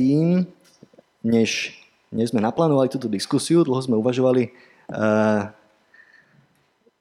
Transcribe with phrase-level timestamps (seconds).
[0.00, 0.48] predtým,
[1.20, 1.76] než,
[2.08, 4.48] než sme naplánovali túto diskusiu, dlho sme uvažovali,
[4.96, 5.52] uh,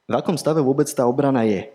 [0.10, 1.72] v akom stave vôbec tá obrana je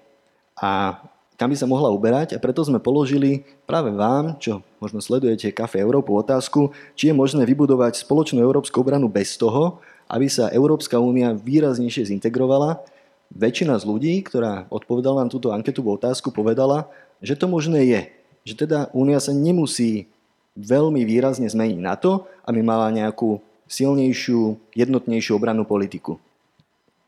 [0.61, 1.01] a
[1.41, 5.81] kam by sa mohla uberať a preto sme položili práve vám, čo možno sledujete Kafe
[5.81, 9.81] Európu, otázku, či je možné vybudovať spoločnú európsku obranu bez toho,
[10.13, 12.85] aby sa Európska únia výraznejšie zintegrovala.
[13.33, 16.87] Väčšina z ľudí, ktorá odpovedala na túto anketovú otázku, povedala,
[17.25, 18.03] že to možné je.
[18.45, 20.13] Že teda únia sa nemusí
[20.55, 26.23] veľmi výrazne zmeniť na to, aby mala nejakú silnejšiu, jednotnejšiu obrannú politiku.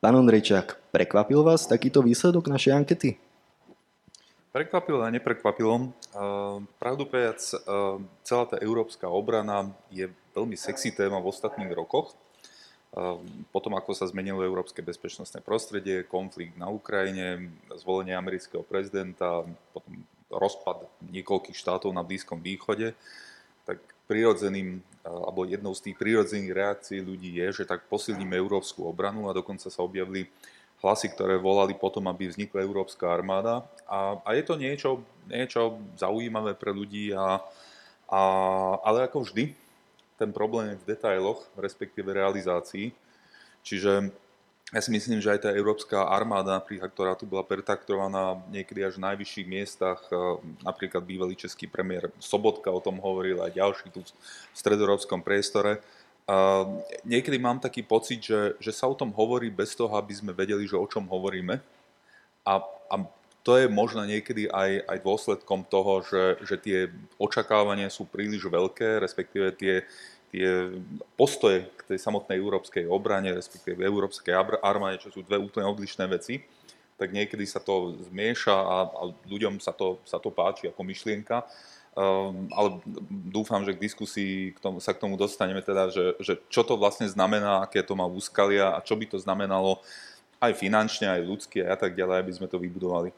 [0.02, 3.10] Pán Ondrejčák, prekvapil vás takýto výsledok našej ankety?
[4.52, 5.92] Prekvapilo a neprekvapilo.
[6.80, 7.60] Pravdu povedať,
[8.24, 12.16] celá tá európska obrana je veľmi sexy téma v ostatných rokoch.
[13.52, 19.45] Potom, ako sa zmenilo európske bezpečnostné prostredie, konflikt na Ukrajine, zvolenie amerického prezidenta,
[19.76, 20.01] potom
[20.32, 22.96] rozpad niekoľkých štátov na Blízkom východe,
[24.07, 29.37] prirodzeným, alebo jednou z tých prirodzených reakcií ľudí je, že tak posilníme európsku obranu a
[29.37, 30.26] dokonca sa objavili
[30.82, 33.66] hlasy, ktoré volali potom, aby vznikla Európska armáda.
[33.87, 34.90] A, a je to niečo,
[35.27, 37.43] niečo zaujímavé pre ľudí, a,
[38.10, 38.21] a,
[38.82, 39.54] ale ako vždy,
[40.16, 42.93] ten problém je v detailoch, respektíve realizácii.
[43.66, 44.15] Čiže
[44.74, 49.06] ja si myslím, že aj tá európska armáda, ktorá tu bola pertaktovaná niekedy až v
[49.06, 50.02] najvyšších miestach,
[50.66, 54.10] napríklad bývalý český premiér Sobotka o tom hovoril, aj ďalší tu v
[54.56, 55.78] stredoeurópskom priestore,
[56.26, 60.34] Uh, niekedy mám taký pocit, že, že sa o tom hovorí bez toho, aby sme
[60.34, 61.62] vedeli, že o čom hovoríme.
[62.42, 62.59] A,
[62.90, 62.94] a
[63.46, 66.78] to je možno niekedy aj, aj dôsledkom toho, že, že tie
[67.14, 69.87] očakávania sú príliš veľké, respektíve tie,
[70.31, 70.75] tie
[71.15, 76.43] postoje k tej samotnej európskej obrane, respektíve európskej armáde, čo sú dve úplne odlišné veci,
[76.97, 81.44] tak niekedy sa to zmieša a, a ľuďom sa to, sa to páči ako myšlienka.
[81.97, 82.77] Um, ale
[83.09, 86.77] dúfam, že k diskusii k tomu, sa k tomu dostaneme, teda, že, že čo to
[86.77, 89.81] vlastne znamená, aké to má úskalia a čo by to znamenalo
[90.37, 93.17] aj finančne, aj ľudsky a tak ďalej, aby sme to vybudovali.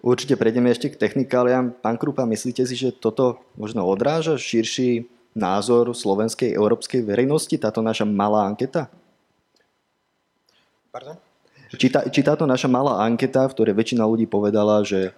[0.00, 1.78] Určite prejdeme ešte k technikáliám.
[1.84, 8.04] Pán Krupa, myslíte si, že toto možno odráža širší názor slovenskej európskej verejnosti, táto naša
[8.04, 8.92] malá anketa?
[10.92, 11.16] Pardon?
[11.72, 15.16] Či, tá, či táto naša malá anketa, v ktorej väčšina ľudí povedala, že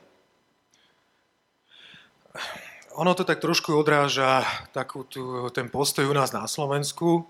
[2.94, 7.26] ono to tak trošku odráža takú tú, ten postoj u nás na Slovensku,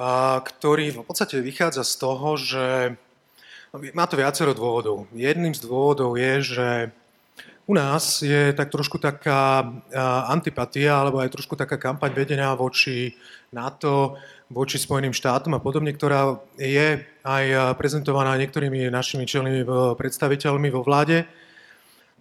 [0.00, 2.66] a, ktorý v podstate vychádza z toho, že
[3.76, 5.12] no, má to viacero dôvodov.
[5.12, 6.68] Jedným z dôvodov je, že
[7.66, 9.62] u nás je tak trošku taká
[10.26, 13.14] antipatia, alebo aj trošku taká kampaň vedená voči
[13.54, 14.18] NATO,
[14.50, 19.62] voči Spojeným štátom a podobne, ktorá je aj prezentovaná niektorými našimi čelnými
[19.94, 21.24] predstaviteľmi vo vláde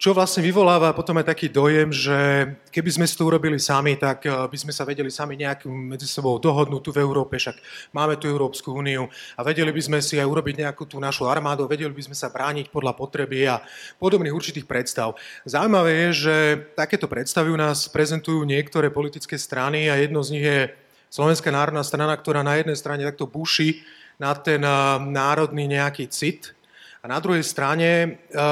[0.02, 4.26] čo vlastne vyvoláva potom aj taký dojem, že keby sme si to urobili sami, tak
[4.26, 7.62] eh, by sme sa vedeli sami nejak medzi sebou dohodnúť tu v Európe, však
[7.94, 9.06] máme tu Európsku úniu
[9.38, 12.34] a vedeli by sme si aj urobiť nejakú tú našu armádu, vedeli by sme sa
[12.34, 13.62] brániť podľa potreby a
[14.02, 15.14] podobných určitých predstav.
[15.46, 16.36] Zaujímavé je, že
[16.74, 20.74] takéto predstavy u nás prezentujú niektoré politické strany a jedno z nich je
[21.14, 23.86] Slovenská národná strana, ktorá na jednej strane takto buší
[24.18, 26.58] na ten eh, národný nejaký cit,
[27.02, 28.10] a na druhej strane e,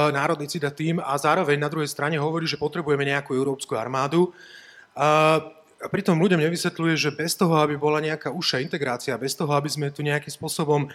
[0.09, 4.33] národný cita tým a zároveň na druhej strane hovorí, že potrebujeme nejakú európsku armádu.
[4.97, 5.37] A
[5.93, 9.93] pritom ľuďom nevysvetľuje, že bez toho, aby bola nejaká užšia integrácia, bez toho, aby sme
[9.93, 10.89] tu nejakým spôsobom e,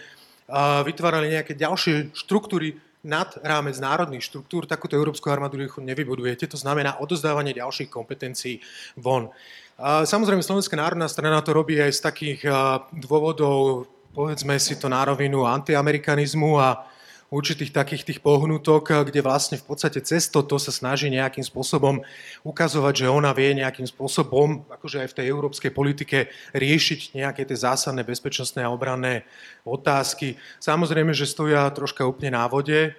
[0.83, 6.49] vytvárali nejaké ďalšie štruktúry nad rámec národných štruktúr, takúto európsku armádu nevybudujete.
[6.49, 8.65] To znamená odozdávanie ďalších kompetencií
[8.97, 9.29] von.
[9.77, 12.51] Samozrejme, Slovenská národná strana to robí aj z takých e,
[12.99, 16.94] dôvodov, povedzme si to na rovinu antiamerikanizmu a
[17.33, 22.05] určitých takých tých pohnutok, kde vlastne v podstate cez toto sa snaží nejakým spôsobom
[22.45, 27.57] ukazovať, že ona vie nejakým spôsobom, akože aj v tej európskej politike, riešiť nejaké tie
[27.57, 29.25] zásadné bezpečnostné a obranné
[29.65, 30.37] otázky.
[30.61, 32.93] Samozrejme, že stoja troška úplne na vode,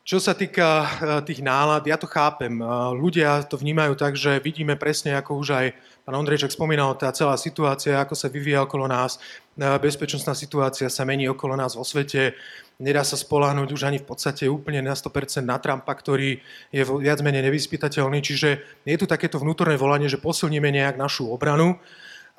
[0.00, 0.88] čo sa týka eh,
[1.22, 2.58] tých nálad, ja to chápem.
[2.58, 2.66] Eh,
[2.96, 5.66] ľudia to vnímajú tak, že vidíme presne, ako už aj
[6.02, 11.04] pán Ondrejčak spomínal, tá celá situácia, ako sa vyvíja okolo nás, eh, bezpečnostná situácia sa
[11.04, 12.32] mení okolo nás vo svete,
[12.80, 16.40] nedá sa spoláhnuť už ani v podstate úplne na 100% na Trumpa, ktorý
[16.72, 18.48] je viac menej nevyspytateľný, čiže
[18.88, 21.76] je tu takéto vnútorné volanie, že posilníme nejak našu obranu,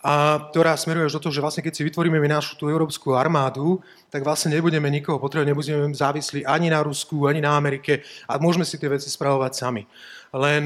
[0.02, 3.14] a ktorá smeruje až do toho, že vlastne keď si vytvoríme my našu tú európsku
[3.14, 8.42] armádu, tak vlastne nebudeme nikoho potrebovať, nebudeme závislí ani na Rusku, ani na Amerike a
[8.42, 9.86] môžeme si tie veci spravovať sami.
[10.34, 10.66] Len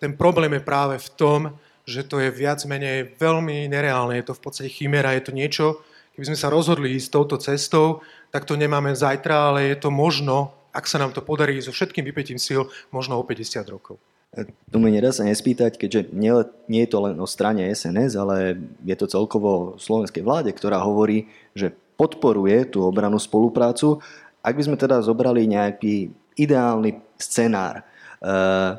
[0.00, 1.40] ten problém je práve v tom,
[1.84, 5.84] že to je viac menej veľmi nereálne, je to v podstate chimera, je to niečo,
[6.20, 10.52] keby sme sa rozhodli ísť touto cestou, tak to nemáme zajtra, ale je to možno,
[10.68, 13.96] ak sa nám to podarí so všetkým vypetím síl, možno o 50 rokov.
[14.44, 16.28] Tu mi nedá sa nespýtať, keďže nie,
[16.68, 21.24] nie je to len o strane SNS, ale je to celkovo slovenskej vláde, ktorá hovorí,
[21.56, 24.04] že podporuje tú obranú spoluprácu.
[24.44, 28.76] Ak by sme teda zobrali nejaký ideálny scenár, eh,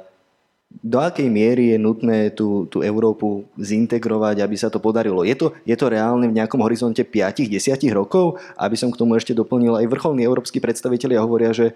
[0.80, 5.28] do akej miery je nutné tú, tú Európu zintegrovať, aby sa to podarilo?
[5.28, 8.40] Je to, je to reálne v nejakom horizonte 5-10 rokov?
[8.56, 11.76] Aby som k tomu ešte doplnil, aj vrcholní európsky predstavitelia hovoria, že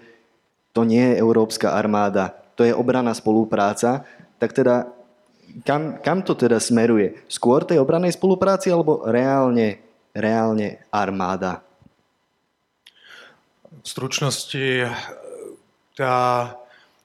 [0.72, 4.08] to nie je európska armáda, to je obraná spolupráca.
[4.40, 4.88] Tak teda,
[5.62, 7.20] kam, kam to teda smeruje?
[7.28, 9.80] Skôr tej obranej spolupráci alebo reálne,
[10.16, 11.62] reálne armáda?
[13.80, 14.88] V stručnosti
[15.94, 16.16] tá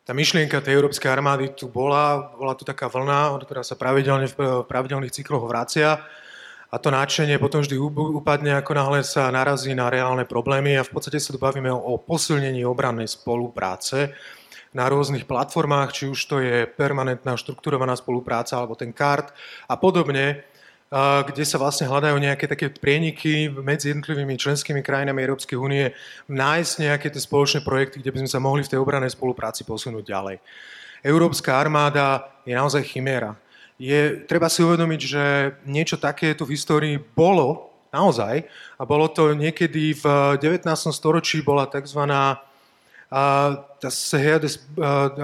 [0.02, 4.66] tá myšlienka tej európskej armády tu bola, bola tu taká vlna, ktorá sa pravidelne v
[4.66, 6.02] pravidelných cykloch vracia
[6.72, 7.76] a to náčenie potom vždy
[8.18, 12.00] upadne, ako náhle sa narazí na reálne problémy a v podstate sa tu bavíme o
[12.00, 14.16] posilnení obrannej spolupráce
[14.72, 19.36] na rôznych platformách, či už to je permanentná štrukturovaná spolupráca alebo ten kart
[19.68, 20.48] a podobne
[20.92, 25.96] kde sa vlastne hľadajú nejaké také prieniky medzi jednotlivými členskými krajinami Európskej únie,
[26.28, 30.04] nájsť nejaké tie spoločné projekty, kde by sme sa mohli v tej obranej spolupráci posunúť
[30.04, 30.44] ďalej.
[31.00, 33.40] Európska armáda je naozaj chiméra.
[33.80, 35.24] Je, treba si uvedomiť, že
[35.64, 38.44] niečo také tu v histórii bolo, naozaj,
[38.76, 40.06] a bolo to niekedy v
[40.44, 40.68] 19.
[40.92, 42.04] storočí bola tzv.
[42.04, 43.64] Uh,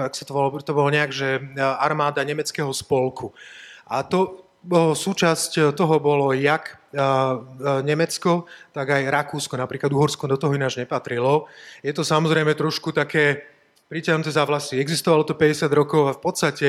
[0.00, 3.36] ak sa to bolo, to bolo nejak, že armáda nemeckého spolku.
[3.84, 4.47] A to
[4.94, 6.80] súčasť toho bolo jak
[7.84, 11.46] Nemecko, tak aj Rakúsko, napríklad Uhorsko do toho ináč nepatrilo.
[11.84, 13.44] Je to samozrejme trošku také
[13.88, 14.76] priťahnuté za vlasy.
[14.80, 16.68] Existovalo to 50 rokov a v podstate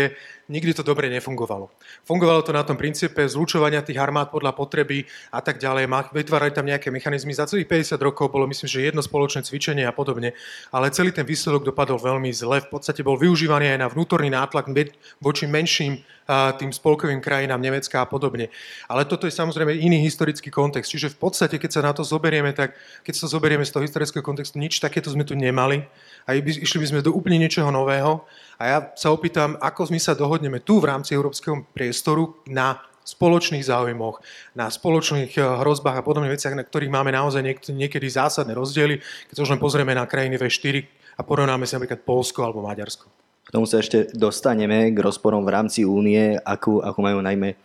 [0.50, 1.70] nikdy to dobre nefungovalo.
[2.04, 5.86] Fungovalo to na tom princípe zlučovania tých armád podľa potreby a tak ďalej.
[6.12, 7.38] Vytvárali tam nejaké mechanizmy.
[7.38, 10.34] Za celých 50 rokov bolo myslím, že jedno spoločné cvičenie a podobne,
[10.74, 12.66] ale celý ten výsledok dopadol veľmi zle.
[12.66, 14.74] V podstate bol využívaný aj na vnútorný nátlak
[15.22, 18.54] voči menším tým spolkovým krajinám Nemecka a podobne.
[18.86, 20.94] Ale toto je samozrejme iný historický kontext.
[20.94, 24.22] Čiže v podstate, keď sa na to zoberieme, tak keď sa zoberieme z toho historického
[24.22, 25.90] kontextu, nič takéto sme tu nemali
[26.30, 28.30] a išli by sme do úplne niečoho nového.
[28.60, 33.66] A ja sa opýtam, ako my sa dohodneme tu v rámci európskeho priestoru na spoločných
[33.66, 34.22] záujmoch,
[34.54, 37.42] na spoločných eh, hrozbách a podobných veciach, na ktorých máme naozaj
[37.72, 39.02] niekedy zásadné rozdiely,
[39.32, 40.86] keď už len pozrieme na krajiny V4
[41.18, 43.08] a porovnáme si napríklad Polsko alebo Maďarsko.
[43.50, 47.58] K tomu sa ešte dostaneme k rozporom v rámci únie, ako, ako majú najmä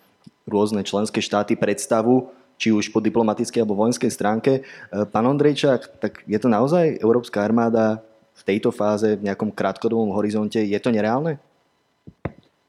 [0.48, 4.52] rôzne členské štáty predstavu, či už po diplomatickej alebo vojenskej stránke.
[4.56, 4.62] E,
[5.04, 8.00] pán Ondrejčák, tak je to naozaj Európska armáda
[8.34, 11.38] v tejto fáze, v nejakom krátkodobom horizonte, je to nereálne?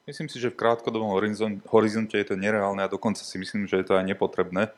[0.06, 1.10] Myslím si, že v krátkodobom
[1.66, 4.70] horizonte je to nereálne a dokonca si myslím, že je to aj nepotrebné.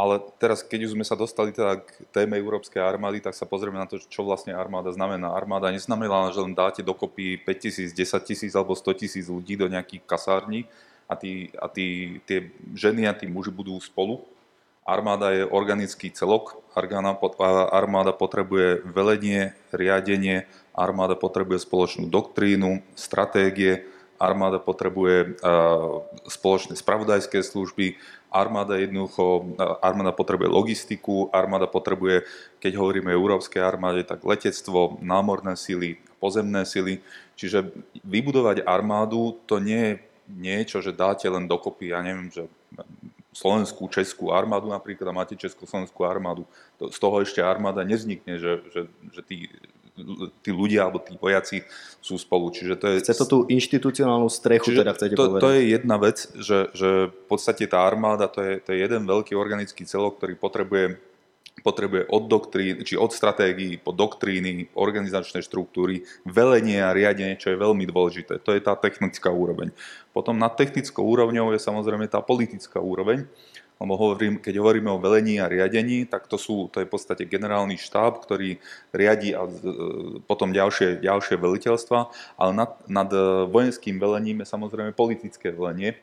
[0.00, 3.76] Ale teraz, keď už sme sa dostali teda k téme Európskej armády, tak sa pozrieme
[3.76, 5.36] na to, čo vlastne armáda znamená.
[5.36, 9.68] Armáda neznamená, že len dáte dokopy 5 tisíc, 10 tisíc alebo 100 tisíc ľudí do
[9.68, 10.64] nejakých kasární
[11.04, 14.24] a, tí, a tí, tie ženy a tí muži budú spolu.
[14.90, 23.86] Armáda je organický celok, armáda potrebuje velenie, riadenie, armáda potrebuje spoločnú doktrínu, stratégie,
[24.18, 25.38] armáda potrebuje
[26.26, 27.94] spoločné spravodajské služby,
[28.30, 32.22] Armáda jednoducho, armáda potrebuje logistiku, armáda potrebuje,
[32.62, 37.02] keď hovoríme o európskej armáde, tak letectvo, námorné sily, pozemné sily.
[37.34, 37.74] Čiže
[38.06, 39.92] vybudovať armádu to nie je
[40.30, 42.46] niečo, že dáte len dokopy, ja neviem, že
[43.30, 46.46] slovenskú, českú armádu napríklad a máte československú armádu.
[46.78, 48.80] Z toho ešte armáda nevznikne, že, že,
[49.14, 49.36] že tí
[50.40, 51.64] tí ľudia alebo tí vojaci
[52.00, 52.48] sú spolu.
[52.52, 52.96] Čiže to je...
[53.04, 55.42] Chce to tú inštitucionálnu strechu, Čiže teda chcete to, povedať.
[55.42, 59.04] To je jedna vec, že, že v podstate tá armáda to je, to je jeden
[59.04, 60.84] veľký organický celok, ktorý potrebuje
[61.60, 67.60] potrebuje od doktrín, či od stratégií po doktríny, organizačné štruktúry, velenie a riadenie, čo je
[67.60, 68.40] veľmi dôležité.
[68.42, 69.72] To je tá technická úroveň.
[70.10, 73.28] Potom nad technickou úrovňou je samozrejme tá politická úroveň,
[73.80, 77.24] lebo hovorím, keď hovoríme o velení a riadení, tak to, sú, to je v podstate
[77.24, 78.60] generálny štáb, ktorý
[78.92, 79.48] riadi a
[80.28, 81.98] potom ďalšie, ďalšie veliteľstva,
[82.36, 83.08] ale nad, nad
[83.48, 85.96] vojenským velením je samozrejme politické velenie.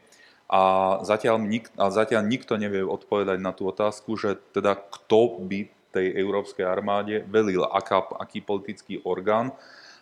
[0.47, 0.61] A
[1.03, 6.07] zatiaľ, nik, a zatiaľ nikto nevie odpovedať na tú otázku, že teda kto by tej
[6.23, 9.55] európskej armáde velil, aká, aký politický orgán,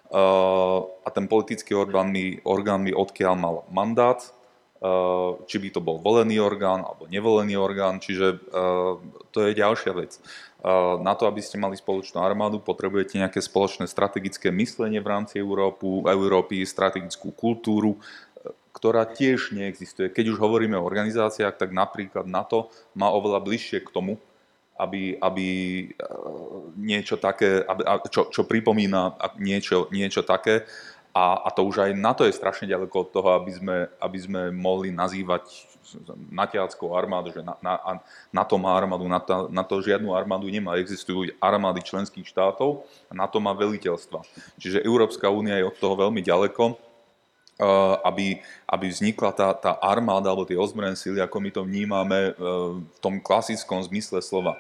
[0.06, 4.22] Uh, a ten politický orgán by, orgán by odkiaľ mal mandát,
[4.76, 8.92] Eh, či by to bol volený orgán alebo nevolený orgán, čiže eh,
[9.32, 10.20] to je ďalšia vec.
[11.06, 16.10] Na to, aby ste mali spoločnú armádu, potrebujete nejaké spoločné strategické myslenie v rámci Európu,
[16.10, 18.02] Európy, strategickú kultúru,
[18.86, 20.14] ktorá tiež neexistuje.
[20.14, 24.22] Keď už hovoríme o organizáciách, tak napríklad NATO má oveľa bližšie k tomu,
[24.78, 25.48] aby, aby
[26.78, 27.82] niečo také, aby,
[28.14, 30.70] čo, čo pripomína niečo, niečo také,
[31.16, 34.20] A, a to už aj na to je strašne ďaleko od toho, aby sme, aby
[34.20, 35.48] sme mohli nazývať
[36.28, 38.04] natiackou armádu, že na, na,
[38.36, 40.76] na to má armádu, na to, na to žiadnu armádu nemá.
[40.76, 44.28] Existujú armády členských štátov a na to má veliteľstva.
[44.60, 46.76] Čiže Európska únia je od toho veľmi ďaleko
[48.04, 52.98] aby, aby vznikla tá, tá armáda alebo tie ozbrojené síly, ako my to vnímame v
[53.00, 54.60] tom klasickom zmysle slova.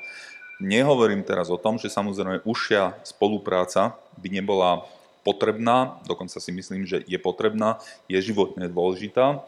[0.63, 4.87] Nehovorím teraz o tom, že samozrejme užšia spolupráca by nebola
[5.27, 9.43] potrebná, dokonca si myslím, že je potrebná, je životne dôležitá,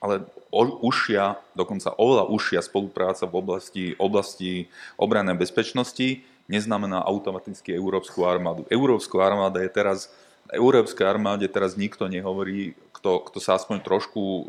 [0.00, 8.64] ale užšia, dokonca oveľa užšia spolupráca v oblasti, oblasti obranej bezpečnosti neznamená automaticky európsku armádu.
[8.72, 10.08] Európsku armáda je teraz
[10.52, 14.42] európskej armáde teraz nikto nehovorí, kto, kto sa aspoň trošku e,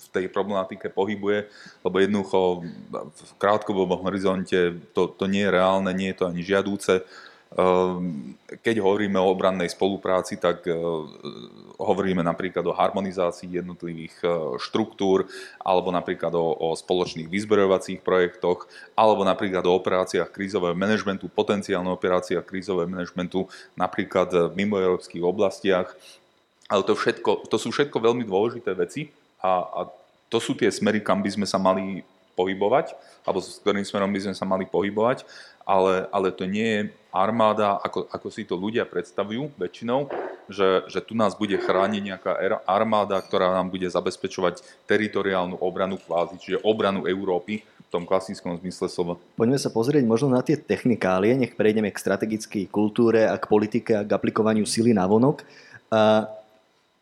[0.00, 1.48] v tej problematike pohybuje,
[1.84, 2.64] lebo jednoducho
[3.12, 7.04] v krátkodobom horizonte to, to nie je reálne, nie je to ani žiadúce.
[7.54, 8.34] Ehm,
[8.66, 10.74] keď hovoríme o obrannej spolupráci, tak e,
[11.78, 15.30] hovoríme napríklad o harmonizácii jednotlivých e, štruktúr,
[15.62, 18.66] alebo napríklad o, o spoločných vyzbrojovacích projektoch,
[18.98, 23.46] alebo napríklad o operáciách krízového manažmentu, potenciálne operáciách krízového manažmentu,
[23.78, 25.94] napríklad v mimoeurópskych oblastiach.
[26.66, 29.80] Ale to, všetko, to sú všetko veľmi dôležité veci a, a
[30.26, 32.02] to sú tie smery, kam by sme sa mali
[32.34, 35.22] pohybovať, alebo s ktorým smerom by sme sa mali pohybovať,
[35.64, 36.80] ale, ale to nie je
[37.14, 40.10] armáda, ako, ako si to ľudia predstavujú väčšinou,
[40.50, 42.32] že, že tu nás bude chrániť nejaká
[42.68, 48.90] armáda, ktorá nám bude zabezpečovať teritoriálnu obranu kvázi, čiže obranu Európy v tom klasickom zmysle
[48.90, 49.14] slova.
[49.38, 53.92] Poďme sa pozrieť možno na tie technikálie, nech prejdeme k strategickej kultúre a k politike
[53.94, 55.46] a k aplikovaniu sily na vonok.
[55.94, 56.26] A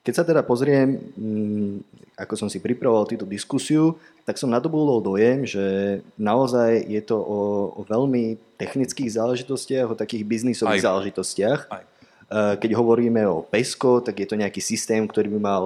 [0.02, 1.72] keď sa teda pozriem, mm,
[2.18, 3.94] ako som si pripravoval túto diskusiu,
[4.26, 7.40] tak som nadobudol dojem, že naozaj je to o,
[7.78, 10.86] o veľmi technických záležitostiach, o takých biznisových Aj.
[10.90, 11.60] záležitostiach.
[11.70, 11.84] Aj.
[12.32, 15.62] Keď hovoríme o PESCO, tak je to nejaký systém, ktorý by mal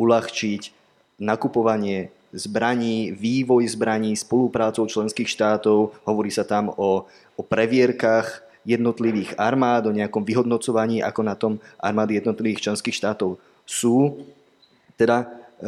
[0.00, 0.72] uľahčiť
[1.20, 5.92] nakupovanie zbraní, vývoj zbraní, spoluprácou členských štátov.
[6.08, 7.04] Hovorí sa tam o,
[7.36, 13.36] o previerkach jednotlivých armád, o nejakom vyhodnocovaní, ako na tom armády jednotlivých členských štátov
[13.66, 14.24] sú.
[14.94, 15.26] Teda
[15.60, 15.66] e,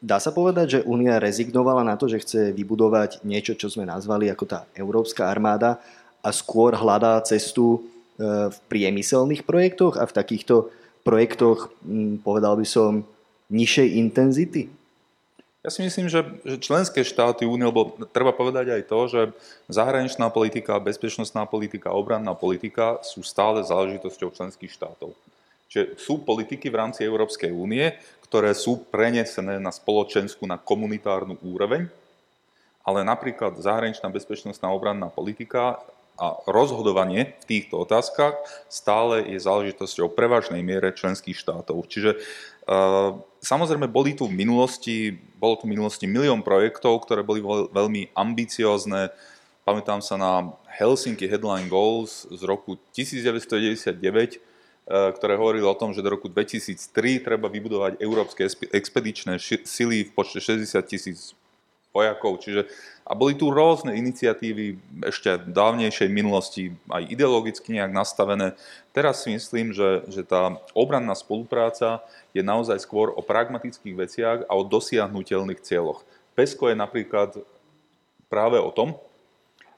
[0.00, 4.30] dá sa povedať, že Únia rezignovala na to, že chce vybudovať niečo, čo sme nazvali
[4.30, 5.82] ako tá Európska armáda
[6.22, 7.78] a skôr hľadá cestu e,
[8.48, 10.70] v priemyselných projektoch a v takýchto
[11.02, 11.74] projektoch,
[12.22, 13.02] povedal by som,
[13.48, 14.62] nižšej intenzity?
[15.64, 19.20] Ja si myslím, že, že členské štáty únie, lebo treba povedať aj to, že
[19.66, 25.12] zahraničná politika, bezpečnostná politika, obranná politika sú stále záležitosťou členských štátov.
[25.68, 27.92] Čiže sú politiky v rámci Európskej únie,
[28.24, 31.92] ktoré sú prenesené na spoločenskú, na komunitárnu úroveň,
[32.84, 35.84] ale napríklad zahraničná bezpečnostná obranná politika
[36.18, 38.34] a rozhodovanie v týchto otázkach
[38.66, 41.86] stále je záležitosťou prevažnej miere členských štátov.
[41.86, 47.38] Čiže uh, samozrejme boli tu v minulosti, bolo tu v minulosti milión projektov, ktoré boli
[47.70, 49.14] veľmi ambiciozne.
[49.62, 50.32] Pamätám sa na
[50.74, 54.47] Helsinki Headline Goals z roku 1999, Eh,
[54.88, 59.36] ktoré hovorili o tom, že do roku 2003 treba vybudovať európske expedičné
[59.68, 61.36] sily v počte 60 tisíc
[61.92, 62.40] vojakov.
[62.40, 62.68] Čiže,
[63.04, 68.56] a boli tu rôzne iniciatívy ešte dávnejšej minulosti, aj ideologicky nejak nastavené.
[68.92, 74.52] Teraz si myslím, že, že tá obranná spolupráca je naozaj skôr o pragmatických veciach a
[74.56, 76.04] o dosiahnutelných cieľoch.
[76.36, 77.30] PESCO je napríklad
[78.28, 79.00] práve o tom,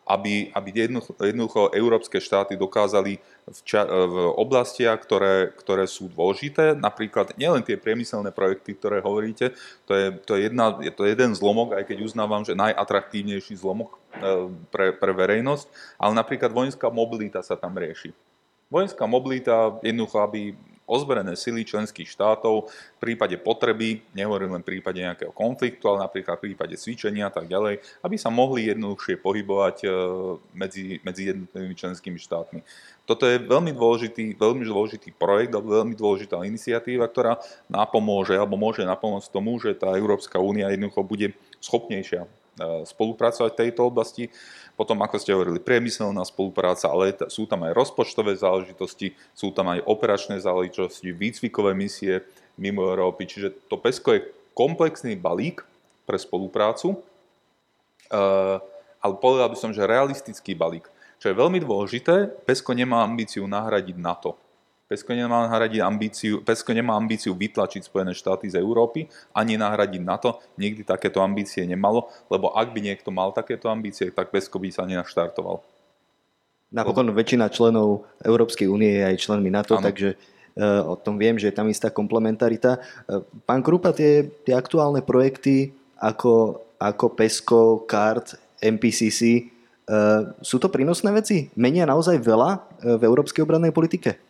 [0.08, 6.74] aby, aby jednoducho, jednoducho európske štáty dokázali v, ča, v oblastiach, ktoré, ktoré sú dôležité,
[6.74, 9.54] napríklad nielen tie priemyselné projekty, ktoré hovoríte,
[9.86, 13.94] to je, to je, jedna, je to jeden zlomok, aj keď uznávam, že najatraktívnejší zlomok
[13.94, 13.98] e,
[14.72, 15.66] pre, pre verejnosť,
[16.00, 18.10] ale napríklad vojenská mobilita sa tam rieši.
[18.70, 20.54] Vojenská mobilita, jednoducho, aby
[20.90, 26.42] ozbrojené sily členských štátov v prípade potreby, nehovorím len v prípade nejakého konfliktu, ale napríklad
[26.42, 29.88] v prípade cvičenia a tak ďalej, aby sa mohli jednoduchšie pohybovať e,
[30.58, 32.60] medzi, medzi jednotlivými členskými štátmi.
[33.06, 37.38] Toto je veľmi dôležitý, veľmi dôležitý projekt alebo veľmi dôležitá iniciatíva, ktorá
[37.70, 42.26] napomôže alebo môže napomôcť tomu, že tá Európska únia jednoducho bude schopnejšia
[42.58, 44.24] spolupracovať v tejto oblasti.
[44.74, 49.84] Potom, ako ste hovorili, priemyselná spolupráca, ale sú tam aj rozpočtové záležitosti, sú tam aj
[49.84, 52.24] operačné záležitosti, výcvikové misie
[52.56, 53.28] mimo Európy.
[53.28, 54.26] Čiže to PESCO je
[54.56, 55.64] komplexný balík
[56.08, 58.56] pre spoluprácu, eh,
[59.00, 60.88] ale povedal by som, že realistický balík.
[61.20, 64.40] Čo je veľmi dôležité, PESCO nemá ambíciu nahradiť NATO.
[64.90, 70.42] Pesko nemá, nahradiť ambíciu, Pesko nemá ambíciu vytlačiť Spojené štáty z Európy, ani nahradiť NATO.
[70.58, 74.82] Nikdy takéto ambície nemalo, lebo ak by niekto mal takéto ambície, tak Pesko by sa
[74.82, 75.62] nenaštartoval.
[76.74, 79.86] Napokon väčšina členov Európskej únie je aj členmi NATO, ano.
[79.86, 80.18] takže
[80.58, 82.82] e, o tom viem, že je tam istá komplementarita.
[83.46, 85.70] Pán Krupa, tie, tie aktuálne projekty
[86.02, 89.54] ako, ako PESCO, CART, MPCC,
[90.38, 91.50] sú to prínosné veci?
[91.58, 92.50] Menia naozaj veľa
[92.94, 94.29] v európskej obrannej politike?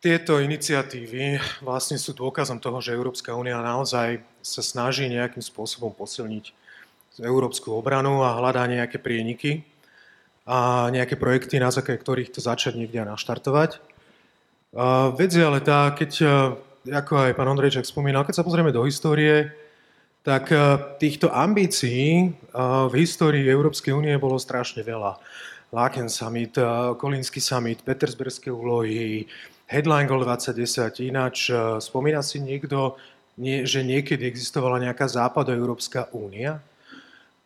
[0.00, 6.56] Tieto iniciatívy vlastne sú dôkazom toho, že Európska únia naozaj sa snaží nejakým spôsobom posilniť
[7.20, 9.60] európsku obranu a hľadá nejaké prieniky
[10.48, 13.76] a nejaké projekty, na základe ktorých to začať niekde naštartovať.
[14.72, 16.12] A vec je ale tá, keď,
[16.88, 19.52] ako aj pán Ondrejčak spomínal, keď sa pozrieme do histórie,
[20.24, 20.48] tak
[20.96, 25.20] týchto ambícií v histórii Európskej únie bolo strašne veľa.
[25.70, 26.56] Laken Summit,
[26.98, 29.28] Kolínsky Summit, Petersberské úlohy,
[29.70, 31.06] Headline Goal 2010.
[31.06, 32.98] Ináč, e, spomína si niekto,
[33.38, 36.58] nie, že niekedy existovala nejaká západoeurópska únia,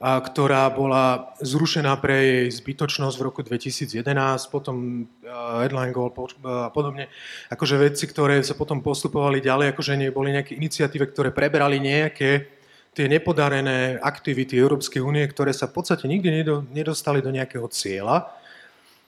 [0.04, 4.04] a ktorá bola zrušená pre jej zbytočnosť v roku 2011,
[4.52, 6.12] potom uh, Headline Goal
[6.44, 7.08] a podobne.
[7.48, 12.52] Akože veci, ktoré sa potom postupovali ďalej, akože neboli nejaké iniciatíve, ktoré preberali nejaké
[12.92, 18.28] tie nepodarené aktivity Európskej únie, ktoré sa v podstate nikdy nedostali do nejakého cieľa.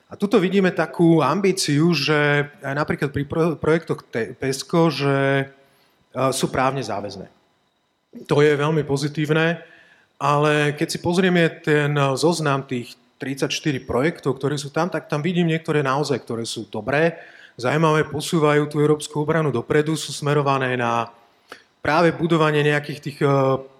[0.06, 3.26] A tuto vidíme takú ambíciu, že aj napríklad pri
[3.58, 5.44] projektoch PESCO, že e,
[6.30, 7.26] sú právne záväzné.
[8.30, 9.60] To je veľmi pozitívne,
[10.16, 13.50] ale keď si pozrieme ten zoznam tých 34
[13.82, 17.18] projektov, ktoré sú tam, tak tam vidím niektoré naozaj, ktoré sú dobré,
[17.58, 21.10] zaujímavé, posúvajú tú európsku obranu dopredu, sú smerované na
[21.80, 23.28] práve budovanie nejakých tých e,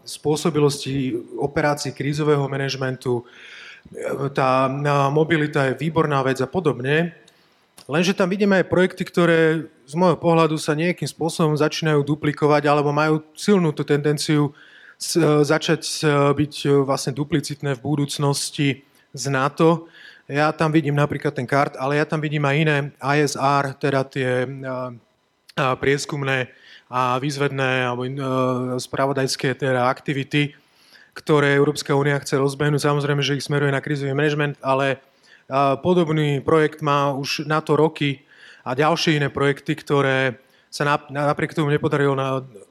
[0.06, 3.22] spôsobilostí operácií krízového manažmentu,
[4.34, 4.68] tá
[5.10, 7.14] mobilita je výborná vec a podobne.
[7.86, 12.90] Lenže tam vidíme aj projekty, ktoré z môjho pohľadu sa nejakým spôsobom začínajú duplikovať alebo
[12.90, 14.50] majú silnú tú tendenciu
[15.44, 16.02] začať
[16.34, 18.82] byť vlastne duplicitné v budúcnosti
[19.14, 19.86] z NATO.
[20.26, 24.42] Ja tam vidím napríklad ten kart, ale ja tam vidím aj iné ISR, teda tie
[25.54, 26.50] prieskumné
[26.90, 28.02] a výzvedné alebo
[28.82, 30.58] spravodajské teda aktivity,
[31.16, 32.84] ktoré Európska únia chce rozbehnúť.
[32.84, 35.00] Samozrejme, že ich smeruje na krizový manažment, ale
[35.80, 38.20] podobný projekt má už na to roky
[38.60, 40.36] a ďalšie iné projekty, ktoré
[40.68, 42.12] sa napriek tomu nepodarilo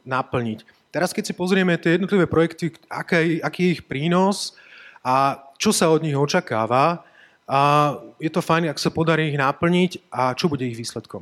[0.06, 0.62] naplniť.
[0.94, 4.54] Teraz, keď si pozrieme tie jednotlivé projekty, aký je ich prínos
[5.02, 7.02] a čo sa od nich očakáva,
[7.46, 11.22] a je to fajn, ak sa podarí ich naplniť a čo bude ich výsledkom.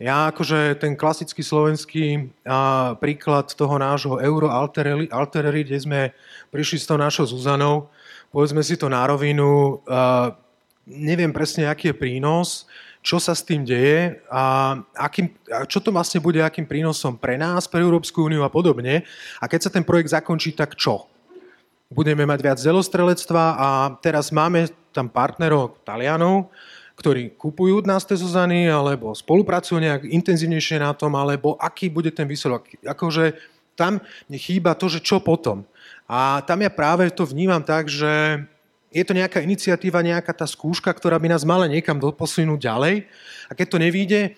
[0.00, 6.00] Ja akože ten klasický slovenský a, príklad toho nášho Euro Altereri, kde sme
[6.48, 7.92] prišli s tou našou Zuzanou,
[8.32, 10.32] povedzme si to na rovinu, a,
[10.88, 12.64] neviem presne, aký je prínos,
[13.04, 17.36] čo sa s tým deje a, akým, a čo to vlastne bude, akým prínosom pre
[17.36, 19.04] nás, pre Európsku úniu a podobne.
[19.36, 21.12] A keď sa ten projekt zakončí, tak čo?
[21.92, 23.68] Budeme mať viac zelostrelectva a
[24.00, 26.48] teraz máme tam partnerov Talianov,
[27.00, 32.12] ktorí kupujú od nás tie Zuzany, alebo spolupracujú nejak intenzívnejšie na tom, alebo aký bude
[32.12, 32.68] ten výsledok.
[32.84, 33.40] Akože
[33.72, 35.64] tam chýba to, že čo potom.
[36.04, 38.44] A tam ja práve to vnímam tak, že
[38.92, 43.08] je to nejaká iniciatíva, nejaká tá skúška, ktorá by nás mala niekam posunúť ďalej.
[43.48, 44.36] A keď to nevíde,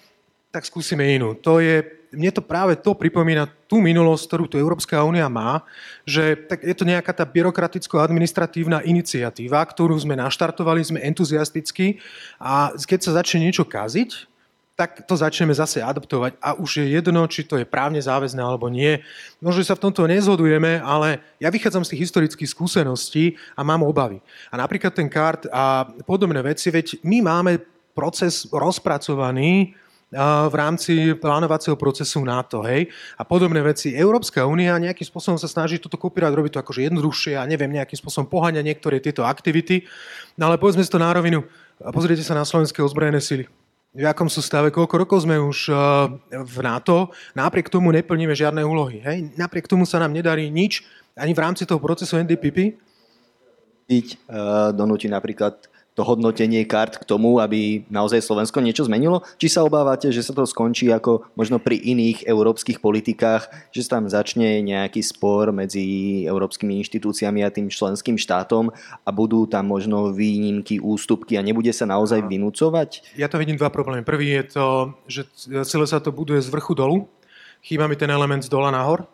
[0.53, 1.33] tak skúsime inú.
[1.41, 5.65] To je mne to práve to pripomína tú minulosť, ktorú tu Európska únia má,
[6.05, 12.05] že tak je to nejaká tá byrokraticko-administratívna iniciatíva, ktorú sme naštartovali, sme entuziastickí
[12.37, 14.29] a keď sa začne niečo kaziť,
[14.73, 18.73] tak to začneme zase adaptovať a už je jedno, či to je právne záväzné alebo
[18.73, 19.05] nie.
[19.41, 23.85] Možno, že sa v tomto nezhodujeme, ale ja vychádzam z tých historických skúseností a mám
[23.85, 24.21] obavy.
[24.49, 27.53] A napríklad ten kart a podobné veci, veď my máme
[27.93, 29.77] proces rozpracovaný
[30.13, 33.97] v rámci plánovacieho procesu NATO, hej, a podobné veci.
[33.97, 37.97] Európska únia nejakým spôsobom sa snaží toto kopírať, robiť to akože jednoduchšie a neviem, nejakým
[37.97, 39.89] spôsobom poháňať niektoré tieto aktivity.
[40.37, 41.49] No ale povedzme si to na rovinu,
[41.97, 43.49] pozrite sa na slovenské ozbrojené sily.
[43.93, 45.69] V akom sú stave, koľko rokov sme už
[46.29, 49.05] v NATO, napriek tomu neplníme žiadne úlohy.
[49.05, 49.37] Hej?
[49.37, 52.77] Napriek tomu sa nám nedarí nič, ani v rámci toho procesu NDPP.
[53.93, 59.21] Uh, donúti napríklad to hodnotenie kart k tomu, aby naozaj Slovensko niečo zmenilo?
[59.37, 64.01] Či sa obávate, že sa to skončí ako možno pri iných európskych politikách, že sa
[64.01, 68.73] tam začne nejaký spor medzi európskymi inštitúciami a tým členským štátom
[69.05, 73.17] a budú tam možno výnimky, ústupky a nebude sa naozaj vynúcovať?
[73.21, 74.01] Ja to vidím dva problémy.
[74.05, 74.67] Prvý je to,
[75.05, 75.29] že
[75.69, 77.05] celé sa to buduje z vrchu dolu.
[77.63, 79.07] Chýba mi ten element z dola nahor,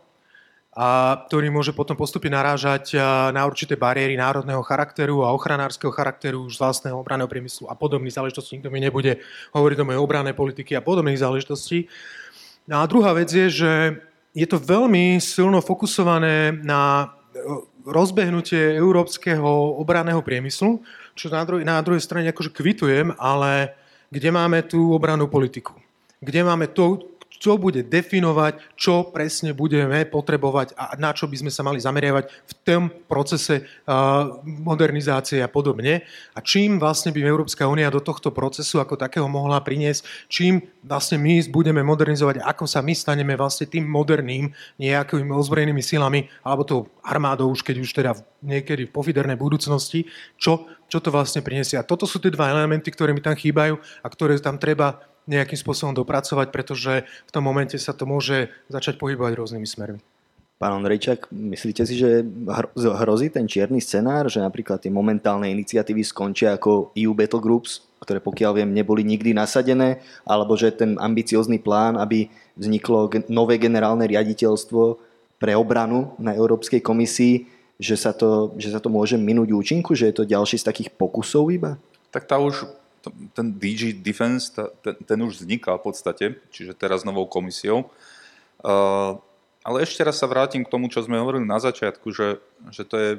[0.78, 2.94] a ktorý môže potom postupne narážať
[3.34, 8.14] na určité bariéry národného charakteru a ochranárskeho charakteru už z vlastného obranného priemyslu a podobných
[8.14, 8.62] záležitostí.
[8.62, 9.18] Nikto mi nebude
[9.58, 11.90] hovoriť o mojej obrannej politiky a podobných záležitostí.
[12.70, 13.72] No a druhá vec je, že
[14.38, 17.10] je to veľmi silno fokusované na
[17.82, 20.78] rozbehnutie európskeho obranného priemyslu,
[21.18, 23.74] čo na, druhej, na druhej strane akože kvitujem, ale
[24.14, 25.74] kde máme tú obranú politiku,
[26.22, 31.50] kde máme to, čo bude definovať, čo presne budeme potrebovať a na čo by sme
[31.54, 33.62] sa mali zameriavať v tom procese
[34.44, 36.02] modernizácie a podobne.
[36.34, 41.22] A čím vlastne by Európska únia do tohto procesu ako takého mohla priniesť, čím vlastne
[41.22, 44.50] my budeme modernizovať, ako sa my staneme vlastne tým moderným
[44.82, 48.12] nejakými ozbrojenými silami, alebo tou armádou už keď už teda
[48.42, 51.78] niekedy v pofidernej budúcnosti, čo, čo to vlastne priniesie.
[51.78, 55.60] A toto sú tie dva elementy, ktoré mi tam chýbajú a ktoré tam treba nejakým
[55.60, 60.00] spôsobom dopracovať, pretože v tom momente sa to môže začať pohybovať rôznymi smermi.
[60.58, 62.26] Pán Ondrejčak, myslíte si, že
[62.74, 68.18] hrozí ten čierny scenár, že napríklad tie momentálne iniciatívy skončia ako EU Battle Groups, ktoré
[68.18, 72.26] pokiaľ viem neboli nikdy nasadené, alebo že ten ambiciózny plán, aby
[72.58, 74.98] vzniklo nové generálne riaditeľstvo
[75.38, 77.46] pre obranu na Európskej komisii,
[77.78, 80.90] že sa to, že sa to môže minúť účinku, že je to ďalší z takých
[80.90, 81.78] pokusov iba?
[82.10, 82.66] Tak tá už
[83.34, 87.90] ten DG Defense, ten, ten už vzniká v podstate, čiže teraz novou komisiou.
[88.62, 89.18] Uh,
[89.62, 92.40] ale ešte raz sa vrátim k tomu, čo sme hovorili na začiatku, že,
[92.72, 93.12] že to, je,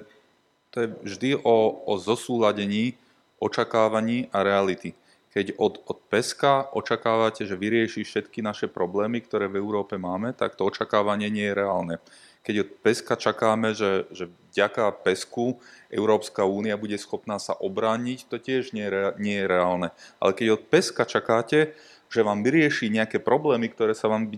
[0.73, 2.97] to je vždy o, o zosúladení
[3.39, 4.97] očakávaní a reality.
[5.29, 10.57] Keď od, od peska očakávate, že vyrieši všetky naše problémy, ktoré v Európe máme, tak
[10.57, 11.95] to očakávanie nie je reálne.
[12.39, 15.59] Keď od peska čakáme, že, že vďaka pesku
[15.91, 19.89] Európska únia bude schopná sa obrániť, to tiež nie je, nie je reálne.
[20.17, 21.75] Ale keď od peska čakáte,
[22.09, 24.33] že vám vyrieši nejaké problémy, ktoré sa vám,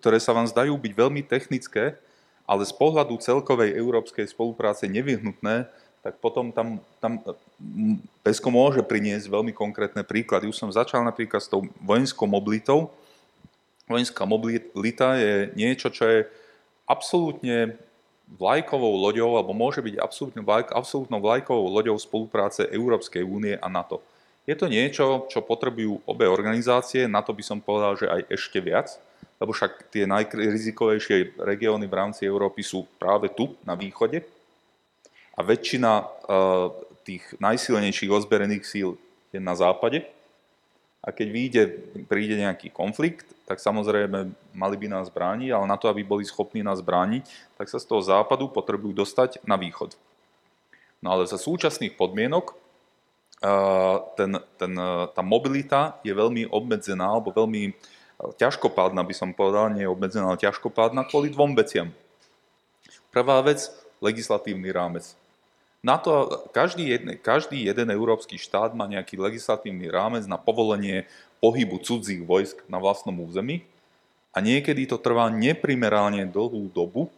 [0.00, 2.00] ktoré sa vám zdajú byť veľmi technické,
[2.48, 5.68] ale z pohľadu celkovej európskej spolupráce nevyhnutné,
[6.00, 7.20] tak potom tam, tam
[8.24, 10.48] PESCO môže priniesť veľmi konkrétne príklady.
[10.48, 12.88] Už som začal napríklad s tou vojenskou mobilitou.
[13.84, 16.18] Vojenská mobilita je niečo, čo je
[16.90, 17.78] absolútne
[18.26, 24.02] vlajkovou loďou, alebo môže byť absolútne vlajk, absolútnou vlajkovou loďou spolupráce Európskej únie a NATO.
[24.46, 28.58] Je to niečo, čo potrebujú obe organizácie, na to by som povedal, že aj ešte
[28.58, 28.98] viac,
[29.38, 34.26] lebo však tie najrizikovejšie regióny v rámci Európy sú práve tu, na východe.
[35.34, 36.68] A väčšina uh,
[37.06, 38.88] tých najsilnejších ozberených síl
[39.32, 40.04] je na západe.
[41.00, 41.62] A keď vyjde,
[42.04, 46.60] príde nejaký konflikt, tak samozrejme mali by nás brániť, ale na to, aby boli schopní
[46.60, 47.24] nás brániť,
[47.56, 49.96] tak sa z toho západu potrebujú dostať na východ.
[51.00, 52.52] No ale za súčasných podmienok
[54.20, 54.72] ten, ten,
[55.16, 57.72] tá mobilita je veľmi obmedzená, alebo veľmi
[58.36, 61.88] ťažkopádna, by som povedal, nie je obmedzená, ale ťažkopádna kvôli dvom veciam.
[63.08, 63.72] Prvá vec,
[64.04, 65.16] legislatívny rámec.
[65.80, 71.08] Na to každý jeden, každý jeden európsky štát má nejaký legislatívny rámec na povolenie
[71.40, 73.64] pohybu cudzích vojsk na vlastnom území
[74.36, 77.08] a niekedy to trvá neprimerálne dlhú dobu,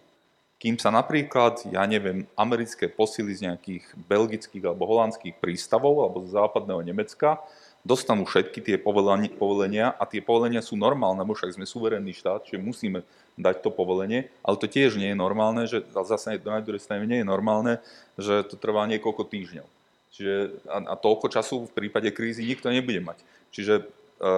[0.62, 6.38] kým sa napríklad, ja neviem, americké posily z nejakých belgických alebo holandských prístavov alebo z
[6.38, 7.42] západného Nemecka
[7.83, 12.62] dostanú všetky tie povolenia a tie povolenia sú normálne, lebo však sme suverénny štát, čiže
[12.62, 13.03] musíme
[13.35, 17.21] dať to povolenie, ale to tiež nie je normálne, že zase na druhej strane nie
[17.21, 17.83] je normálne,
[18.14, 19.66] že to trvá niekoľko týždňov.
[20.12, 23.18] Čiže, a, a toľko času v prípade krízy nikto nebude mať.
[23.49, 23.85] Čiže e,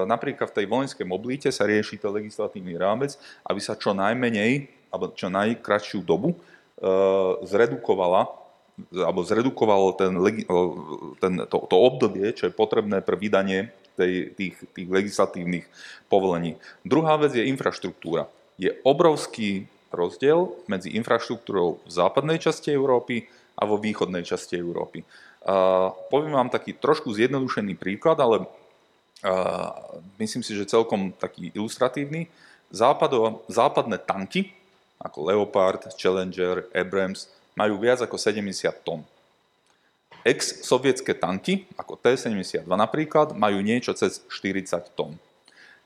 [0.07, 5.11] napríklad v tej vojenskej mobilite sa rieši to legislatívny rámec, aby sa čo najmenej, alebo
[5.19, 6.39] čo najkračšiu dobu e,
[7.43, 8.44] zredukovala
[8.91, 10.13] alebo zredukovalo ten,
[11.23, 15.67] ten, to, to obdobie, čo je potrebné pre vydanie tej, tých, tých legislatívnych
[16.11, 16.59] povolení.
[16.83, 18.27] Druhá vec je infraštruktúra
[18.59, 25.07] je obrovský rozdiel medzi infraštruktúrou v západnej časti Európy a vo východnej časti Európy.
[25.45, 29.71] Uh, poviem vám taký trošku zjednodušený príklad, ale uh,
[30.19, 32.27] myslím si, že celkom taký ilustratívny.
[32.75, 34.51] Západo, západné tanky,
[34.99, 39.03] ako Leopard, Challenger, Abrams, majú viac ako 70 tón.
[40.25, 45.19] Ex-sovietské tanky, ako T-72 napríklad, majú niečo cez 40 tón.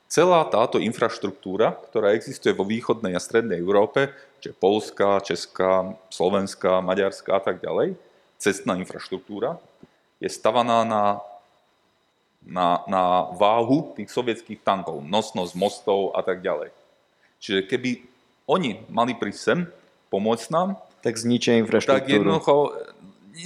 [0.09, 4.09] Celá táto infraštruktúra, ktorá existuje vo východnej a strednej Európe,
[4.40, 7.92] čiže Polska, Česká, Slovenská, Maďarská a tak ďalej,
[8.40, 9.61] cestná infraštruktúra,
[10.16, 11.04] je stavaná na,
[12.40, 13.02] na, na
[13.37, 16.72] váhu tých sovietských tankov, nosnosť mostov a tak ďalej.
[17.42, 18.00] Čiže keby
[18.48, 19.61] oni mali prísť sem,
[20.09, 22.04] pomôcť nám, tak zničia infraštruktúru.
[22.04, 22.54] Tak jednoducho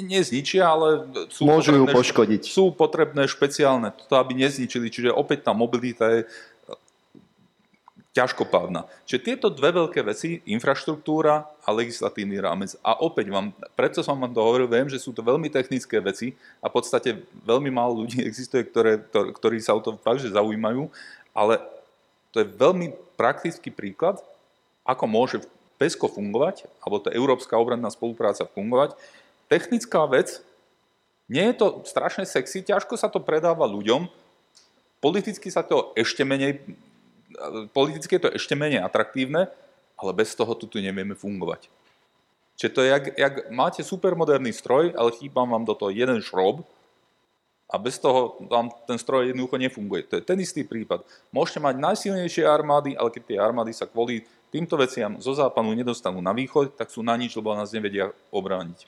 [0.00, 2.48] nezničia, ale sú Môžu ju poškodiť.
[2.48, 4.88] Sú potrebné špeciálne, to aby nezničili.
[4.88, 6.20] Čiže opäť tá mobilita je
[8.12, 8.84] ťažkopádna.
[9.08, 12.76] Čiže tieto dve veľké veci, infraštruktúra a legislatívny rámec.
[12.84, 16.36] A opäť vám, preto som vám to hovoril, viem, že sú to veľmi technické veci
[16.60, 20.92] a v podstate veľmi málo ľudí existuje, ktoré, ktorí sa o to fakt, že zaujímajú,
[21.32, 21.56] ale
[22.32, 24.20] to je veľmi praktický príklad,
[24.84, 25.36] ako môže
[25.82, 28.94] PESCO fungovať, alebo tá Európska obranná spolupráca fungovať.
[29.50, 30.38] Technická vec,
[31.26, 34.06] nie je to strašne sexy, ťažko sa to predáva ľuďom,
[35.02, 36.62] politicky sa to ešte menej,
[37.74, 39.50] politicky je to ešte menej atraktívne,
[39.98, 41.66] ale bez toho tu nevieme fungovať.
[42.54, 46.62] Čiže to je, jak, jak máte supermoderný stroj, ale chýba vám do toho jeden šrob
[47.66, 50.06] a bez toho vám ten stroj jednoducho nefunguje.
[50.06, 51.02] To je ten istý prípad.
[51.34, 56.20] Môžete mať najsilnejšie armády, ale keď tie armády sa kvôli týmto veciam zo západu nedostanú
[56.20, 58.84] na východ, tak sú na nič, lebo nás nevedia obrániť.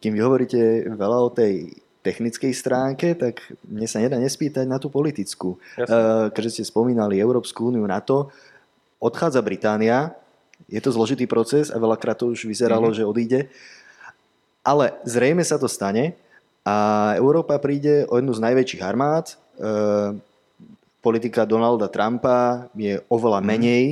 [0.00, 4.90] Kým vy hovoríte veľa o tej technickej stránke, tak mne sa nedá nespýtať na tú
[4.90, 5.60] politickú.
[5.78, 5.94] Jasne.
[5.94, 8.32] Eh, keďže ste spomínali Európsku úniu, NATO,
[8.98, 10.16] odchádza Británia,
[10.66, 13.02] je to zložitý proces a veľakrát to už vyzeralo, mm-hmm.
[13.02, 13.40] že odíde,
[14.62, 16.14] ale zrejme sa to stane
[16.62, 19.34] a Európa príde o jednu z najväčších armád.
[19.58, 20.14] Eh,
[21.02, 23.46] politika Donalda Trumpa je oveľa mhm.
[23.46, 23.84] menej.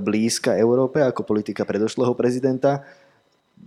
[0.00, 2.84] Blízka Európe ako politika predošlého prezidenta.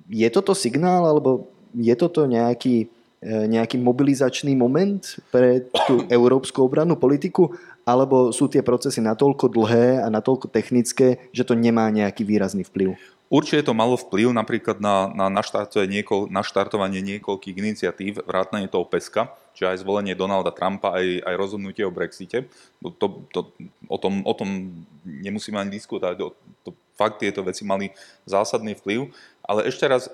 [0.08, 5.02] Je toto signál, alebo je toto nejaký E, nejaký mobilizačný moment
[5.34, 7.50] pre tú európsku obrannú politiku,
[7.82, 12.94] alebo sú tie procesy natoľko dlhé a natoľko technické, že to nemá nejaký výrazný vplyv?
[13.28, 19.36] Určite to malo vplyv napríklad na, na naštartovanie, niekoľ, naštartovanie niekoľkých iniciatív, vrátanie toho PESKA,
[19.52, 22.48] čiže aj zvolenie Donalda Trumpa, aj, aj rozhodnutie o Brexite.
[22.80, 23.52] To, to,
[23.92, 24.72] o, tom, o tom
[25.04, 26.16] nemusíme ani diskutovať.
[26.24, 26.28] To,
[26.64, 27.92] to, fakt tieto veci mali
[28.24, 29.12] zásadný vplyv.
[29.44, 30.08] Ale ešte raz,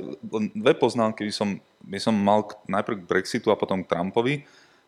[0.52, 1.49] dve poznámky by som,
[1.86, 4.43] by som mal najprv k Brexitu a potom k Trumpovi.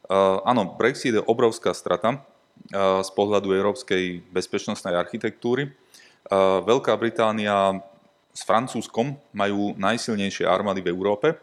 [0.05, 5.73] Uh, áno, Brexit je obrovská strata uh, z pohľadu európskej bezpečnostnej architektúry.
[6.29, 7.85] Uh, Veľká Británia
[8.35, 11.39] s Francúzskom majú najsilnejšie armády v Európe.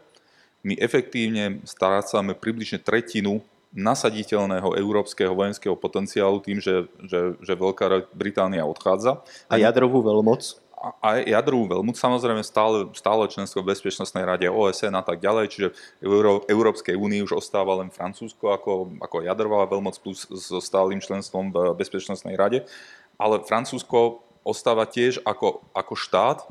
[0.61, 3.41] My efektívne strácame približne tretinu
[3.73, 9.25] nasaditeľného európskeho vojenského potenciálu tým, že, že, že Veľká Británia odchádza.
[9.49, 10.61] A jadrovú veľmoc?
[10.83, 15.67] aj jadrovú veľmoc, samozrejme stále, stále členstvo v Bezpečnostnej rade OSN a tak ďalej, čiže
[16.03, 20.99] v Euró- Európskej únii už ostáva len Francúzsko ako, ako jadrová veľmoc plus so stálym
[20.99, 22.67] členstvom v Bezpečnostnej rade,
[23.15, 26.43] ale Francúzsko ostáva tiež ako, ako štát,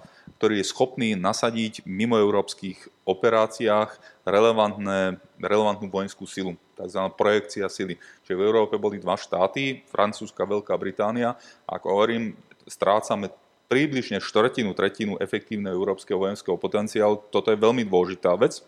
[0.43, 3.95] ktorý je schopný nasadiť v mimoeurópskych operáciách
[4.27, 6.99] relevantné, relevantnú vojenskú silu, tzv.
[7.15, 7.95] projekcia sily.
[8.27, 11.39] Čiže v Európe boli dva štáty, Francúzska, Veľká Británia.
[11.71, 12.35] Ako hovorím,
[12.67, 13.31] strácame
[13.71, 17.23] približne štvrtinu, tretinu efektívneho európskeho vojenského potenciálu.
[17.31, 18.67] Toto je veľmi dôležitá vec.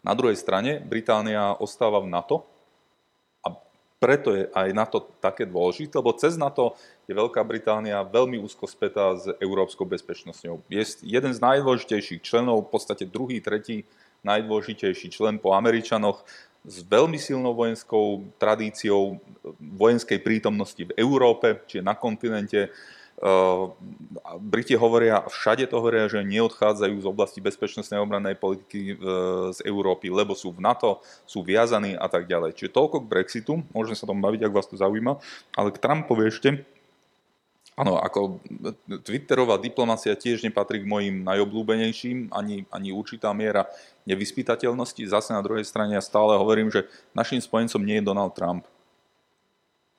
[0.00, 2.48] Na druhej strane Británia ostáva v NATO
[4.04, 6.76] preto je aj NATO také dôležité, lebo cez NATO
[7.08, 10.60] je Veľká Británia veľmi úzko spätá s európskou bezpečnosťou.
[10.68, 13.88] Je jeden z najdôležitejších členov, v podstate druhý, tretí
[14.20, 16.20] najdôležitejší člen po Američanoch
[16.68, 19.24] s veľmi silnou vojenskou tradíciou
[19.56, 22.68] vojenskej prítomnosti v Európe, čiže na kontinente,
[24.42, 28.98] Briti hovoria, všade to hovoria, že neodchádzajú z oblasti bezpečnostnej obrannej politiky ehm,
[29.54, 32.58] z Európy, lebo sú v NATO, sú viazaní a tak ďalej.
[32.58, 35.22] Čiže toľko k Brexitu, môžeme sa tom baviť, ak vás to zaujíma,
[35.54, 36.66] ale k Trumpovi ešte,
[37.74, 38.38] Áno, ako
[39.02, 43.66] Twitterová diplomacia tiež nepatrí k mojim najobľúbenejším, ani, ani určitá miera
[44.06, 45.02] nevyspytateľnosti.
[45.10, 46.86] Zase na druhej strane ja stále hovorím, že
[47.18, 48.62] našim spojencom nie je Donald Trump.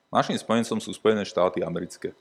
[0.08, 2.16] Našim spojencom sú Spojené štáty americké.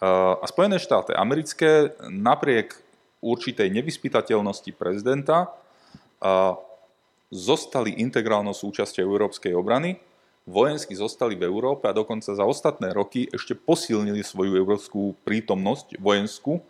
[0.00, 2.72] A Spojené štáty americké napriek
[3.20, 5.52] určitej nevyspytateľnosti prezidenta
[7.28, 10.00] zostali integrálnou súčasťou európskej obrany,
[10.48, 16.64] vojensky zostali v Európe a dokonca za ostatné roky ešte posilnili svoju európsku prítomnosť vojenskú.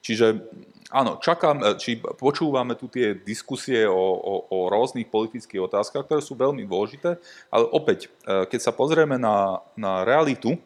[0.00, 0.40] Čiže
[0.88, 6.32] áno, čakám, či počúvame tu tie diskusie o, o, o rôznych politických otázkach, ktoré sú
[6.32, 7.20] veľmi dôležité,
[7.52, 10.56] ale opäť, e, keď sa pozrieme na, na realitu,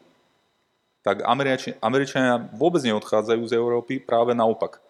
[1.04, 4.80] tak Američania, Američania vôbec neodchádzajú z Európy, práve naopak.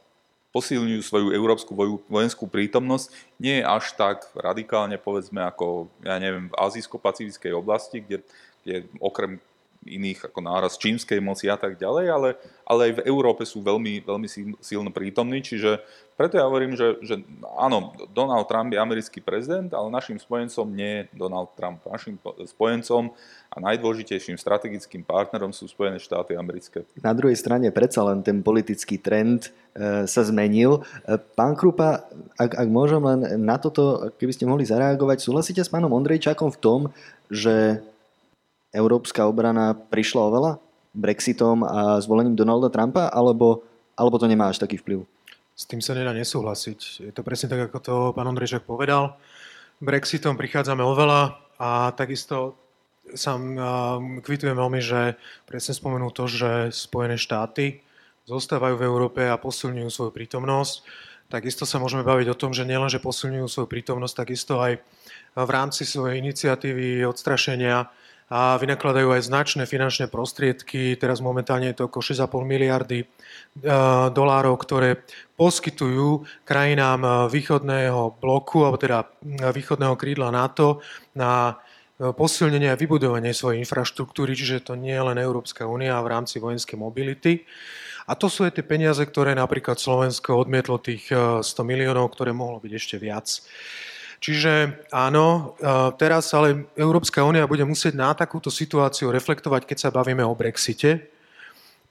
[0.54, 1.74] Posilňujú svoju európsku
[2.06, 3.10] vojenskú prítomnosť,
[3.42, 8.22] nie až tak radikálne, povedzme, ako, ja neviem, v azijsko-pacifickej oblasti, kde,
[8.62, 9.42] kde okrem
[9.84, 12.28] iných ako náraz čínskej moci a tak ďalej, ale,
[12.64, 14.28] ale aj v Európe sú veľmi, veľmi
[14.60, 17.18] silno prítomní, čiže preto ja hovorím, že, že
[17.58, 21.82] áno, Donald Trump je americký prezident, ale našim spojencom nie je Donald Trump.
[21.90, 23.10] Našim spojencom
[23.50, 26.86] a najdôležitejším strategickým partnerom sú Spojené štáty americké.
[27.02, 30.86] Na druhej strane predsa len ten politický trend e, sa zmenil.
[31.02, 32.06] E, pán Krupa,
[32.38, 36.60] ak, ak môžem len na toto, keby ste mohli zareagovať, súhlasíte s pánom Ondrejčákom v
[36.62, 36.80] tom,
[37.26, 37.82] že
[38.74, 40.52] európska obrana prišla oveľa
[40.94, 43.62] Brexitom a zvolením Donalda Trumpa, alebo,
[43.94, 45.06] alebo to nemá až taký vplyv?
[45.54, 47.06] S tým sa nedá nesúhlasiť.
[47.06, 49.14] Je to presne tak, ako to pán Ondrejčak povedal.
[49.78, 52.58] Brexitom prichádzame oveľa a takisto
[53.14, 53.38] sa
[54.22, 55.14] kvitujem veľmi, že
[55.46, 57.84] presne spomenul to, že Spojené štáty
[58.24, 60.82] zostávajú v Európe a posilňujú svoju prítomnosť.
[61.28, 64.80] Takisto sa môžeme baviť o tom, že nielen, že posilňujú svoju prítomnosť, takisto aj
[65.36, 67.90] v rámci svojej iniciatívy odstrašenia
[68.34, 70.98] a vynakladajú aj značné finančné prostriedky.
[70.98, 73.06] Teraz momentálne je to okolo 6,5 miliardy e,
[74.10, 75.06] dolárov, ktoré
[75.38, 79.06] poskytujú krajinám východného bloku, alebo teda
[79.54, 80.82] východného krídla NATO
[81.14, 81.62] na
[81.94, 86.74] posilnenie a vybudovanie svojej infraštruktúry, čiže to nie je len Európska únia v rámci vojenskej
[86.74, 87.46] mobility.
[88.04, 92.34] A to sú aj tie peniaze, ktoré napríklad Slovensko odmietlo tých 100 e, miliónov, ktoré
[92.34, 93.30] mohlo byť ešte viac.
[94.24, 95.52] Čiže áno,
[96.00, 101.12] teraz ale Európska únia bude musieť na takúto situáciu reflektovať, keď sa bavíme o Brexite,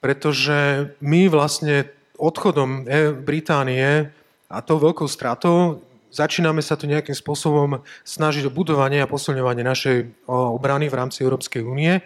[0.01, 4.09] pretože my vlastne odchodom e, Británie
[4.49, 10.25] a to veľkou stratou začíname sa tu nejakým spôsobom snažiť o budovanie a posilňovanie našej
[10.25, 12.01] obrany v rámci Európskej únie.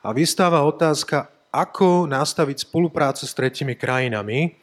[0.00, 4.56] A vystáva otázka, ako nastaviť spoluprácu s tretimi krajinami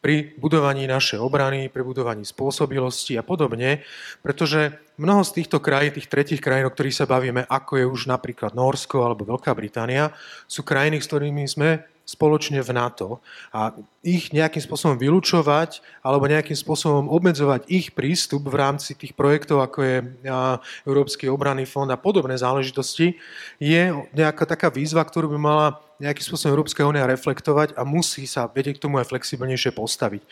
[0.00, 3.84] pri budovaní našej obrany, pri budovaní spôsobilosti a podobne,
[4.24, 8.08] pretože mnoho z týchto krajín, tých tretich krajín, o ktorých sa bavíme, ako je už
[8.08, 10.16] napríklad Norsko alebo Veľká Británia,
[10.48, 13.22] sú krajiny, s ktorými sme spoločne v NATO
[13.54, 13.70] a
[14.02, 19.78] ich nejakým spôsobom vylúčovať alebo nejakým spôsobom obmedzovať ich prístup v rámci tých projektov, ako
[19.86, 19.96] je
[20.82, 23.14] Európsky obranný fond a podobné záležitosti,
[23.62, 25.66] je nejaká taká výzva, ktorú by mala
[26.02, 30.22] nejakým spôsobom Európska únia reflektovať a musí sa vedieť k tomu aj flexibilnejšie postaviť.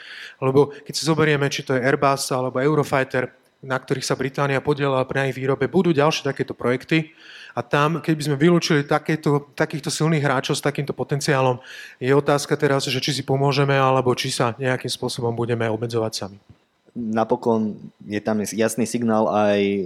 [0.43, 3.31] Lebo keď si zoberieme, či to je Airbus alebo Eurofighter,
[3.63, 7.13] na ktorých sa Británia podielala pri ich výrobe, budú ďalšie takéto projekty,
[7.59, 11.59] a tam, keď by sme vylúčili takéto, takýchto silných hráčov s takýmto potenciálom,
[11.99, 16.39] je otázka teraz, že či si pomôžeme, alebo či sa nejakým spôsobom budeme obmedzovať sami.
[16.95, 17.75] Napokon
[18.07, 19.83] je tam jasný signál aj e,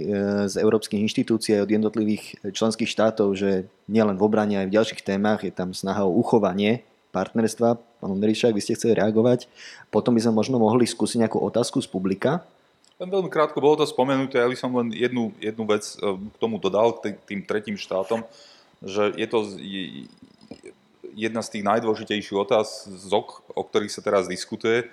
[0.49, 5.41] z európskych inštitúcií, od jednotlivých členských štátov, že nielen v obrane, aj v ďalších témach
[5.41, 7.77] je tam snaha o uchovanie partnerstva.
[8.01, 9.49] Pán Ondrišák, vy ste chceli reagovať.
[9.93, 12.45] Potom by sme možno mohli skúsiť nejakú otázku z publika.
[13.01, 16.35] Len veľmi krátko bolo to spomenuté, ja by som len jednu, jednu vec e, k
[16.37, 18.21] tomu dodal, k tým tretím štátom,
[18.85, 19.39] že je to
[21.17, 24.85] jedna z tých najdôležitejších otázok, o ktorých sa teraz diskutuje.
[24.85, 24.87] E,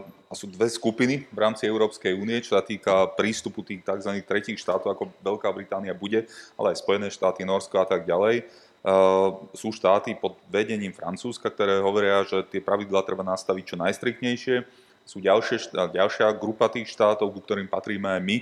[0.00, 4.16] a sú dve skupiny v rámci Európskej únie, čo sa týka prístupu tých tzv.
[4.24, 6.24] tretích štátov, ako Veľká Británia bude,
[6.56, 8.48] ale aj Spojené štáty, Norsko a tak ďalej.
[8.80, 14.79] Uh, sú štáty pod vedením Francúzska, ktoré hovoria, že tie pravidlá treba nastaviť čo najstriktnejšie
[15.04, 18.36] sú ďalšie, ďalšia grupa tých štátov, ku ktorým patríme aj my,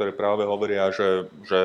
[0.00, 1.60] ktoré práve hovoria, že, že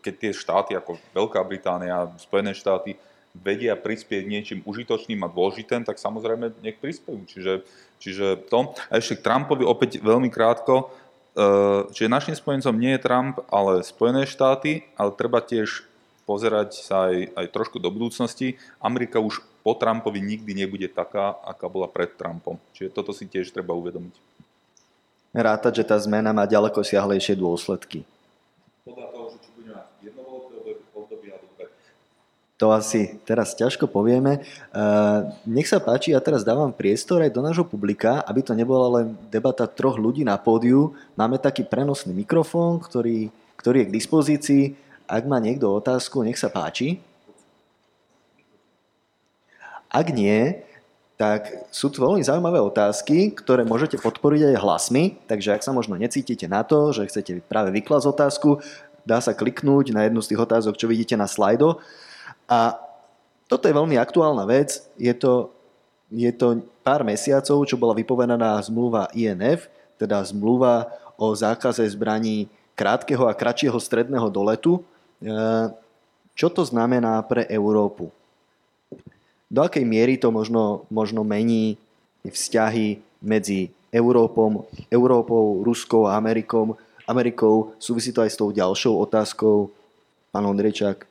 [0.00, 2.96] keď tie štáty ako Veľká Británia, Spojené štáty
[3.36, 7.20] vedia prispieť niečím užitočným a dôležitým, tak samozrejme nech prispiejú.
[7.28, 7.52] Čiže,
[8.00, 8.74] čiže to.
[8.90, 10.88] A ešte k Trumpovi opäť veľmi krátko.
[11.36, 11.44] E,
[11.94, 15.86] čiže našim spojencom nie je Trump, ale Spojené štáty, ale treba tiež
[16.26, 18.58] pozerať sa aj, aj trošku do budúcnosti.
[18.82, 22.56] Amerika už po Trumpovi nikdy nebude taká, aká bola pred Trumpom.
[22.72, 24.14] Čiže toto si tiež treba uvedomiť.
[25.30, 28.02] Rátať, že tá zmena má ďaleko siahlejšie dôsledky.
[28.82, 31.70] Podľa toho, že či budeme mať jednovolové obdobie alebo dve.
[32.58, 34.42] To asi teraz ťažko povieme.
[34.74, 39.00] Uh, nech sa páči, ja teraz dávam priestor aj do nášho publika, aby to nebola
[39.00, 40.98] len debata troch ľudí na pódiu.
[41.14, 44.64] Máme taký prenosný mikrofón, ktorý, ktorý je k dispozícii.
[45.06, 46.98] Ak má niekto otázku, nech sa páči.
[49.90, 50.62] Ak nie,
[51.20, 56.00] tak sú tu veľmi zaujímavé otázky, ktoré môžete podporiť aj hlasmi, takže ak sa možno
[56.00, 58.62] necítite na to, že chcete práve vyklasť otázku,
[59.04, 61.76] dá sa kliknúť na jednu z tých otázok, čo vidíte na slajdo.
[62.48, 62.80] A
[63.50, 65.50] toto je veľmi aktuálna vec, je to,
[66.08, 69.68] je to pár mesiacov, čo bola vypovedaná zmluva INF,
[70.00, 70.88] teda zmluva
[71.20, 74.80] o zákaze zbraní krátkeho a kratšieho stredného doletu.
[74.80, 74.82] E,
[76.32, 78.08] čo to znamená pre Európu?
[79.50, 81.74] Do akej miery to možno, možno mení
[82.22, 86.78] vzťahy medzi Európom, Európou, Ruskou a Amerikom,
[87.10, 87.74] Amerikou.
[87.82, 89.74] Súvisí to aj s tou ďalšou otázkou,
[90.30, 91.02] pán Ondrejčák.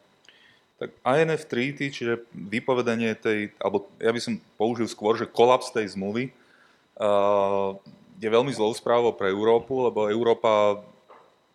[0.80, 5.92] Tak INF Treaty, čiže vypovedanie tej, alebo ja by som použil skôr, že kolaps tej
[5.92, 7.76] zmluvy, uh,
[8.16, 10.80] je veľmi zlou správou pre Európu, lebo Európa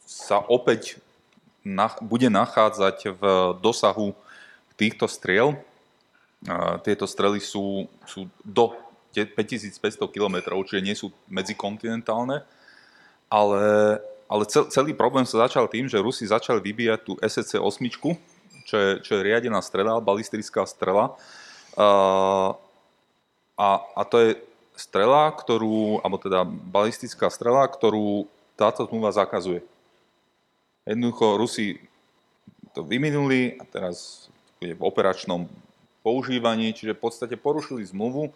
[0.04, 1.00] sa opäť
[1.64, 3.22] nach, bude nachádzať v
[3.64, 4.12] dosahu
[4.76, 5.56] týchto striel,
[6.84, 8.76] tieto strely sú, sú do
[9.14, 9.80] 5500
[10.10, 10.36] km,
[10.66, 12.44] čiže nie sú medzikontinentálne,
[13.30, 13.64] ale,
[14.28, 17.80] ale celý problém sa začal tým, že Rusi začali vybíjať tú SEC-8,
[18.64, 21.16] čo je, čo je riadená strela, balistická strela.
[23.54, 24.30] A, a to je
[24.74, 28.26] strela, ktorú, alebo teda balistická strela, ktorú
[28.58, 29.62] táto zmluva zakazuje.
[30.84, 31.66] Jednoducho Rusi
[32.74, 34.26] to vyminuli a teraz
[34.58, 35.46] je v operačnom
[36.04, 38.32] používaní, čiže v podstate porušili zmluvu, eh,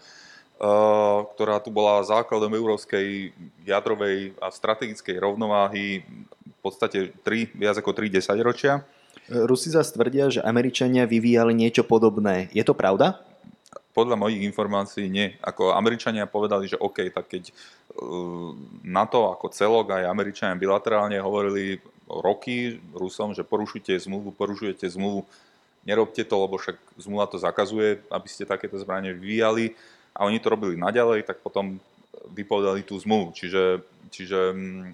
[1.36, 3.36] ktorá tu bola základom európskej
[3.68, 6.00] jadrovej a strategickej rovnováhy
[6.48, 8.80] v podstate 3, viac ako 3 desaťročia.
[9.28, 12.48] Rusi zase tvrdia, že Američania vyvíjali niečo podobné.
[12.56, 13.20] Je to pravda?
[13.92, 15.36] Podľa mojich informácií nie.
[15.44, 17.52] Ako Američania povedali, že OK, tak keď
[18.86, 25.28] NATO ako celok aj Američania bilaterálne hovorili roky Rusom, že porušujete zmluvu, porušujete zmluvu,
[25.88, 29.72] nerobte to, lebo však zmluva to zakazuje, aby ste takéto zbranie vyvíjali
[30.12, 31.80] a oni to robili naďalej, tak potom
[32.28, 33.32] vypovedali tú zmluvu.
[33.32, 33.80] Čiže,
[34.12, 34.84] čiže mm,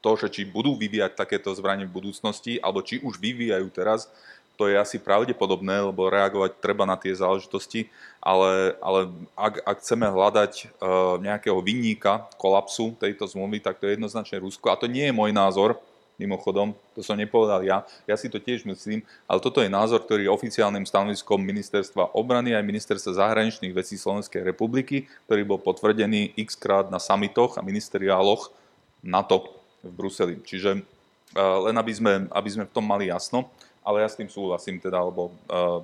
[0.00, 4.08] to, že či budú vyvíjať takéto zbranie v budúcnosti, alebo či už vyvíjajú teraz,
[4.56, 7.88] to je asi pravdepodobné, lebo reagovať treba na tie záležitosti,
[8.20, 13.96] ale, ale ak, ak chceme hľadať uh, nejakého vinníka kolapsu tejto zmluvy, tak to je
[13.96, 14.68] jednoznačne Rusko.
[14.68, 15.80] A to nie je môj názor,
[16.20, 20.28] mimochodom, to som nepovedal ja, ja si to tiež myslím, ale toto je názor, ktorý
[20.28, 26.60] je oficiálnym stanoviskom Ministerstva obrany aj Ministerstva zahraničných vecí Slovenskej republiky, ktorý bol potvrdený x
[26.60, 28.52] krát na samitoch a ministeriáloch
[29.00, 29.48] NATO
[29.80, 30.36] v Bruseli.
[30.44, 33.48] Čiže uh, len aby sme, aby sme v tom mali jasno,
[33.80, 35.80] ale ja s tým súhlasím teda, lebo uh,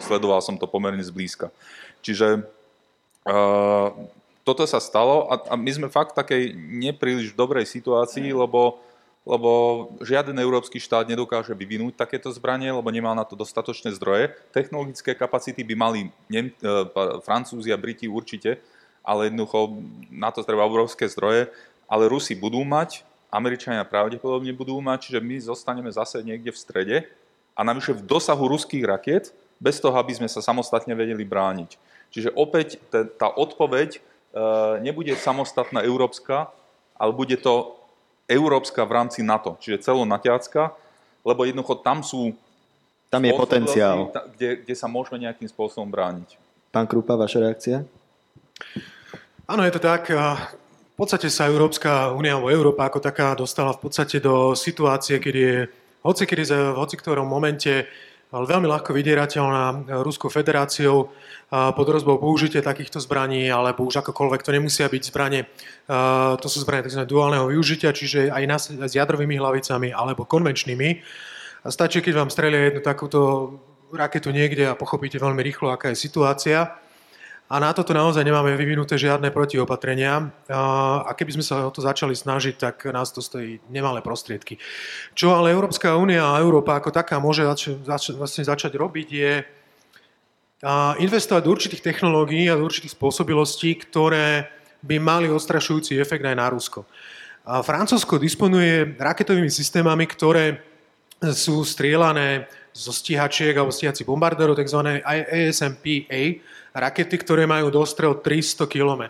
[0.00, 1.52] sledoval som to pomerne zblízka.
[2.00, 2.48] Čiže
[3.28, 3.88] uh,
[4.46, 8.78] toto sa stalo a, a my sme fakt takej nepríliš dobrej situácii, lebo
[9.26, 9.50] lebo
[10.06, 14.30] žiaden európsky štát nedokáže vyvinúť takéto zbranie, lebo nemá na to dostatočné zdroje.
[14.54, 16.00] Technologické kapacity by mali
[16.30, 16.86] Nem- e,
[17.26, 18.62] Francúzi a Briti určite,
[19.02, 19.82] ale jednoducho
[20.14, 21.50] na to treba obrovské zdroje.
[21.90, 23.02] Ale Rusi budú mať,
[23.34, 26.96] Američania pravdepodobne budú mať, čiže my zostaneme zase niekde v strede
[27.58, 31.70] a navyše v dosahu ruských rakiet, bez toho, aby sme sa samostatne vedeli brániť.
[32.12, 34.00] Čiže opäť tá odpoveď e,
[34.84, 36.52] nebude samostatná európska,
[36.96, 37.75] ale bude to
[38.26, 40.74] európska v rámci NATO, čiže celonatiacka,
[41.22, 42.34] lebo jednoducho tam sú
[43.06, 44.10] tam je potenciál.
[44.34, 46.34] Kde, kde sa môžeme nejakým spôsobom brániť.
[46.74, 47.86] Pán Krupa, vaša reakcia?
[49.46, 50.10] Áno, je to tak.
[50.10, 55.40] V podstate sa Európska únia alebo Európa ako taká dostala v podstate do situácie, kedy
[55.40, 55.58] je
[56.02, 57.86] hoci, kedy v hoci ktorom momente
[58.32, 61.10] veľmi ľahko vydierateľná Ruskou federáciou
[61.50, 65.46] pod rozbou použitie takýchto zbraní, alebo už akokoľvek to nemusia byť zbranie.
[66.40, 67.06] To sú zbranie tzv.
[67.06, 68.42] duálneho využitia, čiže aj
[68.86, 71.02] s jadrovými hlavicami alebo konvenčnými.
[71.66, 73.20] Stačí, keď vám strelia jednu takúto
[73.94, 76.78] raketu niekde a pochopíte veľmi rýchlo, aká je situácia.
[77.46, 80.34] A na toto naozaj nemáme vyvinuté žiadne protiopatrenia.
[80.50, 84.58] A keby sme sa o to začali snažiť, tak nás to stojí nemalé prostriedky.
[85.14, 89.32] Čo ale Európska únia a Európa ako taká môže zač- zač- vlastne začať robiť, je
[90.98, 94.50] investovať do určitých technológií a do určitých spôsobilostí, ktoré
[94.82, 96.82] by mali ostrašujúci efekt aj na Rusko.
[97.46, 100.58] A Francúzsko disponuje raketovými systémami, ktoré
[101.22, 105.00] sú strielané zo stíhačiek alebo stíhací bombardérov, tzv.
[105.06, 106.42] ASMP-A,
[106.76, 109.02] rakety, ktoré majú dostrel 300 km.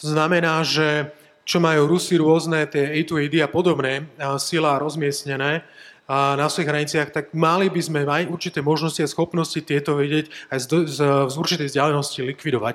[0.00, 1.12] To znamená, že
[1.44, 4.08] čo majú Rusi rôzne tie A2AD a podobné
[4.40, 5.60] sila rozmiestnené
[6.08, 10.58] na svojich hraniciach, tak mali by sme aj určité možnosti a schopnosti tieto vedieť aj
[10.58, 10.98] z, z,
[11.30, 12.74] z určitej vzdialenosti likvidovať.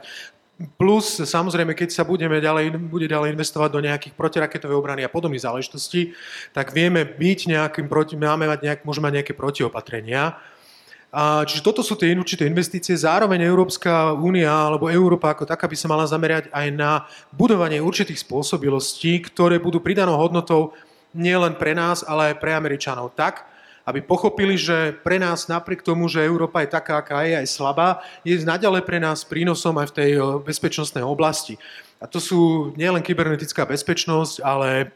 [0.57, 5.45] Plus, samozrejme, keď sa budeme ďalej, bude ďalej investovať do nejakých protiraketovej obrany a podobných
[5.45, 6.17] záležitostí,
[6.49, 10.33] tak vieme byť nejakým proti, máme mať nejak, môžeme mať nejaké protiopatrenia.
[11.07, 12.91] A, čiže toto sú tie určité investície.
[12.91, 18.27] Zároveň Európska únia alebo Európa ako taká by sa mala zamerať aj na budovanie určitých
[18.27, 20.75] spôsobilostí, ktoré budú pridanou hodnotou
[21.15, 23.15] nielen pre nás, ale aj pre Američanov.
[23.15, 23.47] Tak,
[23.87, 28.03] aby pochopili, že pre nás napriek tomu, že Európa je taká, aká je, aj slabá,
[28.27, 30.11] je naďalej pre nás prínosom aj v tej
[30.43, 31.55] bezpečnostnej oblasti.
[32.03, 34.91] A to sú nielen kybernetická bezpečnosť, ale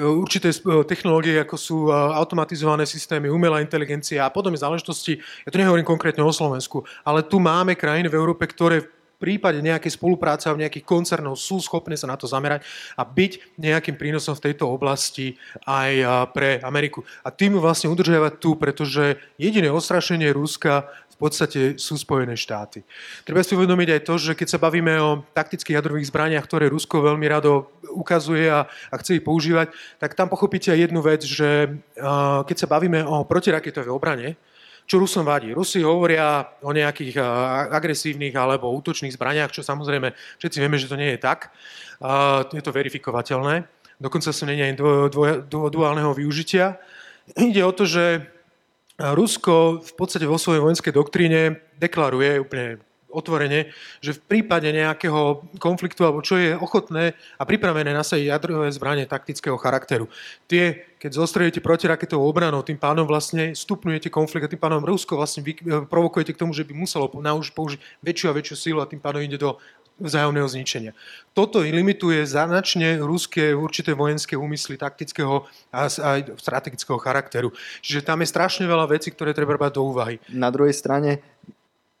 [0.00, 0.48] určité
[0.88, 5.20] technológie, ako sú automatizované systémy, umelá inteligencia a podobné záležitosti.
[5.44, 10.00] Ja tu nehovorím konkrétne o Slovensku, ale tu máme krajiny v Európe, ktoré prípade nejakej
[10.00, 12.64] spolupráce a nejakých koncernov sú schopné sa na to zamerať
[12.96, 15.36] a byť nejakým prínosom v tejto oblasti
[15.68, 15.92] aj
[16.32, 17.04] pre Ameriku.
[17.20, 20.88] A tým vlastne udržiavať tu, pretože jediné ostrašenie Ruska
[21.20, 22.80] podstate sú Spojené štáty.
[23.28, 27.04] Treba si uvedomiť aj to, že keď sa bavíme o taktických jadrových zbraniach, ktoré Rusko
[27.04, 29.68] veľmi rado ukazuje a, a chce ich používať,
[30.00, 34.40] tak tam pochopíte aj jednu vec, že uh, keď sa bavíme o protiraketovej obrane,
[34.90, 35.54] čo Rusom vadí?
[35.54, 37.22] Rusi hovoria o nejakých
[37.70, 40.10] agresívnych alebo útočných zbraniach, čo samozrejme
[40.42, 41.54] všetci vieme, že to nie je tak.
[42.50, 43.70] Je to verifikovateľné.
[44.02, 45.06] Dokonca sa dvo,
[45.46, 46.74] dvo, duálneho využitia.
[47.38, 48.26] Ide o to, že
[48.98, 53.70] Rusko v podstate vo svojej vojenskej doktríne deklaruje úplne otvorene,
[54.02, 59.54] že v prípade nejakého konfliktu alebo čo je ochotné a pripravené nasadiť jadrové zbranie taktického
[59.54, 60.10] charakteru.
[60.50, 65.40] Tie, keď zostrojujete protiraketovou obranou, tým pánom vlastne stupňujete konflikt a tým pánom Rusko vlastne
[65.40, 65.56] vy,
[65.88, 69.40] provokujete k tomu, že by muselo použiť väčšiu a väčšiu silu a tým pádom ide
[69.40, 69.56] do
[69.96, 70.92] vzájomného zničenia.
[71.32, 77.52] Toto limituje značne ruské určité vojenské úmysly taktického a aj strategického charakteru.
[77.80, 80.20] Čiže tam je strašne veľa vecí, ktoré treba brať do úvahy.
[80.32, 81.24] Na druhej strane,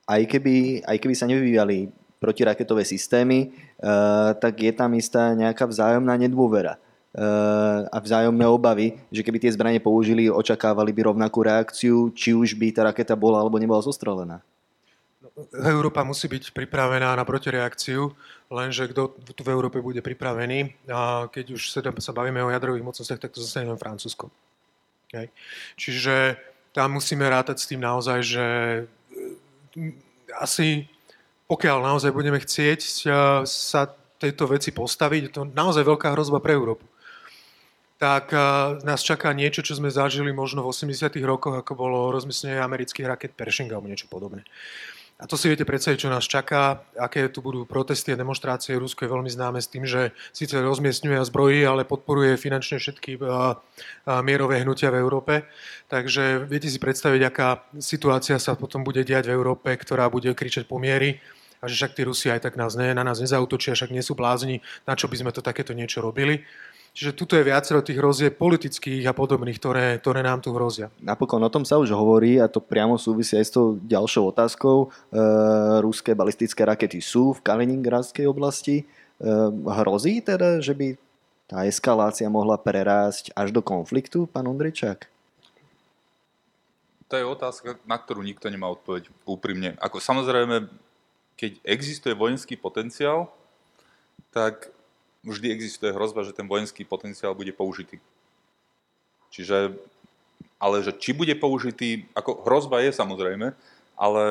[0.04, 1.88] aj keby, aj keby sa nevyvíjali
[2.20, 6.76] protiraketové systémy, uh, tak je tam istá nejaká vzájomná nedôvera
[7.90, 12.70] a vzájomné obavy, že keby tie zbranie použili, očakávali by rovnakú reakciu, či už by
[12.70, 14.38] tá raketa bola alebo nebola zostrelená.
[15.50, 18.12] Európa musí byť pripravená na protireakciu,
[18.52, 20.90] lenže kto tu v Európe bude pripravený.
[20.92, 24.28] A keď už sa bavíme o jadrových mocnostiach, tak to zase len Francúzsko.
[25.10, 25.32] Okay.
[25.74, 26.38] Čiže
[26.70, 28.46] tam musíme rátať s tým naozaj, že
[29.74, 29.90] e,
[30.38, 30.86] asi
[31.50, 33.04] pokiaľ naozaj budeme chcieť e,
[33.48, 33.90] sa
[34.22, 36.89] tejto veci postaviť, je to naozaj veľká hrozba pre Európu
[38.00, 38.40] tak e,
[38.80, 43.36] nás čaká niečo, čo sme zažili možno v 80 rokoch, ako bolo rozmyslenie amerických raket
[43.36, 44.48] Pershing alebo niečo podobné.
[45.20, 48.80] A to si viete predstaviť, čo nás čaká, aké tu budú protesty a demonstrácie.
[48.80, 51.28] Rusko je veľmi známe s tým, že síce rozmiestňuje a
[51.68, 53.20] ale podporuje finančne všetky
[54.24, 55.44] mierové hnutia v Európe.
[55.92, 60.64] Takže viete si predstaviť, aká situácia sa potom bude diať v Európe, ktorá bude kričať
[60.64, 61.20] po miery
[61.60, 64.16] a že však tí Rusi aj tak nás ne, na nás nezautočia, však nie sú
[64.16, 66.48] blázni, na čo by sme to takéto niečo robili.
[66.90, 70.90] Čiže tuto je viacero tých hrozieb politických a podobných, ktoré, ktoré nám tu hrozia.
[70.98, 74.86] Napokon o tom sa už hovorí a to priamo súvisí aj s tou ďalšou otázkou.
[74.86, 75.18] E,
[75.78, 78.82] ruské balistické rakety sú v Kaliningradskej oblasti.
[78.82, 78.84] E,
[79.70, 80.98] hrozí teda, že by
[81.46, 85.06] tá eskalácia mohla prerásť až do konfliktu, pán Ondričák?
[87.10, 89.74] To je otázka, na ktorú nikto nemá odpoveď úprimne.
[89.82, 90.70] Ako samozrejme,
[91.34, 93.30] keď existuje vojenský potenciál,
[94.30, 94.70] tak
[95.24, 98.00] vždy existuje hrozba, že ten vojenský potenciál bude použitý.
[99.30, 99.76] Čiže,
[100.56, 103.52] ale že či bude použitý, ako hrozba je samozrejme,
[103.94, 104.24] ale,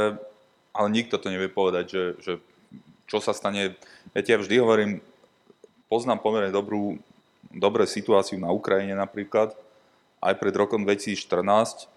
[0.74, 2.34] ale nikto to nevie povedať, že, že
[3.10, 3.78] čo sa stane.
[4.14, 4.92] Viete, ja vždy hovorím,
[5.90, 7.02] poznám pomerne dobrú,
[7.50, 9.54] dobré situáciu na Ukrajine napríklad,
[10.20, 11.88] aj pred rokom 2014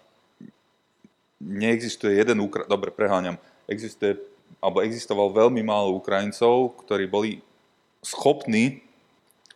[1.43, 2.63] neexistuje jeden Ukra...
[2.65, 3.35] dobre, preháňam,
[3.67, 4.15] existuje,
[4.63, 7.43] alebo existoval veľmi málo Ukrajincov, ktorí boli
[8.03, 8.83] schopní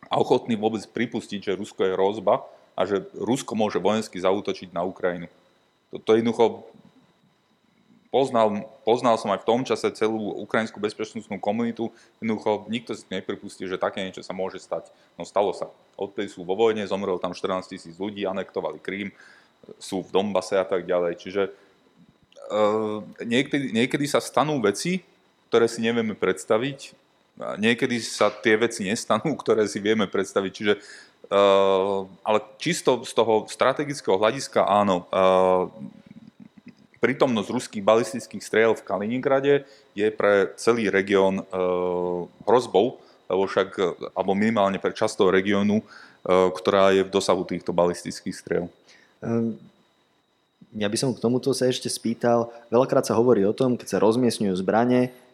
[0.08, 4.82] a ochotní vôbec pripustiť, že Rusko je hrozba a že Rusko môže vojensky zautočiť na
[4.82, 5.28] Ukrajinu.
[5.92, 6.64] To jednoducho
[8.08, 13.68] poznal, poznal som aj v tom čase celú ukrajinskú bezpečnostnú komunitu, jednoducho nikto si nepripustí,
[13.68, 14.88] že také niečo sa môže stať.
[15.20, 15.68] No stalo sa.
[16.00, 19.12] Odtedy sú vo vojne, zomrelo tam 14 tisíc ľudí, anektovali Krím,
[19.76, 21.20] sú v Dombase a tak ďalej.
[21.20, 21.42] Čiže
[22.48, 25.04] uh, niekedy, niekedy sa stanú veci,
[25.52, 27.07] ktoré si nevieme predstaviť
[27.58, 30.50] niekedy sa tie veci nestanú, ktoré si vieme predstaviť.
[30.50, 30.74] Čiže,
[31.30, 35.70] uh, ale čisto z toho strategického hľadiska áno, uh,
[36.98, 39.62] prítomnosť ruských balistických striel v Kaliningrade
[39.94, 42.98] je pre celý región uh, hrozbou,
[43.30, 43.68] lebo však,
[44.16, 45.84] alebo minimálne pre časť toho regiónu,
[46.24, 48.66] ktorá je v dosahu týchto balistických striel.
[49.20, 49.60] Um
[50.76, 54.02] ja by som k tomuto sa ešte spýtal, veľakrát sa hovorí o tom, keď sa
[54.04, 55.27] rozmiestňujú zbranie, Eh,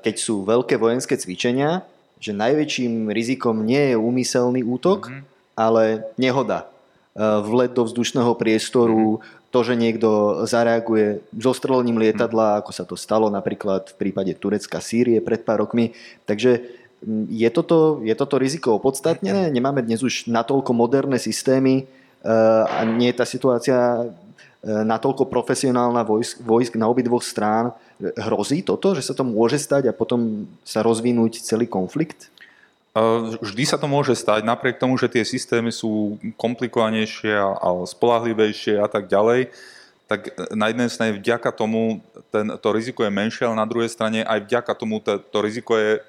[0.00, 1.84] keď sú veľké vojenské cvičenia,
[2.22, 5.22] že najväčším rizikom nie je úmyselný útok, mm-hmm.
[5.58, 6.72] ale nehoda.
[7.12, 9.52] Eh, vlet do vzdušného priestoru, mm-hmm.
[9.52, 10.08] to, že niekto
[10.48, 12.60] zareaguje zostrelením lietadla, mm-hmm.
[12.64, 15.92] ako sa to stalo napríklad v prípade Turecka, Sýrie pred pár rokmi.
[16.24, 16.64] Takže
[17.04, 19.52] mm, je toto, je toto riziko opodstatnené?
[19.52, 24.08] Nemáme dnes už natoľko moderné systémy eh, a nie je tá situácia
[24.62, 27.74] natoľko profesionálna vojsk, vojsk na obidvoch strán.
[27.98, 32.30] Hrozí toto, že sa to môže stať a potom sa rozvinúť celý konflikt?
[33.42, 38.84] Vždy sa to môže stať, napriek tomu, že tie systémy sú komplikovanejšie a spolahlivejšie a
[38.84, 39.48] tak ďalej,
[40.04, 44.20] tak na jednej strane vďaka tomu ten, to riziko je menšie, ale na druhej strane
[44.20, 46.04] aj vďaka tomu to, to riziko je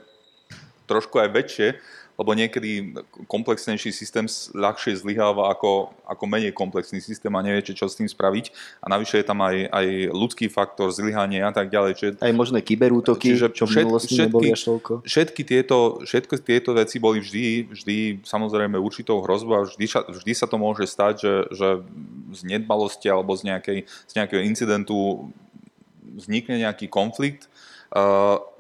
[0.84, 1.80] trošku aj väčšie,
[2.24, 2.96] lebo niekedy
[3.28, 4.24] komplexnejší systém
[4.56, 8.56] ľahšie zlyháva ako, ako menej komplexný systém a neviete, čo s tým spraviť.
[8.80, 11.92] A navyše je tam aj, aj ľudský faktor, zlyhanie a tak ďalej.
[12.00, 14.56] Čiže, aj možné kyberútoky, čiže čo všet, všetky,
[15.04, 20.48] všetky, tieto, všetky tieto veci boli vždy, vždy samozrejme určitou hrozbou a vždy, vždy sa
[20.48, 21.68] to môže stať, že, že
[22.32, 25.28] z nedbalosti alebo z, nejakej, z nejakého incidentu
[26.16, 27.52] vznikne nejaký konflikt.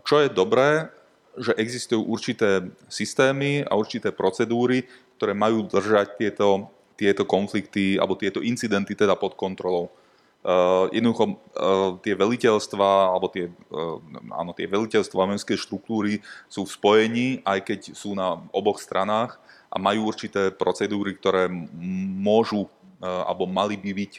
[0.03, 0.91] Čo je dobré,
[1.37, 4.85] že existujú určité systémy a určité procedúry,
[5.17, 9.89] ktoré majú držať tieto, tieto konflikty alebo tieto incidenty teda pod kontrolou.
[10.43, 11.35] Uh, jednoducho uh,
[12.03, 13.95] tie veliteľstva alebo tie, uh,
[14.35, 16.19] áno, tie veliteľstva vojenské štruktúry
[16.51, 19.39] sú v spojení, aj keď sú na oboch stranách
[19.71, 21.47] a majú určité procedúry, ktoré
[22.19, 22.67] môžu
[23.03, 24.13] alebo mali by byť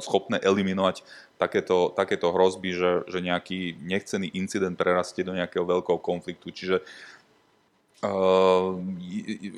[0.00, 1.04] schopné eliminovať
[1.42, 6.54] takéto, takéto hrozby, že, že nejaký nechcený incident prerastie do nejakého veľkého konfliktu.
[6.54, 6.86] Čiže
[8.02, 8.82] Uh,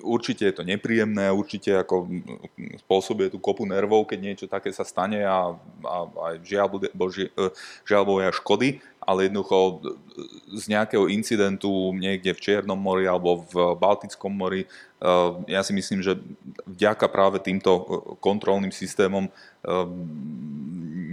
[0.05, 2.13] určite je to nepríjemné, určite ako
[2.85, 7.49] spôsobuje tú kopu nervov, keď niečo také sa stane a, a, a žiaľ, boži, e,
[7.89, 9.85] žiaľ boja škody, ale jednoducho
[10.57, 14.65] z nejakého incidentu niekde v Čiernom mori alebo v Baltickom mori,
[15.01, 16.19] uh, ja si myslím, že
[16.65, 17.85] vďaka práve týmto
[18.19, 19.87] kontrolným systémom uh,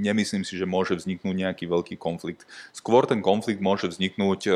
[0.01, 2.49] nemyslím si, že môže vzniknúť nejaký veľký konflikt.
[2.73, 4.49] Skôr ten konflikt môže vzniknúť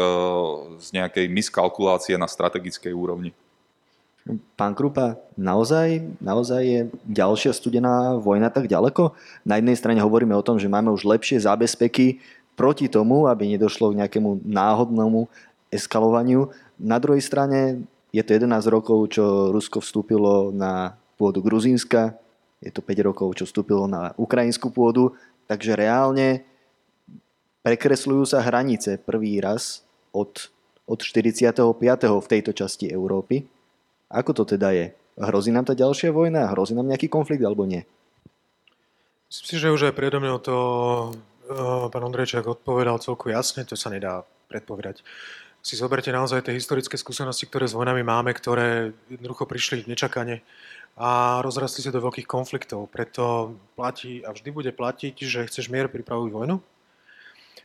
[0.81, 3.29] z nejakej miskalkulácie na strategickej úrovni.
[4.57, 9.13] Pán Krupa, naozaj, naozaj je ďalšia studená vojna tak ďaleko?
[9.45, 12.25] Na jednej strane hovoríme o tom, že máme už lepšie zábezpeky
[12.55, 15.27] proti tomu, aby nedošlo k nejakému náhodnému
[15.69, 16.49] eskalovaniu.
[16.79, 17.83] Na druhej strane
[18.15, 22.15] je to 11 rokov, čo Rusko vstúpilo na pôdu Gruzínska,
[22.63, 25.13] je to 5 rokov, čo vstúpilo na ukrajinskú pôdu.
[25.45, 26.41] Takže reálne
[27.61, 29.85] prekresľujú sa hranice prvý raz
[30.15, 30.49] od,
[30.87, 31.61] od 45.
[32.01, 33.45] v tejto časti Európy.
[34.09, 34.85] Ako to teda je?
[35.15, 36.51] Hrozí nám tá ďalšia vojna?
[36.51, 37.83] Hrozí nám nejaký konflikt alebo nie?
[39.29, 40.55] Myslím si, že už aj predo mňou to
[41.91, 45.05] pán Ondrejčák odpovedal celku jasne, to sa nedá predpovedať.
[45.65, 50.45] Si zoberte naozaj tie historické skúsenosti, ktoré s vojnami máme, ktoré jednoducho prišli nečakane
[50.93, 52.85] a rozrastli sa do veľkých konfliktov.
[52.93, 56.61] Preto platí a vždy bude platiť, že chceš mier, pripravuj vojnu.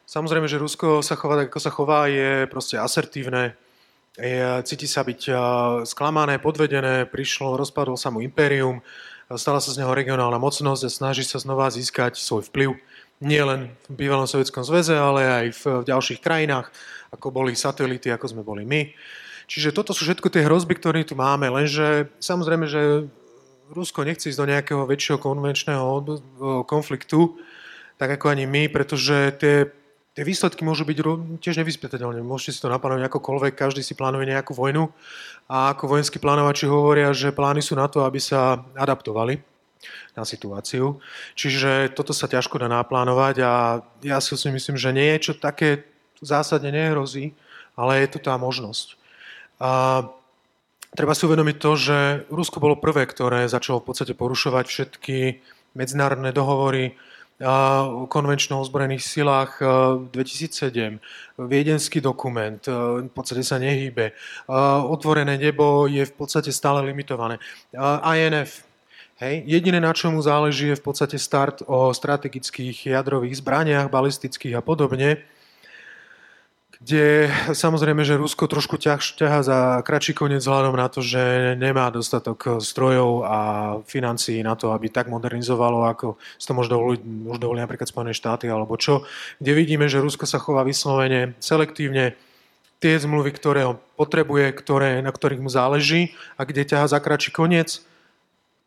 [0.09, 3.55] Samozrejme, že Rusko sa chová tak, ako sa chová, je proste asertívne,
[4.19, 5.31] je, cíti sa byť
[5.87, 8.83] sklamané, podvedené, prišlo, rozpadol sa mu impérium,
[9.39, 12.75] stala sa z neho regionálna mocnosť a snaží sa znova získať svoj vplyv
[13.21, 16.73] nielen v bývalom Sovietskom zväze, ale aj v, v ďalších krajinách,
[17.13, 18.89] ako boli satelity, ako sme boli my.
[19.51, 23.11] Čiže toto sú všetko tie hrozby, ktoré tu máme, lenže samozrejme, že
[23.71, 25.87] Rusko nechce ísť do nejakého väčšieho konvenčného
[26.67, 27.39] konfliktu,
[27.99, 29.69] tak ako ani my, pretože tie,
[30.15, 30.99] tie výsledky môžu byť
[31.43, 32.23] tiež nevyspytateľné.
[32.25, 34.91] Môžete si to naplánovať akokoľvek, každý si plánuje nejakú vojnu
[35.51, 39.50] a ako vojenskí plánovači hovoria, že plány sú na to, aby sa adaptovali
[40.17, 41.01] na situáciu.
[41.35, 43.53] Čiže toto sa ťažko dá naplánovať a
[44.05, 45.89] ja si myslím, že niečo také
[46.21, 47.33] zásadne nehrozí,
[47.79, 48.97] ale je tu tá možnosť.
[49.61, 49.71] A
[50.91, 51.99] Treba si uvedomiť to, že
[52.35, 55.39] Rusko bolo prvé, ktoré začalo v podstate porušovať všetky
[55.79, 56.99] medzinárodné dohovory
[57.95, 59.63] o konvenčno ozbrojených silách
[60.11, 60.99] 2007.
[61.39, 62.59] Viedenský dokument
[63.07, 64.19] v podstate sa nehýbe.
[64.91, 67.39] Otvorené nebo je v podstate stále limitované.
[68.03, 68.67] INF,
[69.21, 69.45] Hej.
[69.45, 75.21] Jediné, na čomu záleží, je v podstate start o strategických jadrových zbraniach, balistických a podobne
[76.81, 81.93] kde samozrejme, že Rusko trošku ťah, ťaha za kratší koniec vzhľadom na to, že nemá
[81.93, 83.39] dostatok strojov a
[83.85, 87.01] financií na to, aby tak modernizovalo, ako si to môže dovoliť,
[87.37, 89.05] dovoliť napríklad Spojené štáty alebo čo,
[89.45, 92.17] kde vidíme, že Rusko sa chová vyslovene selektívne,
[92.81, 97.85] tie zmluvy, ktoré ho potrebuje, ktoré, na ktorých mu záleží a kde ťaha kratší koniec,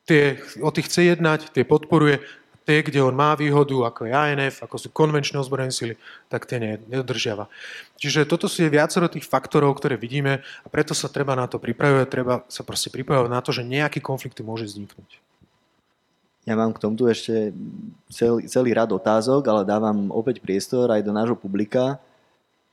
[0.07, 2.23] tie, o tých chce jednať, tie podporuje
[2.63, 5.95] tie, kde on má výhodu, ako je ANF, ako sú konvenčné ozbrojené sily,
[6.31, 7.51] tak tie nedodržiava.
[7.99, 12.07] Čiže toto sú viacero tých faktorov, ktoré vidíme a preto sa treba na to pripravovať,
[12.07, 15.19] treba sa proste pripravovať na to, že nejaký konflikt môže vzniknúť.
[16.43, 17.55] Ja mám k tomu ešte
[18.11, 22.03] celý, celý rad otázok, ale dávam opäť priestor aj do nášho publika.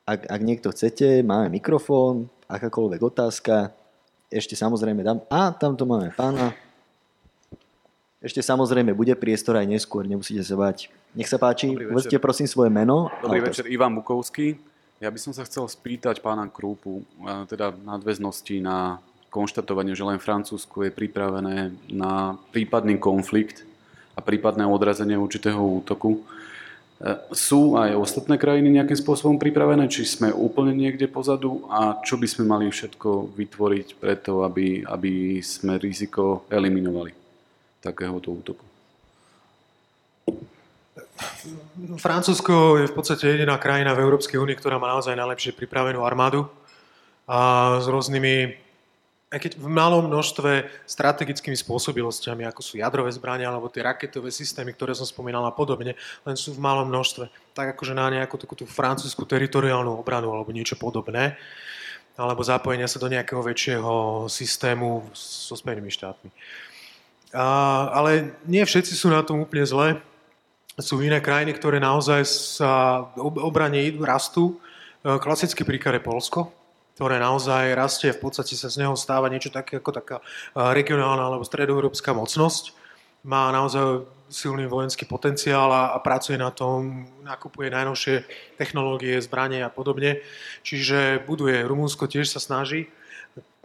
[0.02, 3.70] Ak, ak niekto chcete, máme mikrofón, akákoľvek otázka,
[4.26, 5.22] ešte samozrejme dám...
[5.30, 6.50] A, tamto máme pána.
[8.20, 10.92] Ešte samozrejme bude priestor aj neskôr, nemusíte sa bať.
[11.16, 13.08] Nech sa páči, uvedzte prosím svoje meno.
[13.24, 14.60] Dobrý večer, Ivan Bukovský.
[15.00, 17.00] Ja by som sa chcel spýtať pána Krúpu,
[17.48, 19.00] teda nadväznosti na
[19.32, 23.64] konštatovanie, že len Francúzsko je pripravené na prípadný konflikt
[24.12, 26.20] a prípadné odrazenie určitého útoku.
[27.00, 32.20] E, sú aj ostatné krajiny nejakým spôsobom pripravené, či sme úplne niekde pozadu a čo
[32.20, 37.19] by sme mali všetko vytvoriť preto, aby, aby sme riziko eliminovali?
[37.80, 38.64] Takéhoto útoku.
[42.00, 46.48] Francúzsko je v podstate jediná krajina v Európskej únii, ktorá má naozaj najlepšie pripravenú armádu
[47.28, 48.56] a s rôznymi,
[49.30, 54.74] aj keď v malom množstve strategickými spôsobilosťami, ako sú jadrové zbrania alebo tie raketové systémy,
[54.74, 55.94] ktoré som spomínal a podobne,
[56.26, 57.28] len sú v malom množstve.
[57.54, 61.36] Tak akože na nejakú takú tú francúzsku teritoriálnu obranu alebo niečo podobné
[62.20, 66.28] alebo zapojenia sa do nejakého väčšieho systému so Spojenými štátmi.
[67.30, 67.46] A,
[67.94, 69.88] ale nie všetci sú na tom úplne zle.
[70.80, 74.58] Sú iné krajiny, ktoré naozaj sa obrane rastú.
[75.04, 76.50] E, klasický príklad je Polsko,
[76.98, 80.24] ktoré naozaj rastie, v podstate sa z neho stáva niečo také ako taká e,
[80.74, 82.74] regionálna alebo stredoeurópska mocnosť.
[83.22, 88.24] má naozaj silný vojenský potenciál a, a pracuje na tom, nakupuje najnovšie
[88.56, 90.22] technológie, zbranie a podobne.
[90.62, 91.60] Čiže buduje.
[91.66, 92.88] Rumunsko tiež sa snaží.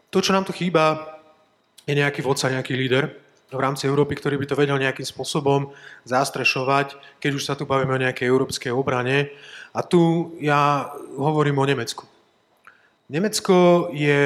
[0.09, 1.15] To, čo nám tu chýba,
[1.85, 5.69] je nejaký vodca, nejaký líder v rámci Európy, ktorý by to vedel nejakým spôsobom
[6.07, 9.29] zastrešovať, keď už sa tu bavíme o nejakej európskej obrane.
[9.75, 12.09] A tu ja hovorím o Nemecku.
[13.05, 14.21] Nemecko je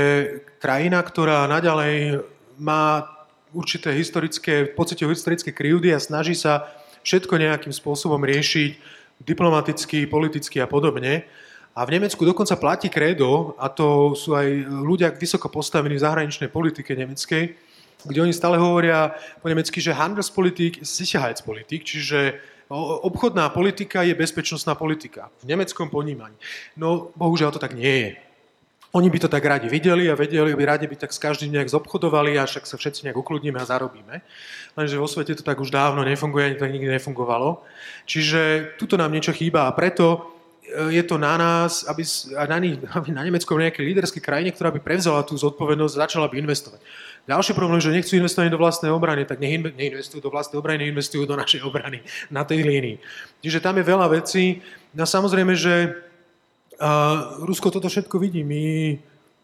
[0.63, 2.23] krajina, ktorá naďalej
[2.55, 3.03] má
[3.51, 6.69] určité historické, podstate historické krivdy a snaží sa
[7.03, 8.71] všetko nejakým spôsobom riešiť
[9.19, 11.27] diplomaticky, politicky a podobne.
[11.75, 16.49] A v Nemecku dokonca platí kredo, a to sú aj ľudia vysoko postavení v zahraničnej
[16.51, 17.68] politike nemeckej,
[18.05, 19.11] kde oni stále hovoria
[19.43, 22.39] po nemecky, že Handelspolitik je Sicherheitspolitik, čiže
[23.01, 26.37] obchodná politika je bezpečnostná politika v nemeckom ponímaní.
[26.77, 28.11] No, bohužiaľ to tak nie je.
[28.89, 31.69] Oni by to tak radi videli a vedeli by radi by tak s každým nejak
[31.69, 34.25] zobchodovali a však sa všetci nejak ukludníme a zarobíme.
[34.73, 37.61] Lenže vo svete to tak už dávno nefunguje, ani to nikdy nefungovalo.
[38.09, 40.33] Čiže tuto nám niečo chýba a preto
[40.65, 42.01] e, je to na nás, aby,
[42.33, 42.57] na,
[42.97, 46.81] aby na Nemeckom nejakej líderskej krajine, ktorá by prevzala tú zodpovednosť a začala by investovať.
[47.29, 51.37] Ďalší problém, že nechcú investovať do vlastnej obrany, tak neinvestujú do vlastnej obrany, investujú do
[51.37, 52.01] našej obrany
[52.33, 52.97] na tej línii.
[53.45, 54.65] Čiže tam je veľa vecí.
[54.97, 55.93] No samozrejme, že
[56.79, 56.89] a
[57.43, 58.41] Rusko toto všetko vidí.
[58.47, 58.95] My,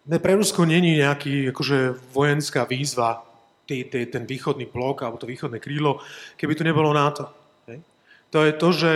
[0.07, 3.21] ne, pre Rusko není nejaký akože, vojenská výzva,
[3.67, 5.99] tý, tý, ten východný blok alebo to východné krídlo,
[6.39, 7.27] keby tu nebolo NATO.
[8.31, 8.91] To je to, že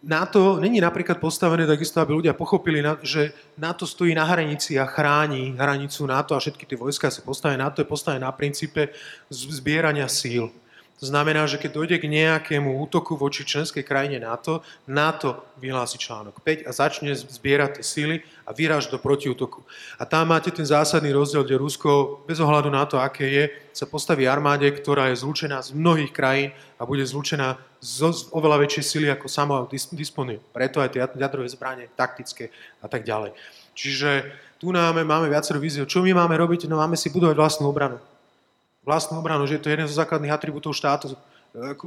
[0.00, 5.52] NATO není napríklad postavené takisto, aby ľudia pochopili, že NATO stojí na hranici a chráni
[5.52, 7.60] hranicu NATO a všetky tie vojska sú postavené.
[7.60, 8.96] NATO je postavené na princípe
[9.28, 10.48] zbierania síl.
[11.00, 16.44] To znamená, že keď dojde k nejakému útoku voči členskej krajine NATO, NATO vyhlási článok
[16.44, 19.64] 5 a začne zbierať tie síly a vyráž do protiútoku.
[19.96, 23.88] A tam máte ten zásadný rozdiel, kde Rusko, bez ohľadu na to, aké je, sa
[23.88, 29.08] postaví armáde, ktorá je zlučená z mnohých krajín a bude zlučená z oveľa väčšej sily,
[29.08, 29.56] ako samo
[29.96, 30.36] disponuje.
[30.52, 32.52] Preto aj tie jadrové zbranie, taktické
[32.84, 33.32] a tak ďalej.
[33.72, 35.88] Čiže tu máme, máme viacero víziev.
[35.88, 36.68] Čo my máme robiť?
[36.68, 37.96] No máme si budovať vlastnú obranu
[38.84, 41.16] vlastnú obranu, že je to jeden zo základných atribútov štátu.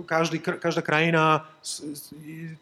[0.04, 1.48] Každý, každá krajina,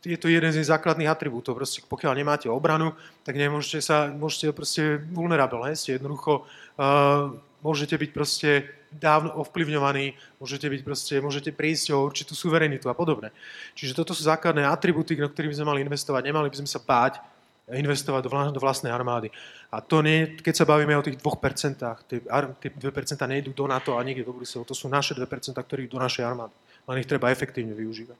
[0.06, 1.58] je to jeden z základných atribútov.
[1.58, 2.94] Proste, pokiaľ nemáte obranu,
[3.26, 5.74] tak nemôžete sa, môžete proste vulnerable, ne?
[5.74, 6.46] ste jednoducho,
[6.78, 7.34] uh,
[7.66, 8.50] môžete byť proste
[8.94, 13.34] dávno ovplyvňovaní, môžete byť proste, môžete prísť o určitú suverenitu a podobne.
[13.74, 16.22] Čiže toto sú základné atribúty, na ktorých by sme mali investovať.
[16.28, 17.24] Nemali by sme sa báť
[17.72, 19.32] investovať do vlastnej armády.
[19.72, 22.20] A to nie, keď sa bavíme o tých 2%, tie,
[22.60, 25.24] tie 2% nejdú do NATO a niekde do Bruselu, to sú naše 2%,
[25.56, 26.54] ktoré idú do našej armády.
[26.88, 28.20] Len ich treba efektívne využívať.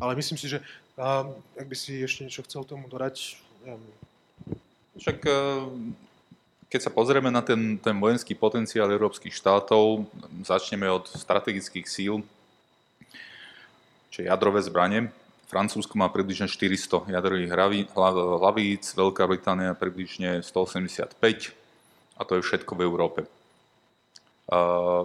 [0.00, 0.58] Ale myslím si, že
[0.96, 3.36] ak by si ešte niečo chcel tomu dodať...
[3.68, 3.76] Ja...
[4.92, 5.32] Však e,
[6.68, 10.04] keď sa pozrieme na ten, ten vojenský potenciál európskych štátov,
[10.44, 12.20] začneme od strategických síl,
[14.12, 15.08] čiže jadrové zbranie,
[15.52, 21.12] Francúzsko má približne 400 jadrových hlavíc, Veľká Británia približne 185
[22.16, 23.20] a to je všetko v Európe.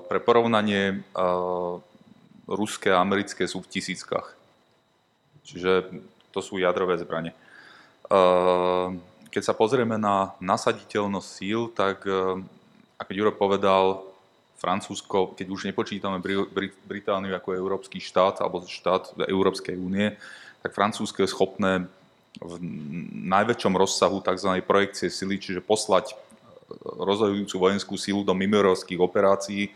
[0.08, 1.04] Pre porovnanie,
[2.48, 4.40] ruské a americké sú v tisíckach.
[5.44, 5.92] Čiže
[6.32, 7.36] to sú jadrové zbranie.
[9.28, 12.08] Keď sa pozrieme na nasaditeľnosť síl, tak
[12.96, 14.00] ako Juro povedal,
[14.58, 16.18] Francúzsko, keď už nepočítame
[16.90, 20.18] Britániu ako európsky štát alebo štát Európskej únie,
[20.66, 21.72] tak Francúzsko je schopné
[22.42, 22.54] v
[23.30, 24.62] najväčšom rozsahu tzv.
[24.66, 26.18] projekcie sily, čiže poslať
[26.84, 29.72] rozhodujúcu vojenskú silu do mimorovských operácií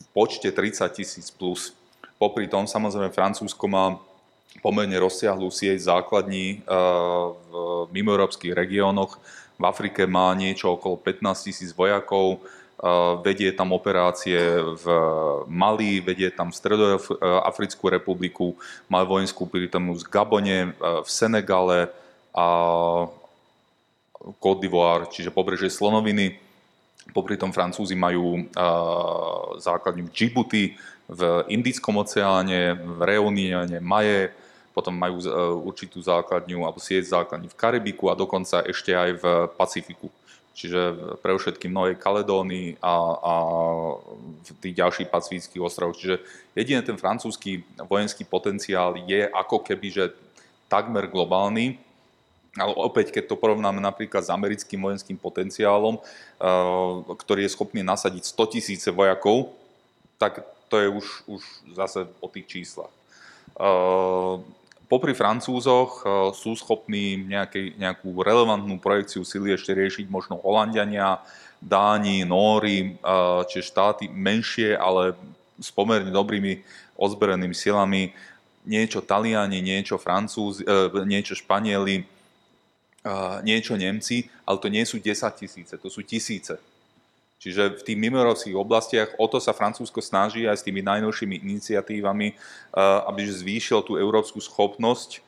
[0.00, 1.72] v počte 30 tisíc plus.
[2.20, 3.96] Popri tom samozrejme Francúzsko má
[4.60, 6.68] pomerne rozsiahlú sieť základní e,
[7.48, 9.16] v mimoeurópskych regiónoch.
[9.56, 12.42] V Afrike má niečo okolo 15 tisíc vojakov,
[13.20, 14.84] vedie tam operácie v
[15.44, 18.56] Mali, vedie tam Stredoafrickú republiku,
[18.88, 21.92] má vojenskú prítomnosť v Gabone, v Senegale
[22.32, 22.46] a
[24.40, 26.40] Côte d'Ivoire, čiže pobrežie Slonoviny.
[27.16, 28.48] Popri tom Francúzi majú
[29.60, 30.64] základňu v Djibouti,
[31.10, 31.20] v
[31.50, 34.30] Indickom oceáne, v Reunione, Maje,
[34.70, 35.18] potom majú
[35.66, 39.24] určitú základňu alebo sieť základní v Karibiku a dokonca ešte aj v
[39.58, 40.06] Pacifiku
[40.60, 43.34] čiže pre všetkým Novej Kaledónii a, a
[44.60, 45.96] tých ďalších pacifických ostrovoch.
[45.96, 46.20] Čiže
[46.52, 50.04] jediný ten francúzsky vojenský potenciál je ako keby, že
[50.68, 51.80] takmer globálny,
[52.58, 56.04] ale opäť, keď to porovnáme napríklad s americkým vojenským potenciálom, eh,
[57.16, 59.56] ktorý je schopný nasadiť 100 tisíce vojakov,
[60.20, 61.42] tak to je už, už
[61.72, 62.92] zase o tých číslach.
[64.90, 71.22] Eh, popri Francúzoch eh, sú schopní nejakej, nejakú relevantnú projekciu sily ešte riešiť možno Holandiania,
[71.62, 75.14] Dáni, Nóri, eh, čiže štáty menšie, ale
[75.62, 76.58] s pomerne dobrými
[76.98, 78.10] ozbrojenými silami,
[78.66, 80.64] niečo Taliani, niečo Francúzi,
[81.08, 82.04] niečo Španieli,
[83.40, 86.60] niečo Nemci, ale to nie sú 10 tisíce, to sú tisíce.
[87.40, 92.36] Čiže v tých mimorovských oblastiach o to sa Francúzsko snaží aj s tými najnovšími iniciatívami,
[93.08, 95.24] aby zvýšil tú európsku schopnosť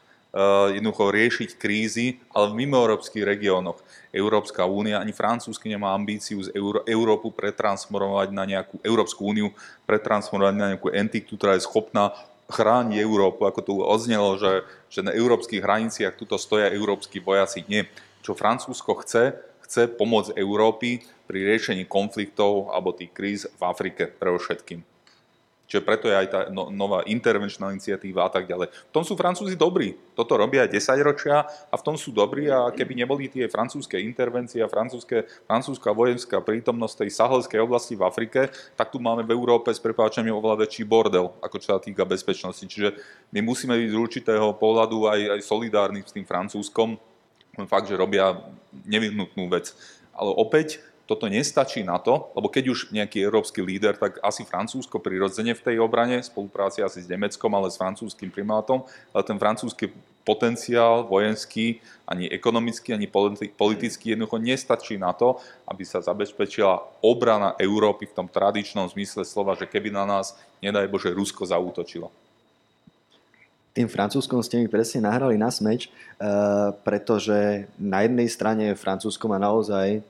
[0.77, 3.81] jednoducho riešiť krízy, ale v mimoeurópskych regiónoch.
[4.13, 9.53] Európska únia ani francúzsky nemá ambíciu z Euró- Európu pretransformovať na nejakú Európsku úniu,
[9.85, 12.17] pretransformovať na nejakú entitu, ktorá je schopná
[12.49, 17.65] chráni Európu, ako tu odznelo, že, že na európskych hraniciach tuto stoja európsky vojaci.
[17.69, 17.89] Nie.
[18.21, 21.01] Čo Francúzsko chce, chce pomôcť Európy
[21.33, 24.85] pri riešení konfliktov alebo tých kríz v Afrike pre všetkým.
[25.73, 28.69] Čiže preto je aj tá no, nová intervenčná iniciatíva a tak ďalej.
[28.69, 29.97] V tom sú Francúzi dobrí.
[30.13, 34.61] Toto robia 10 ročia a v tom sú dobrí a keby neboli tie francúzske intervencie
[34.61, 39.73] a francúzske, francúzska vojenská prítomnosť tej sahelskej oblasti v Afrike, tak tu máme v Európe
[39.73, 42.69] s prepáčaním oveľa väčší bordel, ako čo sa týka bezpečnosti.
[42.69, 42.93] Čiže
[43.33, 47.01] my musíme byť z určitého pohľadu aj, aj solidárni s tým Francúzskom.
[47.65, 48.45] Fakt, že robia
[48.85, 49.73] nevyhnutnú vec.
[50.13, 55.03] Ale opäť, toto nestačí na to, lebo keď už nejaký európsky líder, tak asi Francúzsko
[55.03, 59.91] prirodzene v tej obrane, spolupráci asi s Nemeckom, ale s francúzským primátom, ale ten francúzsky
[60.23, 63.11] potenciál vojenský, ani ekonomický, ani
[63.51, 69.59] politický jednoducho nestačí na to, aby sa zabezpečila obrana Európy v tom tradičnom zmysle slova,
[69.59, 72.15] že keby na nás, nedaj Bože, Rusko zaútočilo
[73.73, 79.41] tým francúzskom ste mi presne nahrali na smeč, uh, pretože na jednej strane Francúzsko má
[79.41, 80.05] naozaj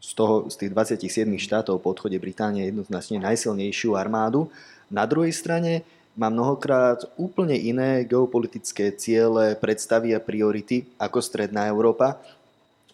[0.00, 4.48] z, toho, z tých 27 štátov po odchode Británie jednoznačne najsilnejšiu armádu.
[4.92, 5.82] Na druhej strane
[6.16, 12.16] má mnohokrát úplne iné geopolitické ciele, predstavy a priority ako Stredná Európa.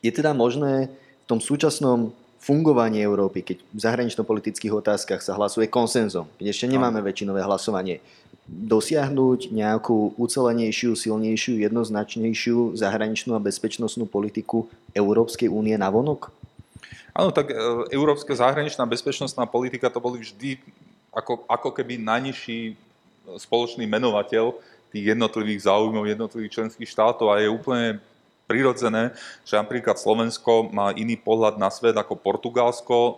[0.02, 0.90] Je teda možné
[1.22, 2.10] v tom súčasnom
[2.42, 8.02] fungovaní Európy, keď v zahranično-politických otázkach sa hlasuje konsenzom, keď ešte nemáme väčšinové hlasovanie,
[8.50, 16.34] dosiahnuť nejakú ucelenejšiu, silnejšiu, jednoznačnejšiu zahraničnú a bezpečnostnú politiku Európskej únie na vonok?
[17.12, 17.56] Áno, tak e,
[17.92, 20.56] európska zahraničná bezpečnostná politika to boli vždy
[21.12, 22.72] ako, ako keby najnižší
[23.36, 24.56] spoločný menovateľ
[24.92, 28.00] tých jednotlivých záujmov jednotlivých členských štátov a je úplne
[28.44, 29.14] prirodzené,
[29.46, 33.12] že napríklad Slovensko má iný pohľad na svet ako Portugalsko, e,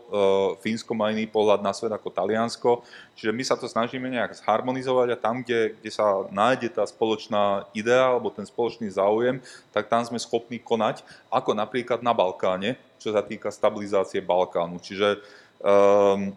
[0.63, 2.85] Fínsko má iný pohľad na svet ako Taliansko,
[3.17, 7.67] čiže my sa to snažíme nejak zharmonizovať a tam, kde, kde sa nájde tá spoločná
[7.75, 9.43] idea alebo ten spoločný záujem,
[9.75, 11.03] tak tam sme schopní konať,
[11.33, 14.81] ako napríklad na Balkáne, čo sa týka stabilizácie Balkánu.
[14.81, 15.21] Čiže
[15.61, 16.33] um,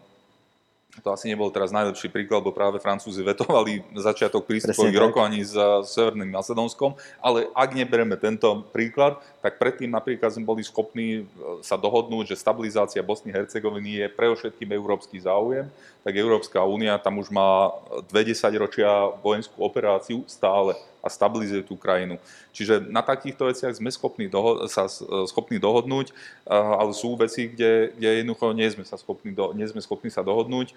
[1.02, 5.54] to asi nebol teraz najlepší príklad, lebo práve Francúzi vetovali začiatok prístupových rokovaní s
[5.88, 11.78] Severným Macedónskom, ale ak neberieme tento príklad, tak predtým napríklad sme boli schopní e, sa
[11.78, 15.70] dohodnúť, že stabilizácia Bosny a Hercegoviny je pre všetkým európsky záujem,
[16.02, 17.74] tak Európska únia tam už má
[18.08, 18.88] dve ročia
[19.22, 22.18] vojenskú operáciu stále a stabilizuje tú krajinu.
[22.50, 24.90] Čiže na takýchto veciach sme schopní doho- sa
[25.30, 26.10] schopní dohodnúť,
[26.50, 30.26] ale sú veci, kde, kde jednoducho nie sme, sa schopní do, nie sme schopní sa
[30.26, 30.74] dohodnúť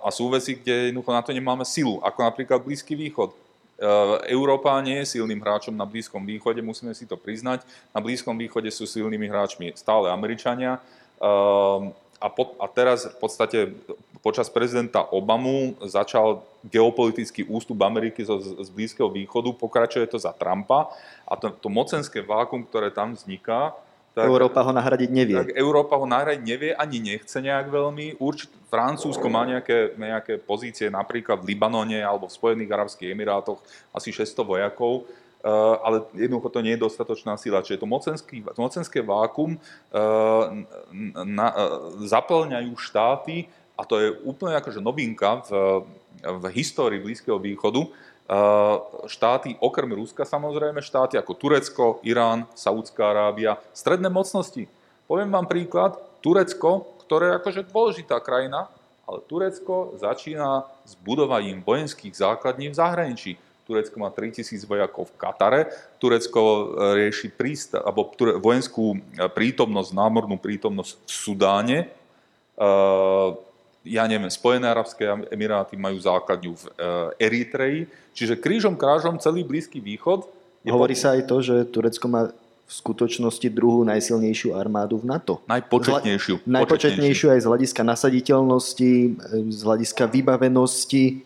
[0.00, 3.34] a sú veci, kde jednoducho na to nemáme silu, ako napríklad Blízky východ.
[4.32, 7.60] Európa nie je silným hráčom na Blízkom východe, musíme si to priznať.
[7.92, 10.80] Na Blízkom východe sú silnými hráčmi stále Američania.
[12.16, 13.58] A, po, a teraz v podstate
[14.24, 18.32] počas prezidenta Obamu začal geopolitický ústup Ameriky z,
[18.64, 20.88] z Blízkeho východu, pokračuje to za Trumpa
[21.28, 23.76] a to, to mocenské vákum, ktoré tam vzniká,
[24.16, 25.36] tak, Európa ho nahradiť nevie.
[25.36, 28.16] Tak Európa ho nahradiť nevie, ani nechce nejak veľmi.
[28.16, 33.60] Určite Francúzsko má nejaké, nejaké pozície napríklad v Libanone alebo v Spojených Arabských Emirátoch,
[33.92, 35.04] asi 600 vojakov,
[35.80, 37.62] ale jednoducho to nie je dostatočná sila.
[37.62, 40.66] Čiže to mocenský, mocenské vákum uh,
[41.22, 45.84] na, uh, zaplňajú štáty, a to je úplne akože novinka v,
[46.24, 47.84] v histórii Blízkeho východu,
[49.06, 54.66] štáty, okrem Ruska samozrejme, štáty ako Turecko, Irán, Saudská Arábia, stredné mocnosti.
[55.06, 58.66] Poviem vám príklad, Turecko, ktoré je akože dôležitá krajina,
[59.06, 63.32] ale Turecko začína s budovaním vojenských základní v zahraničí.
[63.66, 65.60] Turecko má 3000 vojakov v Katare,
[65.98, 66.62] Turecko e,
[67.02, 71.86] rieši prístav, alebo vojenskú e, prítomnosť, námornú prítomnosť v Sudáne, e,
[73.86, 76.64] ja neviem, Spojené arabské emiráty majú základňu v
[77.22, 77.86] Eritreji,
[78.18, 80.26] čiže krížom krážom celý Blízky východ.
[80.66, 82.34] Hovorí sa aj to, že Turecko má
[82.66, 85.38] v skutočnosti druhú najsilnejšiu armádu v NATO.
[85.46, 86.50] Najpočetnejšiu.
[86.50, 88.92] Najpočetnejšiu aj z hľadiska nasaditeľnosti,
[89.54, 91.22] z hľadiska vybavenosti.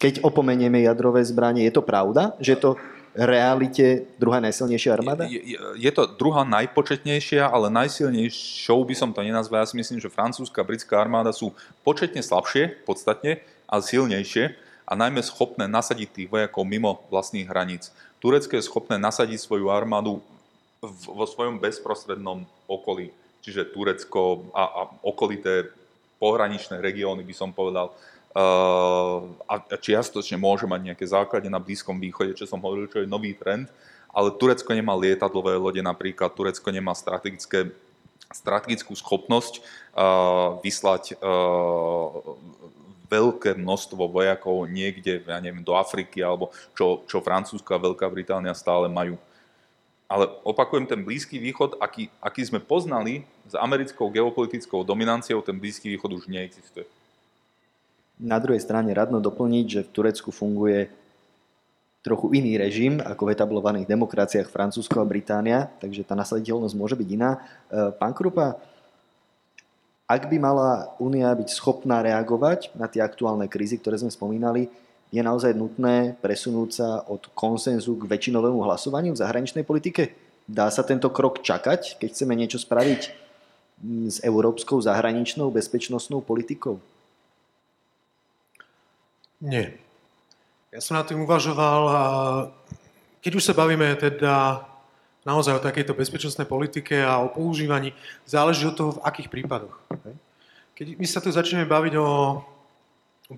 [0.00, 2.80] Keď opomenieme jadrové zbranie, je to pravda, že to
[3.12, 5.28] realite druhá najsilnejšia armáda?
[5.28, 9.60] Je, je, je to druhá najpočetnejšia, ale najsilnejšou by som to nenazval.
[9.60, 11.52] Ja si myslím, že francúzska a britská armáda sú
[11.84, 14.56] početne slabšie, podstatne, ale silnejšie
[14.88, 17.92] a najmä schopné nasadiť tých vojakov mimo vlastných hraníc.
[18.24, 20.24] Turecko je schopné nasadiť svoju armádu
[20.80, 23.12] v, vo svojom bezprostrednom okolí,
[23.44, 25.68] čiže Turecko a, a okolité
[26.20, 27.92] pohraničné regióny, by som povedal,
[28.30, 33.34] a čiastočne môže mať nejaké základy na Blízkom východe, čo som hovoril, čo je nový
[33.34, 33.66] trend,
[34.14, 37.74] ale Turecko nemá lietadlové lode napríklad, Turecko nemá strategické,
[38.30, 42.38] strategickú schopnosť uh, vyslať uh,
[43.10, 48.54] veľké množstvo vojakov niekde, ja neviem, do Afriky, alebo čo, čo Francúzsko a Veľká Británia
[48.54, 49.18] stále majú.
[50.06, 55.90] Ale opakujem, ten Blízky východ, aký, aký sme poznali s americkou geopolitickou dominanciou, ten Blízky
[55.90, 56.86] východ už neexistuje.
[58.20, 60.92] Na druhej strane radno doplniť, že v Turecku funguje
[62.00, 67.08] trochu iný režim ako v etablovaných demokraciách Francúzsko a Británia, takže tá naslediteľnosť môže byť
[67.12, 67.36] iná.
[67.36, 67.38] E,
[67.96, 68.56] pán Krupa,
[70.08, 74.66] ak by mala Únia byť schopná reagovať na tie aktuálne krízy, ktoré sme spomínali,
[75.14, 80.14] je naozaj nutné presunúť sa od konsenzu k väčšinovému hlasovaniu v zahraničnej politike?
[80.50, 83.00] Dá sa tento krok čakať, keď chceme niečo spraviť
[83.82, 86.82] mm, s európskou zahraničnou bezpečnostnou politikou?
[89.40, 89.80] Nie.
[90.70, 91.82] Ja som na tým uvažoval
[93.20, 94.64] keď už sa bavíme teda
[95.28, 97.92] naozaj o takejto bezpečnostnej politike a o používaní,
[98.24, 99.76] záleží od toho, v akých prípadoch.
[100.72, 102.40] Keď my sa tu začneme baviť o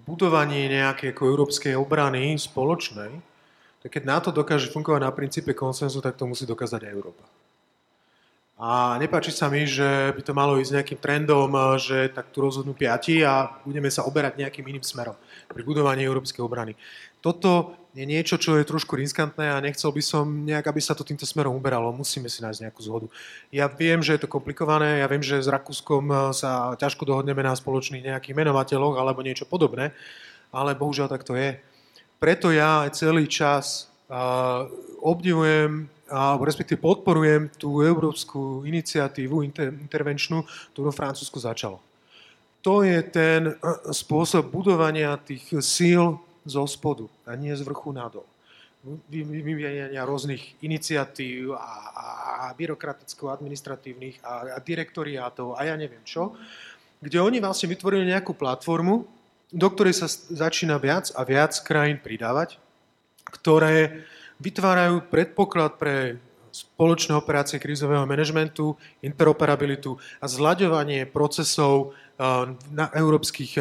[0.07, 3.11] budovanie nejakej ako európskej obrany spoločnej,
[3.82, 7.26] tak keď NATO dokáže fungovať na princípe konsenzu, tak to musí dokázať aj Európa.
[8.62, 11.50] A nepáči sa mi, že by to malo ísť nejakým trendom,
[11.82, 15.18] že tak tu rozhodnú piati a budeme sa oberať nejakým iným smerom
[15.53, 16.74] pri budovaní európskej obrany.
[17.22, 21.05] Toto je niečo, čo je trošku riskantné a nechcel by som nejak, aby sa to
[21.05, 21.92] týmto smerom uberalo.
[21.92, 23.07] Musíme si nájsť nejakú zhodu.
[23.53, 27.53] Ja viem, že je to komplikované, ja viem, že s Rakúskom sa ťažko dohodneme na
[27.53, 29.92] spoločných nejakých menovateľoch alebo niečo podobné,
[30.48, 31.61] ale bohužiaľ tak to je.
[32.16, 34.64] Preto ja aj celý čas uh,
[35.05, 40.44] obdivujem alebo respektíve podporujem tú európsku iniciatívu inter, intervenčnú,
[40.76, 41.80] ktorú Francúzsko začalo.
[42.62, 43.56] To je ten eh,
[43.90, 48.26] spôsob budovania tých síl zo spodu a nie z vrchu nadol.
[49.06, 56.34] Vyvíjania rôznych iniciatív a, a, a byrokraticko-administratívnych a, a direktoriátov a ja neviem čo,
[56.98, 59.06] kde oni vlastne vytvorili nejakú platformu,
[59.54, 62.58] do ktorej sa začína viac a viac krajín pridávať,
[63.30, 64.02] ktoré
[64.42, 66.18] vytvárajú predpoklad pre
[66.52, 71.96] spoločné operácie krízového manažmentu, interoperabilitu a zľaďovanie procesov
[72.70, 73.58] na európskych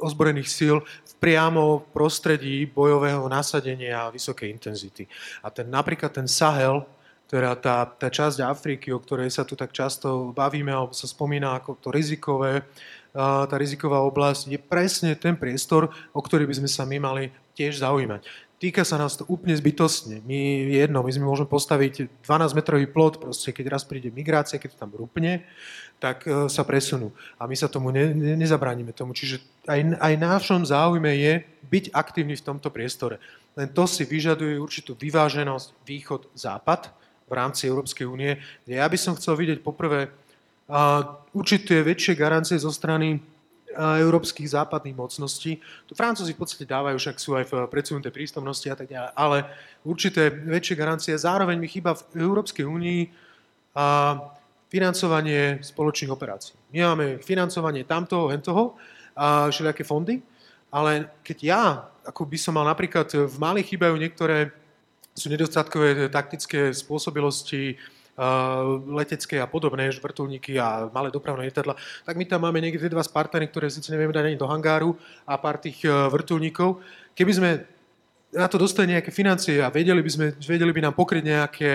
[0.00, 5.04] ozbrojených síl v priamo prostredí bojového nasadenia a vysokej intenzity.
[5.44, 6.86] A ten, napríklad ten Sahel,
[7.30, 11.62] teda tá, tá časť Afriky, o ktorej sa tu tak často bavíme, alebo sa spomína
[11.62, 12.66] ako to rizikové,
[13.14, 17.24] tá riziková oblasť, je presne ten priestor, o ktorý by sme sa my mali
[17.54, 18.49] tiež zaujímať.
[18.60, 20.20] Týka sa nás to úplne zbytostne.
[20.28, 24.82] My jedno, my sme môžeme postaviť 12-metrový plot, proste keď raz príde migrácia, keď to
[24.84, 25.48] tam rupne,
[25.96, 27.08] tak e, sa presunú.
[27.40, 29.16] A my sa tomu ne, ne, nezabránime tomu.
[29.16, 31.40] Čiže aj, aj nášom záujme je
[31.72, 33.16] byť aktívny v tomto priestore.
[33.56, 36.92] Len to si vyžaduje určitú vyváženosť východ-západ
[37.28, 38.44] v rámci Európskej únie.
[38.68, 40.12] Ja by som chcel vidieť poprvé
[41.32, 43.24] určité väčšie garancie zo strany
[43.76, 45.62] európskych západných mocností.
[45.86, 49.38] Tu Francúzi v podstate dávajú, však sú aj v predsunutej prístomnosti a tak ďalej, ale
[49.86, 51.14] určité väčšie garancie.
[51.14, 53.00] Zároveň mi chýba v Európskej únii
[53.78, 54.18] a
[54.70, 56.54] financovanie spoločných operácií.
[56.74, 58.78] My máme financovanie tamtoho, hentoho
[59.14, 60.22] a všelijaké fondy,
[60.70, 61.62] ale keď ja,
[62.06, 64.54] ako by som mal napríklad, v Mali chýbajú niektoré
[65.10, 67.74] sú nedostatkové taktické spôsobilosti,
[68.90, 73.48] letecké a podobné, vrtulníky a malé dopravné lietadla, tak my tam máme niekde dva Spartany,
[73.48, 76.84] ktoré síce nevieme dať ani do hangáru a pár tých e, vrtulníkov.
[77.16, 77.50] Keby sme
[78.30, 81.70] na to dostali nejaké financie a vedeli by, sme, vedeli by nám pokryť nejaké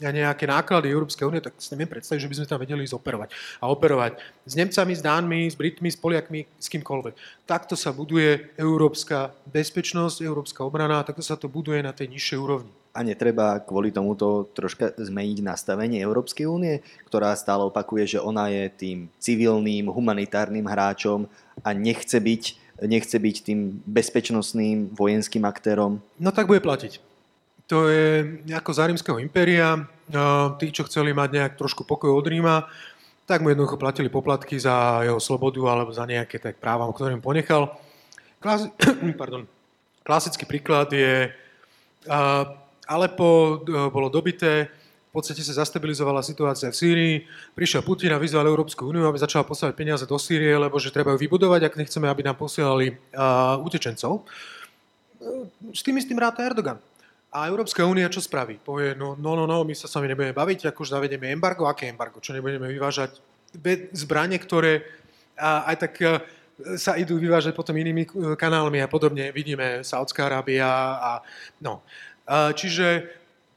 [0.00, 3.28] nejaké náklady Európskej únie, tak si neviem predstaviť, že by sme tam vedeli ísť operovať.
[3.60, 7.14] A operovať s Nemcami, s Dánmi, s Britmi, s Poliakmi, s kýmkoľvek.
[7.48, 12.70] Takto sa buduje európska bezpečnosť, európska obrana, takto sa to buduje na tej nižšej úrovni.
[12.96, 18.72] A netreba kvôli tomuto troška zmeniť nastavenie Európskej únie, ktorá stále opakuje, že ona je
[18.72, 21.28] tým civilným, humanitárnym hráčom
[21.60, 22.42] a nechce byť,
[22.88, 26.00] nechce byť tým bezpečnostným vojenským aktérom.
[26.16, 27.15] No tak bude platiť
[27.66, 29.86] to je ako za rímskeho impéria.
[30.62, 32.70] Tí, čo chceli mať nejak trošku pokoj od Ríma,
[33.26, 37.22] tak mu jednoducho platili poplatky za jeho slobodu alebo za nejaké tak práva, ktoré im
[37.22, 37.74] ponechal.
[38.38, 38.70] Klasi-
[39.20, 39.50] Pardon.
[40.06, 41.34] Klasický príklad je
[42.86, 44.70] Alepo bolo dobité,
[45.10, 47.14] v podstate sa zastabilizovala situácia v Sýrii,
[47.58, 51.10] prišiel Putin a vyzval Európsku úniu, aby začala posielať peniaze do Sýrie, lebo že treba
[51.16, 52.94] ju vybudovať, ak nechceme, aby nám posielali
[53.58, 54.22] utečencov.
[55.74, 56.78] S tým istým ráta Erdogan.
[57.34, 58.62] A Európska únia čo spraví?
[58.62, 61.66] Povie, no, no, no, no, my sa s vami nebudeme baviť, akože zavedieme embargo.
[61.66, 62.22] Aké embargo?
[62.22, 63.18] Čo nebudeme vyvážať
[63.92, 64.86] zbranie, ktoré
[65.36, 66.22] aj tak a,
[66.80, 68.08] sa idú vyvážať potom inými
[68.40, 69.28] kanálmi a podobne.
[69.34, 71.12] Vidíme Saudská Arábia a
[71.60, 71.84] no.
[72.24, 73.04] A, čiže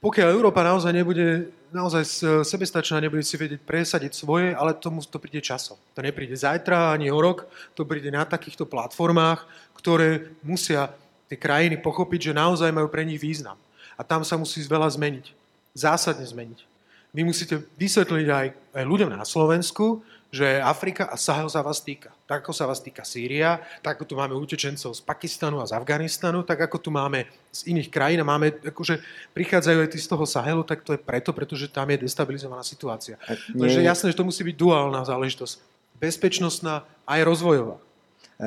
[0.00, 2.02] pokiaľ Európa naozaj nebude naozaj
[2.42, 5.78] sebestačná, nebude si vedieť presadiť svoje, ale tomu to príde časom.
[5.94, 7.46] To nepríde zajtra ani o rok,
[7.78, 9.46] to príde na takýchto platformách,
[9.78, 10.90] ktoré musia
[11.30, 13.54] tie krajiny pochopiť, že naozaj majú pre nich význam.
[13.94, 15.30] A tam sa musí veľa zmeniť.
[15.78, 16.66] Zásadne zmeniť.
[17.14, 22.14] Vy musíte vysvetliť aj, aj ľuďom na Slovensku, že Afrika a Sahel sa vás týka.
[22.26, 25.74] Tak ako sa vás týka Sýria, tak ako tu máme utečencov z Pakistanu a z
[25.74, 29.02] Afganistanu, tak ako tu máme z iných krajín a máme, akože
[29.34, 33.18] prichádzajú aj tí z toho Sahelu, tak to je preto, pretože tam je destabilizovaná situácia.
[33.58, 35.58] Takže jasné, že to musí byť duálna záležitosť.
[35.98, 37.82] Bezpečnostná aj rozvojová.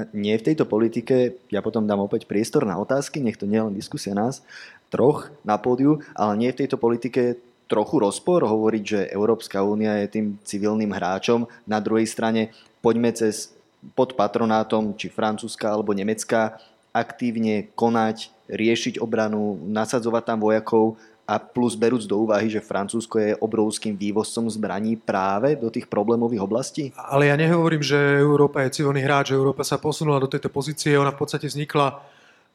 [0.10, 3.66] Nie v tejto politike, ja potom dám opäť priestor na otázky, nech to nie je
[3.70, 4.42] len diskusia nás,
[4.90, 7.38] troch na pódiu, ale nie v tejto politike
[7.70, 11.46] trochu rozpor hovoriť, že Európska únia je tým civilným hráčom.
[11.70, 12.50] Na druhej strane
[12.82, 13.54] poďme cez
[13.94, 16.58] pod patronátom či Francúzska alebo Nemecka
[16.94, 23.40] aktívne konať, riešiť obranu, nasadzovať tam vojakov a plus berúc do úvahy, že Francúzsko je
[23.40, 26.84] obrovským vývozcom zbraní práve do tých problémových oblastí?
[27.00, 31.00] Ale ja nehovorím, že Európa je civilný hráč, že Európa sa posunula do tejto pozície,
[31.00, 32.04] ona v podstate vznikla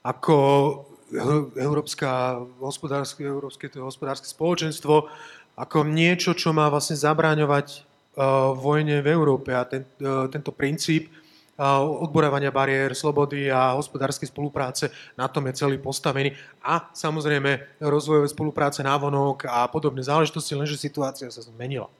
[0.04, 0.36] ako
[1.56, 5.08] európska, hospodárske, európske hospodárske spoločenstvo
[5.56, 7.66] ako niečo, čo má vlastne zabráňovať
[8.14, 11.08] uh, vojne v Európe a ten, uh, tento princíp
[11.58, 16.38] odborávania bariér, slobody a hospodárskej spolupráce, na tom je celý postavený.
[16.62, 21.90] A samozrejme rozvojové spolupráce návonok a podobné záležitosti, lenže situácia sa zmenila.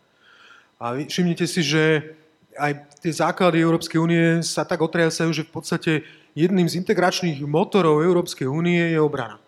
[0.78, 2.14] A všimnite si, že
[2.54, 5.92] aj tie základy Európskej únie sa tak otriasajú, že v podstate
[6.38, 9.42] jedným z integračných motorov Európskej únie je obrana.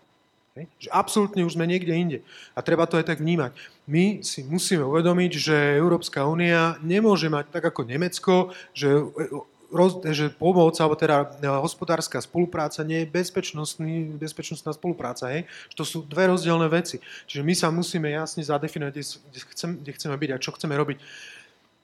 [0.83, 2.19] Že absolútne už sme niekde inde.
[2.53, 3.55] A treba to aj tak vnímať.
[3.87, 8.91] My si musíme uvedomiť, že Európska únia nemôže mať tak ako Nemecko, že
[9.71, 13.11] roz, že pomoc, alebo teda e, hospodárska spolupráca nie je
[14.19, 15.31] bezpečnostná spolupráca.
[15.31, 15.47] Hej?
[15.73, 16.99] Že to sú dve rozdielne veci.
[17.31, 18.93] Čiže my sa musíme jasne zadefinovať,
[19.31, 20.99] kde, chcem, kde chceme byť a čo chceme robiť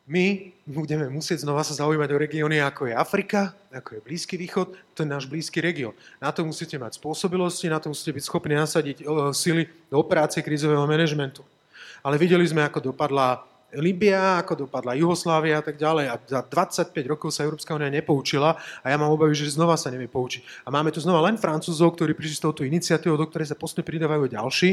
[0.06, 4.70] my budeme musieť znova sa zaujímať o regióny, ako je Afrika, ako je Blízky východ,
[4.94, 5.98] to je náš blízky región.
[6.22, 9.02] Na to musíte mať spôsobilosti, na to musíte byť schopní nasadiť
[9.34, 11.42] sily do operácie krízového manažmentu.
[12.06, 13.42] Ale videli sme, ako dopadla
[13.74, 16.06] Libia, ako dopadla Juhoslávia a tak ďalej.
[16.06, 19.90] A za 25 rokov sa Európska únia nepoučila a ja mám obavy, že znova sa
[19.90, 20.62] nevie poučiť.
[20.62, 23.90] A máme tu znova len Francúzov, ktorí prišli s touto iniciatívou, do ktorej sa postupne
[23.90, 24.70] pridávajú ďalší.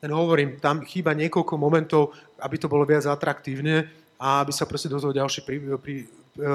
[0.00, 3.84] Ten hovorím, tam chýba niekoľko momentov, aby to bolo viac atraktívne
[4.16, 5.94] a aby sa proste do toho ďalšie pri, pri,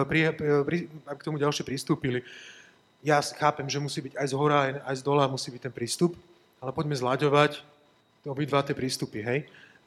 [0.10, 0.20] pri,
[0.66, 2.26] pri, aby k tomu ďalšie pristúpili.
[3.06, 6.18] Ja chápem, že musí byť aj z hora, aj z dola musí byť ten prístup,
[6.58, 7.62] ale poďme zľaďovať
[8.26, 9.40] obidva tie prístupy, hej.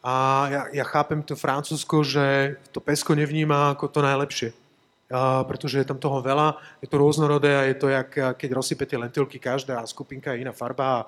[0.05, 0.15] A
[0.49, 4.51] ja, ja chápem to Francúzsko, že to pesko nevníma ako to najlepšie.
[5.09, 8.85] A, pretože je tam toho veľa, je to rôznorodé a je to, jak, keď rozsype
[8.85, 10.99] tie lentilky, každá skupinka je iná farba a,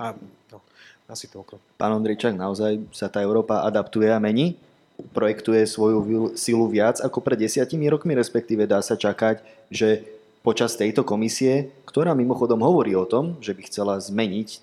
[0.00, 0.04] a
[0.50, 0.58] no,
[1.06, 1.60] asi toľko.
[1.78, 4.58] Pán Ondričak, naozaj sa tá Európa adaptuje a mení?
[5.00, 9.40] projektuje svoju silu viac ako pred desiatimi rokmi, respektíve dá sa čakať,
[9.72, 10.04] že
[10.44, 14.58] počas tejto komisie, ktorá mimochodom hovorí o tom, že by chcela zmeniť e,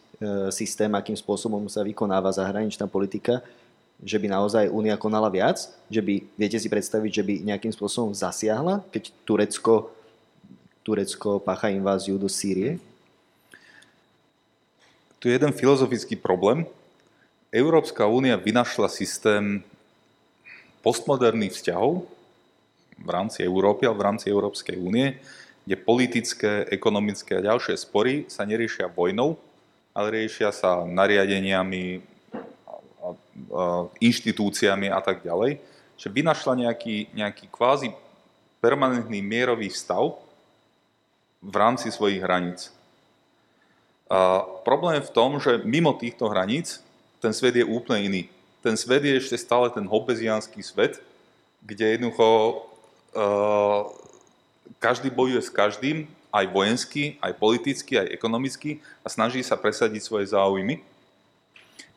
[0.49, 3.45] systém, akým spôsobom sa vykonáva zahraničná politika,
[4.03, 5.57] že by naozaj Únia konala viac?
[5.89, 9.89] Že by, viete si predstaviť, že by nejakým spôsobom zasiahla, keď Turecko,
[10.85, 12.77] Turecko pácha inváziu do Sýrie?
[15.17, 16.69] Tu je jeden filozofický problém.
[17.49, 19.65] Európska únia vynašla systém
[20.85, 22.05] postmoderných vzťahov
[23.01, 25.17] v rámci Európy a v rámci Európskej únie,
[25.65, 29.35] kde politické, ekonomické a ďalšie spory sa neriešia vojnou,
[29.91, 31.99] ale riešia sa nariadeniami,
[34.01, 35.61] inštitúciami a tak ďalej.
[35.97, 37.93] Že vynašla nejaký, nejaký kvázi
[38.61, 40.17] permanentný mierový stav
[41.41, 42.73] v rámci svojich hraníc.
[44.07, 46.81] A problém je v tom, že mimo týchto hraníc
[47.17, 48.23] ten svet je úplne iný
[48.67, 50.99] ten svet je ešte stále ten hobeziánsky svet,
[51.63, 52.27] kde jednoducho
[53.15, 53.87] uh,
[54.83, 56.03] každý bojuje s každým,
[56.35, 60.83] aj vojensky, aj politicky, aj ekonomicky a snaží sa presadiť svoje záujmy.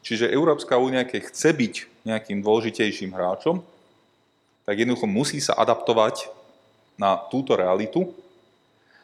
[0.00, 1.74] Čiže Európska únia, keď chce byť
[2.08, 3.60] nejakým dôležitejším hráčom,
[4.64, 6.32] tak jednoducho musí sa adaptovať
[6.96, 8.12] na túto realitu,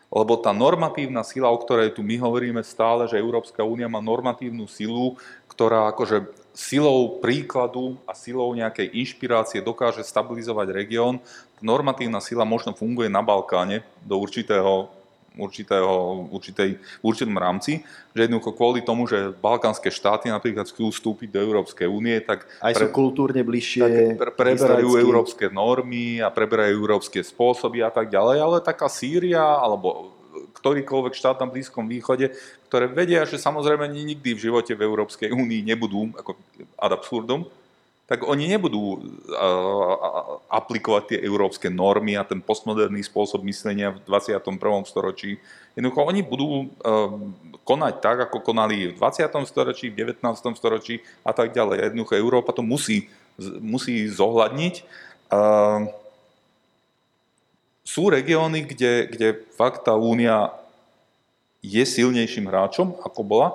[0.07, 4.71] lebo tá normatívna sila, o ktorej tu my hovoríme stále, že Európska únia má normatívnu
[4.71, 5.19] silu,
[5.51, 6.25] ktorá akože
[6.57, 11.21] silou príkladu a silou nejakej inšpirácie dokáže stabilizovať región.
[11.61, 14.89] Normatívna sila možno funguje na Balkáne do určitého
[15.37, 17.85] určitého, určitej, v určitom rámci,
[18.17, 22.73] že jednoducho kvôli tomu, že balkánske štáty napríklad chcú vstúpiť do Európskej únie, tak, Aj
[22.73, 23.81] sú kultúrne bližšie.
[23.85, 25.05] tak pre, preberajú historicky.
[25.05, 30.17] európske normy a preberajú európske spôsoby a tak ďalej, ale taká Sýria alebo
[30.57, 32.33] ktorýkoľvek štát na Blízkom východe,
[32.67, 36.37] ktoré vedia, že samozrejme nikdy v živote v Európskej únii nebudú ako
[36.81, 37.45] ad absurdum,
[38.07, 44.47] tak oni nebudú uh, aplikovať tie európske normy a ten postmoderný spôsob myslenia v 21.
[44.87, 45.43] storočí.
[45.75, 47.11] Jednoducho oni budú uh,
[47.67, 49.27] konať tak, ako konali v 20.
[49.51, 50.23] storočí, v 19.
[50.55, 51.91] storočí a tak ďalej.
[51.91, 53.11] Jednoducho Európa to musí,
[53.59, 54.75] musí zohľadniť.
[55.27, 55.91] Uh,
[57.87, 60.51] sú regióny, kde, kde fakt tá únia
[61.63, 63.49] je silnejším hráčom, ako bola.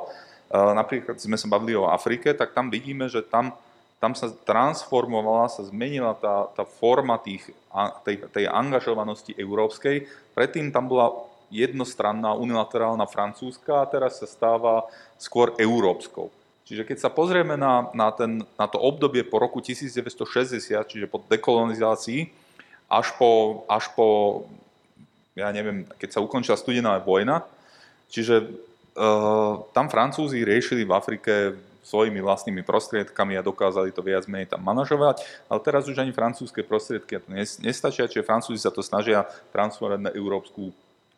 [0.52, 3.56] Napríklad sme sa bavili o Afrike, tak tam vidíme, že tam,
[4.02, 7.54] tam sa transformovala, sa zmenila tá, tá forma tých,
[8.02, 10.10] tej, tej angažovanosti európskej.
[10.34, 11.14] Predtým tam bola
[11.54, 14.90] jednostranná, unilaterálna francúzska a teraz sa stáva
[15.22, 16.34] skôr európskou.
[16.66, 21.22] Čiže keď sa pozrieme na, na, ten, na to obdobie po roku 1960, čiže po
[21.22, 22.26] dekolonizácii,
[22.90, 24.08] až po, až po,
[25.38, 27.46] ja neviem, keď sa ukončila studená vojna.
[28.10, 28.50] Čiže
[28.98, 31.34] uh, tam Francúzi riešili v Afrike
[31.82, 36.62] svojimi vlastnými prostriedkami a dokázali to viac menej tam manažovať, ale teraz už ani francúzske
[36.62, 37.30] prostriedky to
[37.62, 40.70] nestačia, čiže Francúzi sa to snažia transformovať na európsku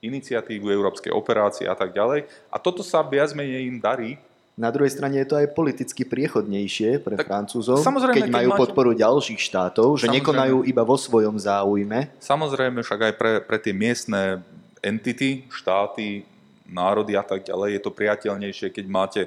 [0.03, 2.27] iniciatívu, európske operácie a tak ďalej.
[2.51, 4.19] A toto sa viac menej im darí,
[4.53, 8.61] na druhej strane je to aj politicky priechodnejšie pre tak, Francúzov, keď, keď majú máte...
[8.61, 12.13] podporu ďalších štátov, že samozrejme, nekonajú iba vo svojom záujme.
[12.21, 14.45] Samozrejme, však aj pre, pre tie miestne
[14.85, 16.21] entity, štáty,
[16.69, 19.21] národy a tak ďalej je to priateľnejšie, keď máte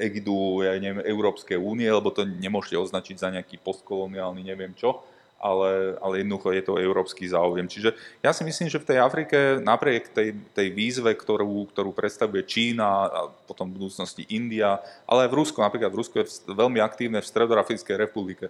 [0.00, 5.04] egidu ja neviem, Európskej únie, lebo to nemôžete označiť za nejaký postkoloniálny neviem čo
[5.36, 7.68] ale, ale jednoducho je to európsky záujem.
[7.68, 7.92] Čiže
[8.24, 12.88] ja si myslím, že v tej Afrike napriek tej, tej výzve, ktorú, ktorú predstavuje Čína
[12.88, 17.20] a potom v budúcnosti India, ale aj v Rusku, napríklad v Rusku je veľmi aktívne
[17.20, 18.48] v Stredoafrickej republike.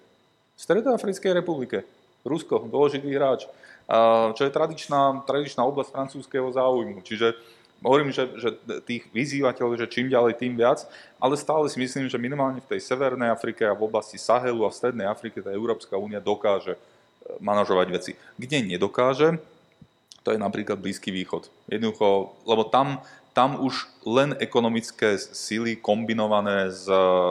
[0.56, 1.82] V Stredoafrickej republike.
[2.26, 3.46] Rusko, dôležitý hráč,
[4.34, 7.06] čo je tradičná, tradičná oblasť francúzského záujmu.
[7.06, 7.38] Čiže
[7.84, 10.84] hovorím, že, že tých vyzývateľov, že čím ďalej, tým viac,
[11.20, 14.72] ale stále si myslím, že minimálne v tej Severnej Afrike a v oblasti Sahelu a
[14.72, 16.80] v Strednej Afrike tá Európska únia dokáže e,
[17.40, 18.12] manažovať veci.
[18.40, 19.36] Kde nedokáže,
[20.26, 21.46] to je napríklad Blízky východ.
[21.70, 22.98] Jednoducho, lebo tam,
[23.30, 27.30] tam už len ekonomické síly kombinované s uh,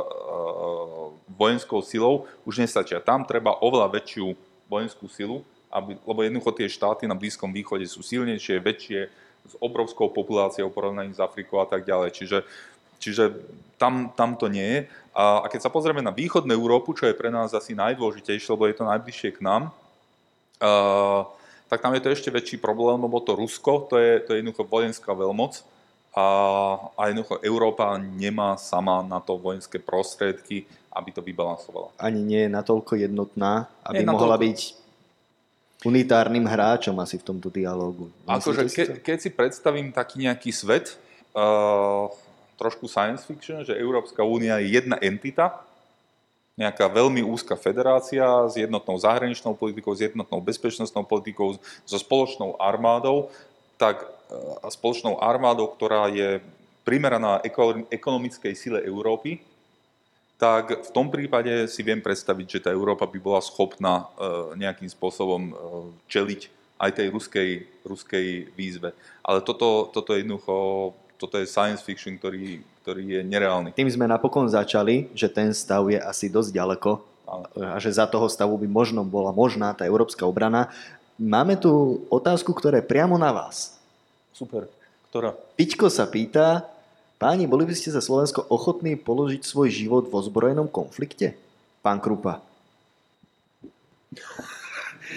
[1.28, 3.04] vojenskou silou už nestačia.
[3.04, 4.32] Tam treba oveľa väčšiu
[4.72, 9.12] vojenskú silu, aby, lebo jednoducho tie štáty na Blízkom východe sú silnejšie, väčšie,
[9.46, 12.12] s obrovskou populáciou porovnaní s Afrikou a tak ďalej.
[12.12, 12.38] Čiže,
[13.00, 13.24] čiže
[13.78, 14.80] tam, tam to nie je.
[15.16, 18.68] A, a keď sa pozrieme na východnú Európu, čo je pre nás asi najdôležitejšie, lebo
[18.68, 19.72] je to najbližšie k nám,
[20.60, 21.24] uh,
[21.72, 24.70] tak tam je to ešte väčší problém, lebo to Rusko, to je, to je jednoducho
[24.70, 25.66] vojenská veľmoc
[26.16, 26.28] a,
[26.96, 31.92] a jednoducho Európa nemá sama na to vojenské prostriedky, aby to vybalansovala.
[32.00, 34.46] Ani nie je natoľko jednotná, aby nie mohla natoľko...
[34.48, 34.60] byť
[35.86, 38.10] unitárnym hráčom asi v tomto dialógu.
[38.26, 40.98] Akože ke, keď si predstavím taký nejaký svet,
[41.38, 42.10] uh,
[42.58, 45.62] trošku science fiction, že Európska únia je jedna entita,
[46.56, 53.28] nejaká veľmi úzka federácia s jednotnou zahraničnou politikou, s jednotnou bezpečnostnou politikou, so spoločnou armádou,
[53.76, 54.08] tak
[54.64, 56.42] a spoločnou armádou, ktorá je
[56.88, 57.42] primeraná
[57.92, 59.42] ekonomickej sile Európy,
[60.36, 64.92] tak v tom prípade si viem predstaviť, že tá Európa by bola schopná e, nejakým
[64.92, 65.54] spôsobom e,
[66.12, 66.42] čeliť
[66.76, 67.50] aj tej ruskej,
[67.88, 68.92] ruskej výzve.
[69.24, 73.72] Ale toto, toto je jednoducho, toto je science fiction, ktorý, ktorý je nereálny.
[73.72, 76.92] Tým sme napokon začali, že ten stav je asi dosť ďaleko
[77.56, 80.70] a že za toho stavu by možno bola možná tá európska obrana.
[81.16, 83.80] Máme tu otázku, ktorá je priamo na vás.
[84.36, 84.68] Super.
[85.10, 85.32] Ktorá?
[85.56, 86.68] Piťko sa pýta,
[87.26, 91.34] Páni, boli by ste za Slovensko ochotní položiť svoj život v ozbrojenom konflikte?
[91.82, 92.38] Pán Krupa.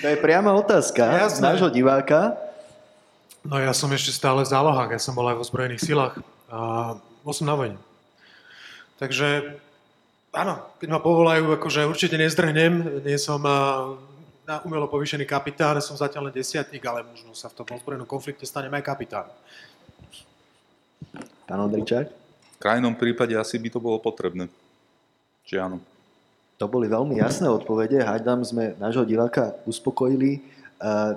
[0.01, 2.33] To je priama otázka z nášho diváka.
[3.45, 6.17] No ja som ešte stále v zálohách, ja som bol aj v ozbrojených silách
[6.49, 7.77] a bol som na vojne.
[8.97, 9.61] Takže
[10.33, 13.45] áno, keď ma povolajú, akože určite nezdrhnem, nie som
[14.49, 18.49] na umelo povýšený kapitán, som zatiaľ len desiatník, ale možno sa v tom ozbrojenom konflikte
[18.49, 19.29] stanem aj kapitán.
[21.49, 22.13] Pán Ondričák?
[22.13, 24.53] V krajnom prípade asi by to bolo potrebné.
[25.49, 25.81] Či áno?
[26.61, 28.05] To boli veľmi jasné odpovede.
[28.05, 30.45] Hádam sme nášho diváka uspokojili.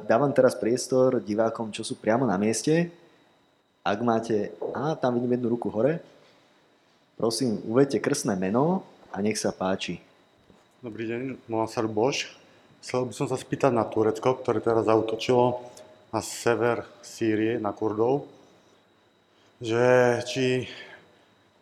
[0.07, 2.87] Dávam teraz priestor divákom, čo sú priamo na mieste.
[3.83, 4.55] Ak máte...
[4.71, 5.99] Á, tam vidím jednu ruku hore.
[7.19, 9.99] Prosím, uvedte krstné meno a nech sa páči.
[10.79, 12.39] Dobrý deň, volám sa Bož.
[12.79, 15.59] Chcel by som sa spýtať na Turecko, ktoré teraz zautočilo
[16.15, 18.25] na sever Sýrie, na Kurdov,
[19.61, 19.85] že
[20.25, 20.65] či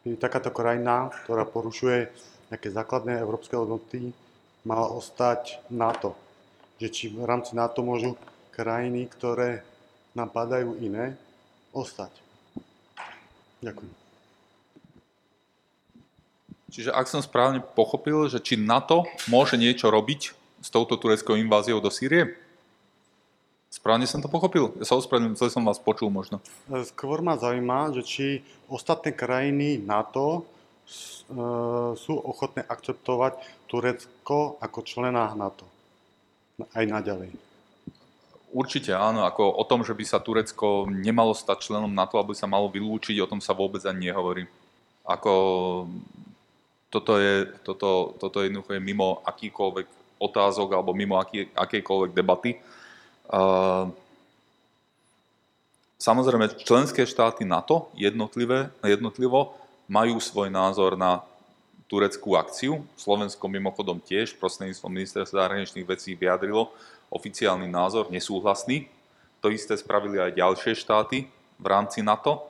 [0.07, 2.07] by takáto krajina, ktorá porušuje
[2.49, 4.15] nejaké základné európske hodnoty,
[4.63, 6.15] mala ostať NATO.
[6.79, 8.15] Že či v rámci NATO môžu
[8.55, 9.67] krajiny, ktoré
[10.15, 11.19] napadajú iné,
[11.75, 12.09] ostať.
[13.59, 13.93] Ďakujem.
[16.69, 20.21] Čiže ak som správne pochopil, že či NATO môže niečo robiť
[20.63, 22.37] s touto tureckou inváziou do Sýrie?
[23.69, 24.73] Správne som to pochopil?
[24.81, 26.41] Ja sa ospravedlňujem, celý som vás počul možno.
[26.89, 28.25] Skôr ma zaujíma, že či
[28.65, 30.41] ostatné krajiny NATO e,
[31.93, 33.37] sú ochotné akceptovať
[33.69, 35.69] Turecko ako člena NATO.
[36.73, 37.29] Aj naďalej.
[38.49, 42.49] Určite áno, ako o tom, že by sa Turecko nemalo stať členom NATO, aby sa
[42.49, 44.49] malo vylúčiť, o tom sa vôbec ani nehovorí.
[45.05, 45.33] Ako
[46.89, 52.57] toto je, toto, toto jednoducho je mimo akýkoľvek otázok alebo mimo aký, akejkoľvek debaty.
[52.57, 52.78] Uh,
[55.99, 59.53] samozrejme, členské štáty NATO jednotlivé, jednotlivo
[59.89, 61.21] majú svoj názor na
[61.89, 62.85] tureckú akciu.
[62.93, 66.69] Slovensko mimochodom tiež prostredníctvom ministerstva zahraničných vecí vyjadrilo
[67.09, 68.85] oficiálny názor, nesúhlasný.
[69.41, 71.25] To isté spravili aj ďalšie štáty
[71.57, 72.45] v rámci NATO.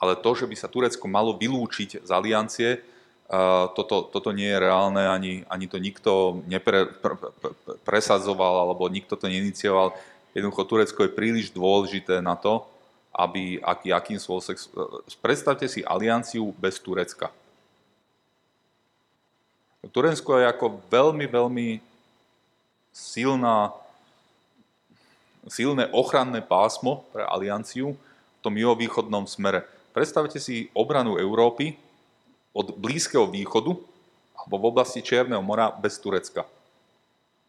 [0.00, 2.82] Ale to, že by sa Turecko malo vylúčiť z aliancie,
[3.72, 7.50] toto, toto nie je reálne, ani, ani to nikto nepre, pre, pre,
[7.86, 9.96] presadzoval, alebo nikto to neinicioval.
[10.36, 12.64] Jednoducho Turecko je príliš dôležité na to,
[13.12, 14.56] aby aký, akým spôsobom...
[15.20, 17.28] Predstavte si alianciu bez Turecka.
[19.92, 21.68] Turecko je ako veľmi, veľmi
[22.92, 23.72] silná,
[25.48, 29.66] silné ochranné pásmo pre alianciu v tom juhovýchodnom smere.
[29.92, 31.76] Predstavte si obranu Európy,
[32.52, 33.72] od Blízkeho východu
[34.36, 36.44] alebo v oblasti Čierneho mora bez Turecka.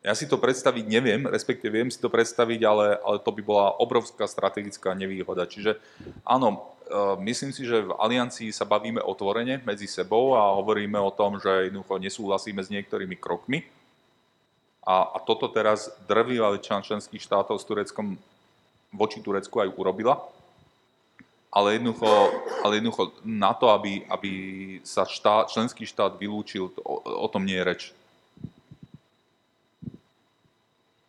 [0.03, 3.71] Ja si to predstaviť neviem, respektíve viem si to predstaviť, ale, ale to by bola
[3.80, 5.47] obrovská strategická nevýhoda.
[5.47, 5.80] Čiže
[6.27, 11.07] áno, e, myslím si, že v aliancii sa bavíme otvorene medzi sebou a hovoríme o
[11.07, 13.63] tom, že jednoducho nesúhlasíme s niektorými krokmi.
[14.84, 18.19] A, a toto teraz drvivá väčšina členských štátov s Tureckom
[18.91, 20.19] voči Turecku aj urobila
[21.53, 22.09] ale jednoducho,
[22.65, 24.31] ale jednoducho na to, aby, aby
[24.81, 27.81] sa štát, členský štát vylúčil, o, o tom nie je reč.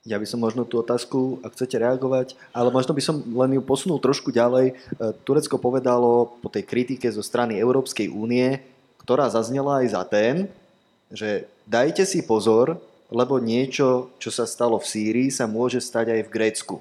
[0.05, 3.65] Ja by som možno tú otázku, ak chcete reagovať, ale možno by som len ju
[3.65, 4.77] posunul trošku ďalej.
[4.77, 8.61] E, Turecko povedalo po tej kritike zo strany Európskej únie,
[9.01, 10.53] ktorá zaznela aj za ten,
[11.09, 12.77] že dajte si pozor,
[13.09, 16.77] lebo niečo, čo sa stalo v Sýrii, sa môže stať aj v Grécku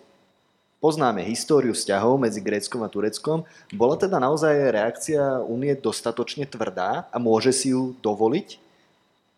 [0.84, 3.48] poznáme históriu vzťahov medzi Gréckom a Tureckom.
[3.72, 8.60] Bola teda naozaj reakcia únie dostatočne tvrdá a môže si ju dovoliť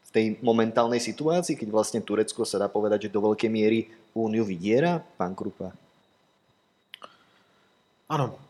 [0.01, 4.41] v tej momentálnej situácii, keď vlastne Turecko sa dá povedať, že do veľkej miery úniu
[4.41, 5.05] vydiera?
[5.21, 5.69] Pán Krupa.
[8.09, 8.41] Áno.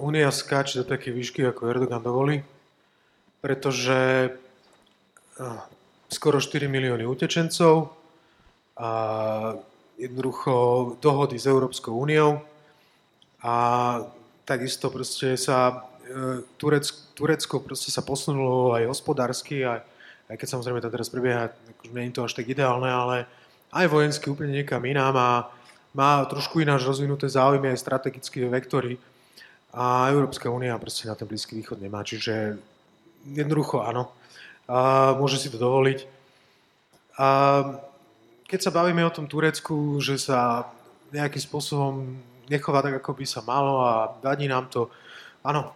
[0.00, 2.40] Únia skáče do také výšky, ako Erdogan dovolí,
[3.44, 4.32] pretože
[6.08, 7.92] skoro 4 milióny utečencov
[8.76, 8.88] a
[9.96, 12.44] jednoducho dohody s Európskou úniou
[13.40, 13.54] a
[14.44, 19.80] takisto proste sa e, Turecko, Turecko sa posunulo aj hospodársky, aj,
[20.28, 23.24] aj keď samozrejme to teraz prebieha, akože nie je to až tak ideálne, ale
[23.72, 25.30] aj vojensky úplne niekam inám a
[25.96, 29.00] má trošku ináč rozvinuté záujmy aj strategické vektory
[29.72, 32.60] a Európska únia proste na ten Blízky východ nemá, čiže
[33.32, 34.12] jednoducho áno,
[34.66, 35.98] a môže si to dovoliť.
[37.16, 37.28] A
[38.46, 40.70] keď sa bavíme o tom Turecku, že sa
[41.10, 44.90] nejakým spôsobom nechová tak, ako by sa malo a vadí nám to,
[45.42, 45.74] áno,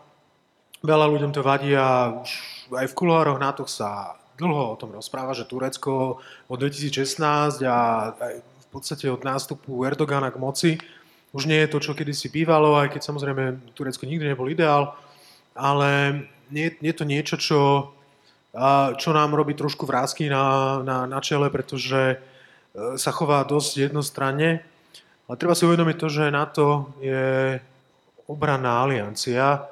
[0.81, 2.31] veľa ľuďom to vadí a už
[2.71, 7.79] aj v kuloároch NATO sa dlho o tom rozpráva, že Turecko od 2016 a
[8.17, 10.71] aj v podstate od nástupu Erdogana k moci
[11.31, 14.99] už nie je to, čo kedysi bývalo, aj keď samozrejme Turecko nikdy nebol ideál,
[15.55, 17.61] ale nie, je to niečo, čo,
[18.99, 22.19] čo nám robí trošku vrázky na, na, na čele, pretože
[22.75, 24.63] sa chová dosť jednostranne.
[25.31, 27.59] Ale treba si uvedomiť to, že NATO je
[28.27, 29.67] obranná aliancia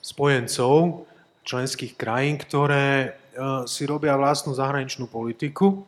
[0.00, 1.04] spojencov
[1.44, 3.08] členských krajín, ktoré e,
[3.68, 5.84] si robia vlastnú zahraničnú politiku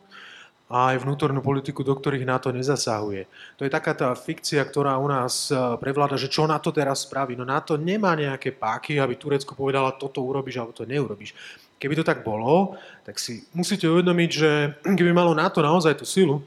[0.69, 3.29] a aj vnútornú politiku, do ktorých NATO nezasahuje.
[3.57, 7.37] To je taká tá fikcia, ktorá u nás e, prevláda, že čo NATO teraz spraví.
[7.37, 11.33] No NATO nemá nejaké páky, aby Turecko povedala, toto urobíš alebo to neurobiš.
[11.77, 14.51] Keby to tak bolo, tak si musíte uvedomiť, že
[14.99, 16.41] keby malo NATO naozaj tú silu,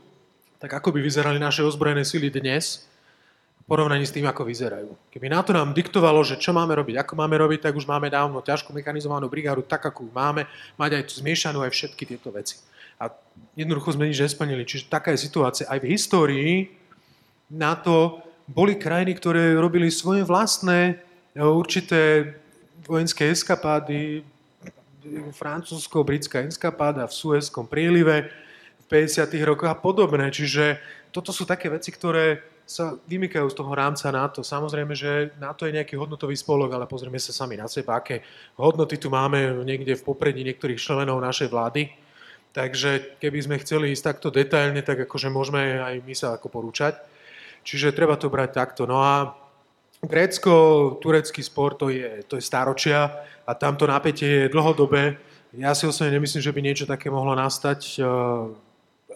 [0.60, 2.88] tak ako by vyzerali naše ozbrojené sily dnes,
[3.66, 4.94] porovnaní s tým, ako vyzerajú.
[5.10, 8.38] Keby NATO nám diktovalo, že čo máme robiť, ako máme robiť, tak už máme dávno
[8.38, 10.46] ťažko mechanizovanú brigádu, tak ako máme,
[10.78, 12.62] mať aj tu zmiešanú aj všetky tieto veci.
[12.96, 13.10] A
[13.58, 14.64] jednoducho sme nič nesplnili.
[14.64, 15.68] Čiže taká je situácia.
[15.68, 16.72] Aj v histórii
[17.50, 21.02] NATO boli krajiny, ktoré robili svoje vlastné
[21.34, 22.32] e, určité
[22.86, 24.22] vojenské eskapády,
[25.32, 28.30] francúzsko-britská eskapáda v Suezkom prílive
[28.82, 29.28] v 50.
[29.42, 30.30] rokoch a podobné.
[30.30, 30.78] Čiže
[31.10, 34.42] toto sú také veci, ktoré sa vymykajú z toho rámca NATO.
[34.42, 38.26] Samozrejme, že NATO je nejaký hodnotový spolok, ale pozrieme sa sami na seba, aké
[38.58, 41.94] hodnoty tu máme niekde v popredí niektorých členov našej vlády.
[42.50, 46.98] Takže keby sme chceli ísť takto detailne, tak akože môžeme aj my sa ako porúčať.
[47.62, 48.82] Čiže treba to brať takto.
[48.82, 49.30] No a
[50.04, 53.10] grécko-turecký spor to je, to je staročia
[53.46, 55.16] a tamto napätie je dlhodobé.
[55.56, 58.02] Ja si osobne nemyslím, že by niečo také mohlo nastať.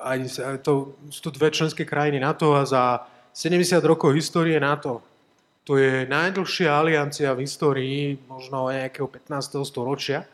[0.01, 0.19] Aj
[0.65, 3.05] to, sú to dve členské krajiny NATO a za
[3.37, 5.05] 70 rokov histórie NATO.
[5.69, 9.61] To je najdlhšia aliancia v histórii, možno nejakého 15.
[9.69, 10.25] storočia.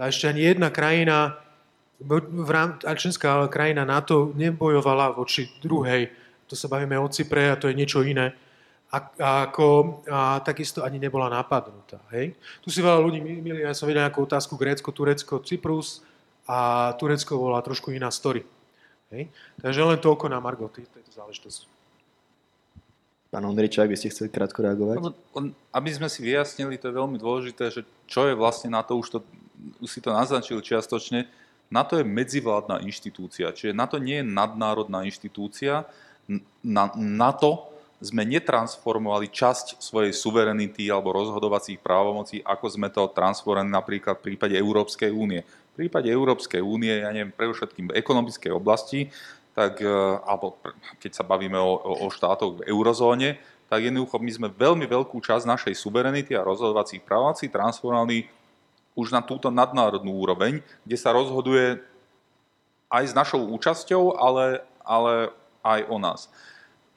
[0.00, 1.36] A ešte ani jedna krajina,
[2.96, 6.08] členská krajina NATO nebojovala voči druhej.
[6.48, 8.32] To sa bavíme o Cypre a to je niečo iné.
[8.94, 9.66] A, a, ako,
[10.06, 11.98] a takisto ani nebola napadnutá.
[12.14, 12.38] Hej?
[12.62, 16.06] Tu si veľa ľudí milí, ja som videl nejakú otázku Grécko, Turecko, Cyprus
[16.46, 18.46] a Turecko bola trošku iná story.
[19.10, 19.26] Hej?
[19.58, 21.66] Takže len toľko na Margo tejto záležitosti.
[23.34, 25.10] Pán Ondričák, vy ste chceli krátko reagovať?
[25.74, 29.10] Aby sme si vyjasnili, to je veľmi dôležité, že čo je vlastne na to, už,
[29.10, 29.18] to,
[29.82, 31.26] už si to naznačil čiastočne,
[31.66, 35.82] na to je medzivládna inštitúcia, čiže na to nie je nadnárodná inštitúcia,
[36.62, 43.70] na, na to sme netransformovali časť svojej suverenity alebo rozhodovacích právomocí, ako sme to transformovali
[43.70, 45.46] napríklad v prípade Európskej únie.
[45.74, 49.10] V prípade Európskej únie, ja neviem, pre všetkým v ekonomickej oblasti,
[49.54, 49.90] tak, e,
[50.26, 50.58] alebo
[50.98, 53.38] keď sa bavíme o, o štátoch v eurozóne,
[53.70, 58.28] tak jednoducho my sme veľmi veľkú časť našej suverenity a rozhodovacích právomocí transformovali
[58.94, 61.82] už na túto nadnárodnú úroveň, kde sa rozhoduje
[62.86, 65.34] aj s našou účasťou, ale, ale
[65.66, 66.30] aj o nás.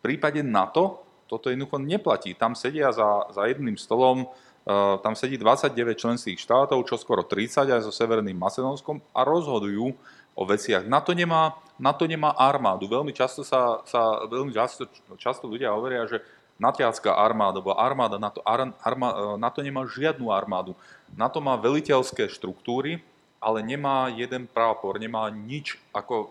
[0.07, 2.31] Prípade NATO toto jednoducho neplatí.
[2.31, 7.67] Tam sedia za, za jedným stolom, uh, tam sedí 29 členských štátov, čo skoro 30
[7.67, 9.91] aj so Severným Macedónskom a rozhodujú
[10.31, 10.87] o veciach.
[10.87, 12.87] NATO nemá, NATO nemá armádu.
[12.87, 14.87] Veľmi často, sa, sa, veľmi často,
[15.19, 16.23] často ľudia hovoria, že
[16.57, 18.39] natiacká armáda, alebo armáda NATO,
[18.81, 20.73] arma, NATO nemá žiadnu armádu.
[21.13, 23.03] NATO má veliteľské štruktúry,
[23.37, 26.27] ale nemá jeden prápor, nemá nič, ako e,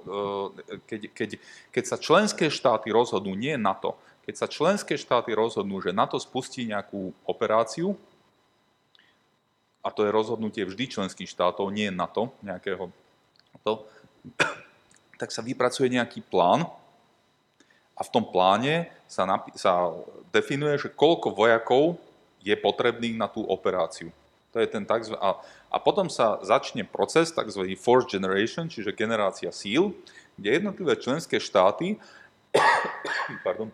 [0.91, 1.31] keď, keď,
[1.71, 3.95] keď sa členské štáty rozhodnú, nie NATO,
[4.27, 7.95] keď sa členské štáty rozhodnú, že NATO spustí nejakú operáciu,
[9.87, 12.91] a to je rozhodnutie vždy členských štátov, nie NATO, nejakého
[13.63, 13.87] to,
[15.21, 16.67] tak sa vypracuje nejaký plán
[17.95, 19.95] a v tom pláne sa, napi- sa
[20.35, 21.97] definuje, že koľko vojakov
[22.43, 24.11] je potrebných na tú operáciu.
[24.57, 25.13] To je ten tzv.
[25.21, 25.37] A,
[25.69, 27.77] a potom sa začne proces tzv.
[27.77, 29.93] force generation, čiže generácia síl,
[30.41, 32.01] kde jednotlivé členské štáty
[33.45, 33.69] pardon,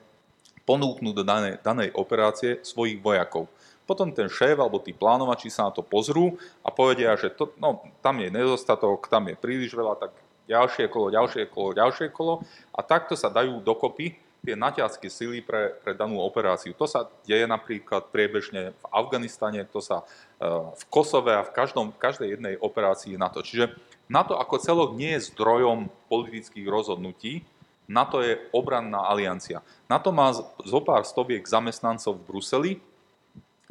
[0.66, 3.46] ponúknú do danej, danej operácie svojich vojakov.
[3.86, 6.34] Potom ten šéf alebo tí plánovači sa na to pozrú
[6.66, 10.10] a povedia, že to, no, tam je nedostatok, tam je príliš veľa, tak
[10.50, 12.42] ďalšie kolo, ďalšie kolo, ďalšie kolo
[12.74, 16.74] a takto sa dajú dokopy tie naťacké sily pre, pre danú operáciu.
[16.74, 21.94] To sa deje napríklad priebežne v Afganistane, to sa uh, v Kosove a v, každom,
[21.94, 23.46] každej jednej operácii NATO.
[23.46, 23.70] Čiže
[24.10, 27.46] NATO ako celok nie je zdrojom politických rozhodnutí,
[27.86, 29.62] NATO je obranná aliancia.
[29.86, 32.72] NATO má zo pár stoviek zamestnancov v Bruseli,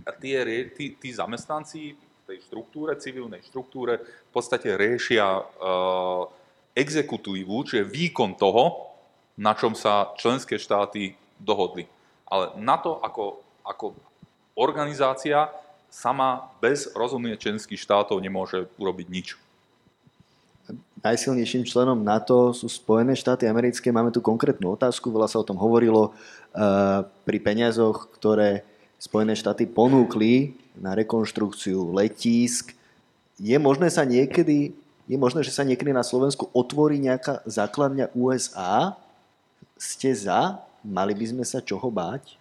[0.02, 0.42] a tie,
[0.74, 6.26] tí, tí zamestnanci v tej štruktúre, civilnej štruktúre, v podstate riešia uh,
[6.74, 8.91] exekutívu, čiže výkon toho,
[9.38, 11.88] na čom sa členské štáty dohodli.
[12.28, 13.86] Ale na to ako, ako
[14.56, 15.52] organizácia
[15.92, 19.28] sama bez rozhodnutia členských štátov nemôže urobiť nič.
[21.02, 23.90] Najsilnejším členom NATO sú Spojené štáty americké.
[23.90, 28.62] Máme tu konkrétnu otázku, veľa sa o tom hovorilo uh, pri peniazoch, ktoré
[29.02, 32.78] Spojené štáty ponúkli na rekonštrukciu letísk.
[33.42, 34.78] Je možné sa niekedy,
[35.10, 38.94] je možné, že sa niekedy na Slovensku otvorí nejaká základňa USA?
[39.82, 40.62] Ste za?
[40.86, 42.38] Mali by sme sa čoho báť?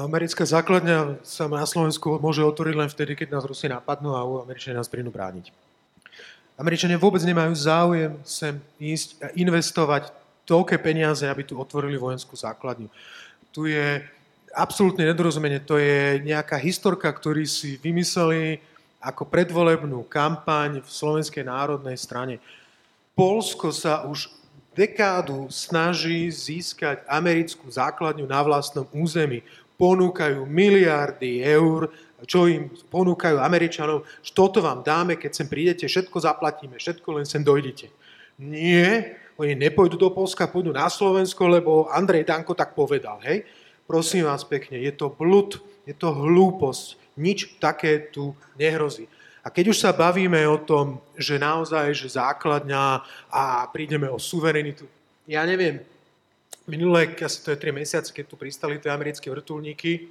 [0.00, 4.80] Americká základňa sa na Slovensku môže otvoriť len vtedy, keď nás Rusi napadnú a Američania
[4.80, 5.52] nás prídu brániť.
[6.56, 10.08] Američania vôbec nemajú záujem sem ísť a investovať
[10.48, 12.88] toľké peniaze, aby tu otvorili vojenskú základňu.
[13.52, 14.00] Tu je
[14.56, 15.60] absolútne nedorozumenie.
[15.68, 18.64] To je nejaká historka, ktorý si vymysleli
[19.04, 22.40] ako predvolebnú kampaň v Slovenskej národnej strane.
[23.12, 24.32] Polsko sa už
[24.76, 29.40] dekádu snaží získať americkú základňu na vlastnom území.
[29.80, 31.88] Ponúkajú miliardy eur,
[32.28, 37.26] čo im ponúkajú Američanov, že toto vám dáme, keď sem prídete, všetko zaplatíme, všetko len
[37.28, 37.88] sem dojdete.
[38.40, 43.20] Nie, oni nepôjdu do Polska, pôjdu na Slovensko, lebo Andrej Danko tak povedal.
[43.24, 43.44] Hej?
[43.84, 49.08] Prosím vás pekne, je to blud, je to hlúposť, nič také tu nehrozí.
[49.46, 52.82] A keď už sa bavíme o tom, že naozaj, že základňa
[53.30, 54.90] a prídeme o suverenitu,
[55.30, 55.86] ja neviem,
[56.66, 60.10] minulé, asi to je 3 mesiace, keď tu pristali tie americké vrtulníky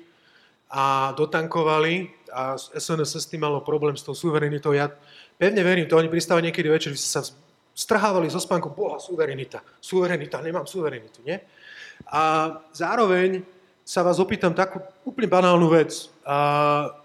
[0.72, 4.72] a dotankovali a SNS s tým malo problém s tou suverenitou.
[4.72, 4.88] Ja
[5.36, 7.20] pevne verím, to oni pristávajú niekedy večer, vy sa
[7.76, 11.44] strhávali zo spánku, boha, suverenita, suverenita, nemám suverenitu, nie?
[12.08, 13.44] A zároveň
[13.84, 16.08] sa vás opýtam takú úplne banálnu vec.
[16.24, 17.04] A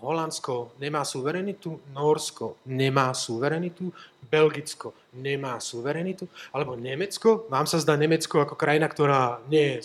[0.00, 3.92] Holandsko nemá suverenitu, Norsko nemá suverenitu,
[4.32, 9.78] Belgicko nemá suverenitu, alebo Nemecko, vám sa zdá Nemecko ako krajina, ktorá nie je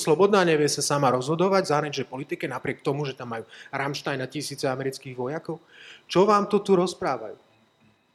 [0.00, 4.64] slobodná, nevie sa sama rozhodovať zahraničnej politike, napriek tomu, že tam majú Rammstein a tisíce
[4.66, 5.60] amerických vojakov.
[6.08, 7.36] Čo vám to tu rozprávajú?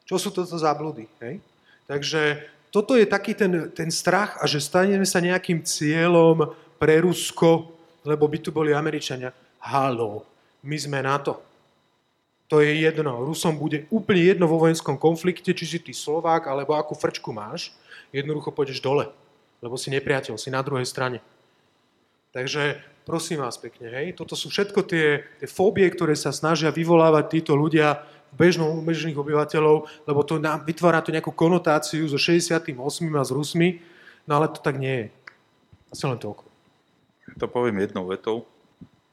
[0.07, 1.07] Čo sú toto za blúdy?
[1.23, 1.39] Hej?
[1.87, 7.71] Takže toto je taký ten, ten strach a že staneme sa nejakým cieľom pre Rusko,
[8.03, 9.31] lebo by tu boli Američania.
[9.63, 11.37] Halo, my sme na to.
[12.47, 13.27] To je jedno.
[13.27, 17.75] Rusom bude úplne jedno vo vojenskom konflikte, či si ty Slovák, alebo akú frčku máš,
[18.15, 19.11] jednoducho pôjdeš dole,
[19.59, 21.19] lebo si nepriateľ, si na druhej strane.
[22.31, 27.39] Takže prosím vás pekne, hej, toto sú všetko tie, tie fóbie, ktoré sa snažia vyvolávať
[27.39, 28.03] títo ľudia
[28.35, 32.75] bežnou, bežných obyvateľov, lebo to nám, vytvára to nejakú konotáciu so 68.
[33.15, 33.79] a s Rusmi,
[34.27, 35.07] no ale to tak nie je.
[35.91, 36.43] Asi len toľko.
[37.39, 38.47] To poviem jednou vetou.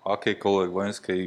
[0.05, 1.21] Akejkoľvek vojenskej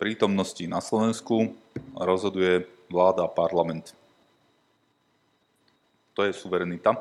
[0.00, 1.52] prítomnosti na Slovensku
[1.92, 3.92] rozhoduje vláda a parlament.
[6.16, 6.96] To je suverenita.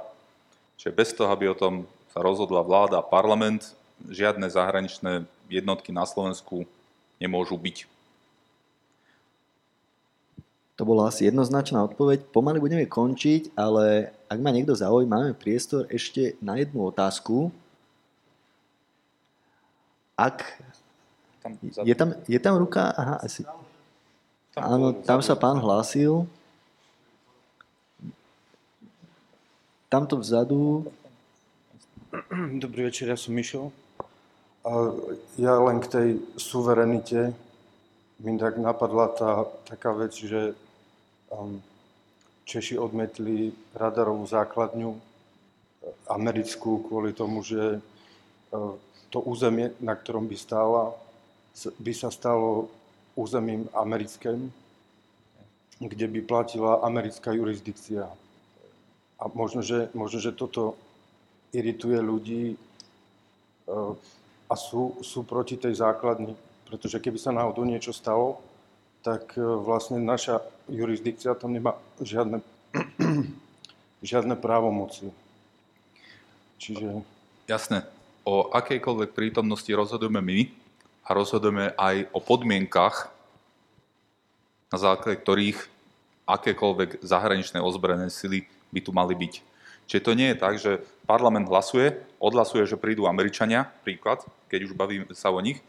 [0.76, 3.72] Čiže bez toho, aby o tom sa rozhodla vláda a parlament,
[4.12, 6.68] žiadne zahraničné jednotky na Slovensku
[7.16, 7.88] nemôžu byť.
[10.76, 12.28] To bola asi jednoznačná odpoveď.
[12.36, 17.56] Pomaly budeme končiť, ale ak ma niekto zaujíma, máme priestor ešte na jednu otázku.
[20.20, 20.44] Ak...
[21.86, 22.94] je, tam, je tam ruka?
[22.96, 23.46] Aha, asi.
[24.56, 26.26] Áno, tam sa pán hlásil.
[29.92, 30.90] Tamto vzadu.
[32.64, 33.70] Dobrý večer, ja som Mišo.
[34.66, 34.96] A
[35.38, 36.10] ja len k tej
[36.40, 37.36] suverenite
[38.24, 40.56] mi tak napadla tá taká vec, že
[42.46, 45.00] Češi odmetli radarovú základňu e,
[46.14, 47.80] americkú kvôli tomu, že e,
[49.10, 50.94] to územie, na ktorom by stála,
[51.56, 52.68] by sa stalo
[53.16, 54.52] územím americkým,
[55.80, 58.08] kde by platila americká jurisdikcia.
[59.16, 60.76] A možno, že, možno, že toto
[61.56, 62.58] irituje ľudí e,
[64.46, 66.36] a sú, sú proti tej základni.
[66.68, 68.44] Pretože keby sa náhodou niečo stalo,
[69.06, 72.42] tak vlastne naša jurisdikcia tam nemá žiadne,
[74.02, 75.14] žiadne právomoci.
[76.58, 77.06] Čiže...
[77.46, 77.86] Jasné.
[78.26, 80.65] O akejkoľvek prítomnosti rozhodujeme my
[81.06, 83.14] a rozhodujeme aj o podmienkach,
[84.74, 85.60] na základe ktorých
[86.26, 89.34] akékoľvek zahraničné ozbrojené sily by tu mali byť.
[89.86, 94.74] Čiže to nie je tak, že parlament hlasuje, odhlasuje, že prídu Američania, príklad, keď už
[94.74, 95.62] bavíme sa o nich,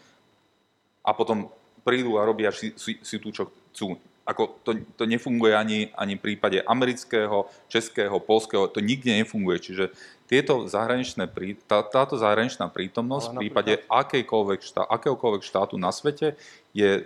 [1.04, 1.52] a potom
[1.84, 6.18] prídu a robia si, si, si tu, čo chcú ako to, to nefunguje ani, ani
[6.18, 9.62] v prípade amerického, českého, polského, to nikde nefunguje.
[9.62, 9.84] Čiže
[10.26, 11.30] tieto zahraničné,
[11.70, 16.34] tá, táto zahraničná prítomnosť v prípade akejkoľvek štá, akéhokoľvek štátu na svete
[16.74, 17.02] je e,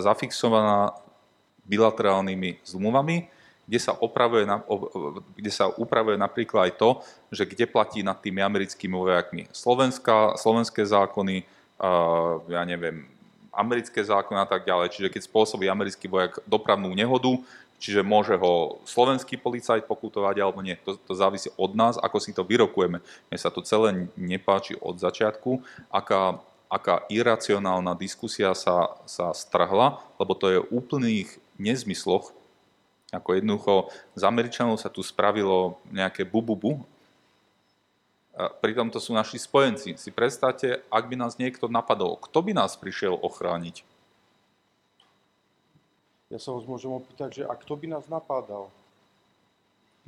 [0.00, 0.96] zafixovaná
[1.68, 3.28] bilaterálnymi zmluvami,
[3.68, 4.42] kde sa, opravuje,
[5.38, 6.90] kde sa upravuje napríklad aj to,
[7.30, 11.46] že kde platí nad tými americkými vojakmi Slovenská, slovenské zákony,
[12.50, 13.06] ja neviem,
[13.52, 14.96] americké zákony a tak ďalej.
[14.96, 17.36] Čiže keď spôsobí americký vojak dopravnú nehodu,
[17.76, 20.78] čiže môže ho slovenský policajt pokutovať alebo nie.
[20.88, 23.02] To, to závisí od nás, ako si to vyrokujeme.
[23.02, 25.60] Mne sa to celé nepáči od začiatku,
[25.90, 26.38] aká,
[26.70, 32.30] aká iracionálna diskusia sa, sa strhla, lebo to je úplných nezmysloch,
[33.12, 33.74] ako jednoducho
[34.16, 36.88] z Američanov sa tu spravilo nejaké bububu,
[38.32, 40.00] Pritom to sú naši spojenci.
[40.00, 43.84] Si predstavte, ak by nás niekto napadol, kto by nás prišiel ochrániť?
[46.32, 48.72] Ja sa vás môžem opýtať, že a kto by nás napádal?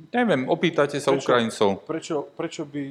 [0.09, 1.69] Neviem, opýtajte sa prečo, Ukrajincov.
[1.85, 2.83] Prečo, prečo, by,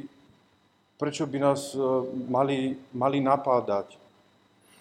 [1.03, 3.99] prečo by nás uh, mali, mali napádať?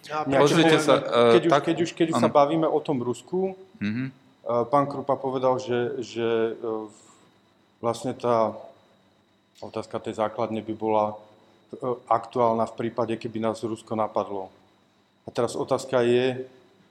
[0.06, 3.02] Ja, Pozrite sa, uh, keď, už, tak, keď už, keď už sa bavíme o tom
[3.02, 4.06] Rusku, uh-huh.
[4.06, 6.86] uh, pán Krupa povedal, že, že uh,
[7.82, 8.54] vlastne tá
[9.64, 11.14] otázka tej základne by bola e,
[12.08, 14.52] aktuálna v prípade, keby nás Rusko napadlo.
[15.24, 16.44] A teraz otázka je,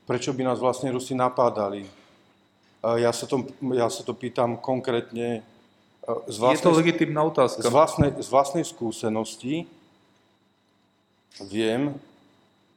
[0.10, 1.86] prečo by nás vlastne Rusi napádali.
[2.84, 5.42] Ja sa to, ja sa to pýtam konkrétne e,
[6.28, 7.64] z vlastnej, je to legitimná otázka.
[7.64, 9.70] Z vlastnej, z vlastnej skúsenosti
[11.48, 11.96] viem,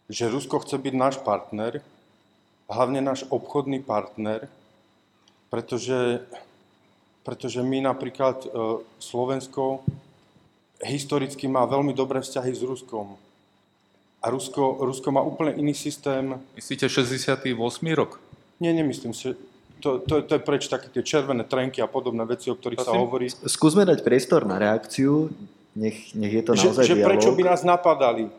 [0.06, 1.82] že Rusko chce byť náš partner,
[2.70, 4.46] hlavne náš obchodný partner,
[5.50, 6.22] pretože,
[7.26, 8.48] pretože my napríklad e,
[9.02, 9.82] Slovensko
[10.78, 13.18] historicky má veľmi dobré vzťahy s Ruskom.
[14.22, 16.38] A Rusko, Rusko má úplne iný systém.
[16.54, 17.50] Myslíte 68.
[17.98, 18.22] rok?
[18.62, 19.34] Nie, nemyslím si.
[19.82, 22.88] To, to, to je preč také tie červené trenky a podobné veci, o ktorých Asi?
[22.88, 23.26] sa hovorí.
[23.28, 25.28] Skúsme dať priestor na reakciu,
[25.76, 28.30] nech, nech je to naozaj že, že prečo by nás napadali?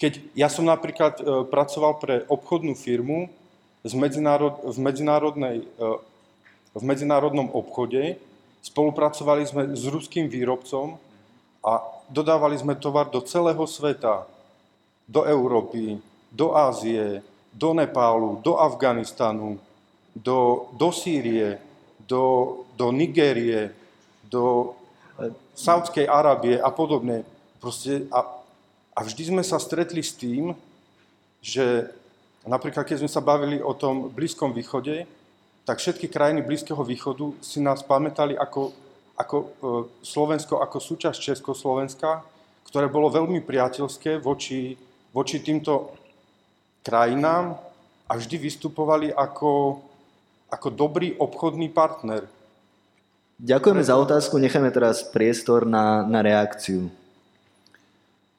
[0.00, 3.28] Keď ja som napríklad e, pracoval pre obchodnú firmu
[3.84, 5.84] z medzinárod, v, medzinárodnej, e,
[6.72, 8.16] v medzinárodnom obchode,
[8.66, 10.98] spolupracovali sme s ruským výrobcom
[11.62, 11.78] a
[12.10, 14.26] dodávali sme tovar do celého sveta
[15.06, 16.02] do Európy,
[16.34, 17.22] do Ázie,
[17.54, 19.62] do Nepálu, do Afganistanu,
[20.10, 21.62] do, do Sýrie,
[22.02, 23.70] do, do Nigérie,
[24.26, 24.74] do
[25.54, 27.22] Saudskej Arábie a podobne.
[27.62, 28.26] Proste a,
[28.92, 30.52] a vždy sme sa stretli s tým,
[31.38, 31.86] že
[32.42, 35.06] napríklad keď sme sa bavili o tom Blízkom východe,
[35.66, 38.70] tak všetky krajiny Blízkeho východu si nás pamätali ako,
[39.18, 39.46] ako e,
[40.06, 42.22] Slovensko, ako súčasť Československa,
[42.70, 44.78] ktoré bolo veľmi priateľské voči
[45.16, 45.96] voči týmto
[46.84, 47.56] krajinám
[48.04, 49.80] a vždy vystupovali ako,
[50.52, 52.28] ako dobrý obchodný partner.
[53.40, 56.92] Ďakujeme za otázku, necháme teraz priestor na, na reakciu.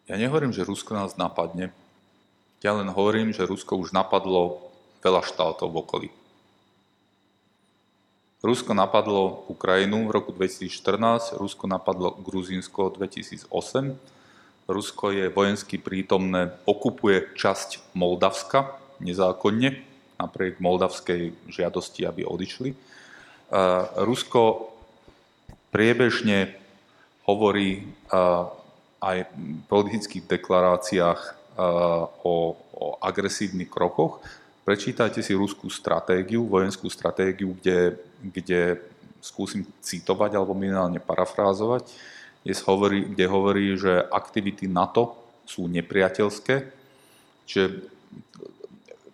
[0.05, 1.73] Ja nehovorím, že Rusko nás napadne.
[2.61, 4.61] Ja len hovorím, že Rusko už napadlo
[5.01, 6.09] veľa štátov v okolí.
[8.37, 13.49] Rusko napadlo Ukrajinu v roku 2014, Rusko napadlo Gruzínsko 2008,
[14.67, 19.81] Rusko je vojensky prítomné, okupuje časť Moldavska nezákonne,
[20.21, 22.73] napriek moldavskej žiadosti, aby odišli.
[24.05, 24.73] Rusko
[25.73, 26.57] priebežne
[27.25, 27.89] hovorí
[28.97, 31.21] aj v politických deklaráciách
[32.21, 34.21] o, o agresívnych krokoch.
[34.67, 38.81] Prečítajte si ruskú stratégiu, vojenskú stratégiu, kde, kde
[39.21, 41.89] skúsim citovať alebo minimálne parafrázovať
[42.47, 46.71] kde hovorí, kde hovorí, že aktivity NATO sú nepriateľské.
[47.43, 47.83] Čiže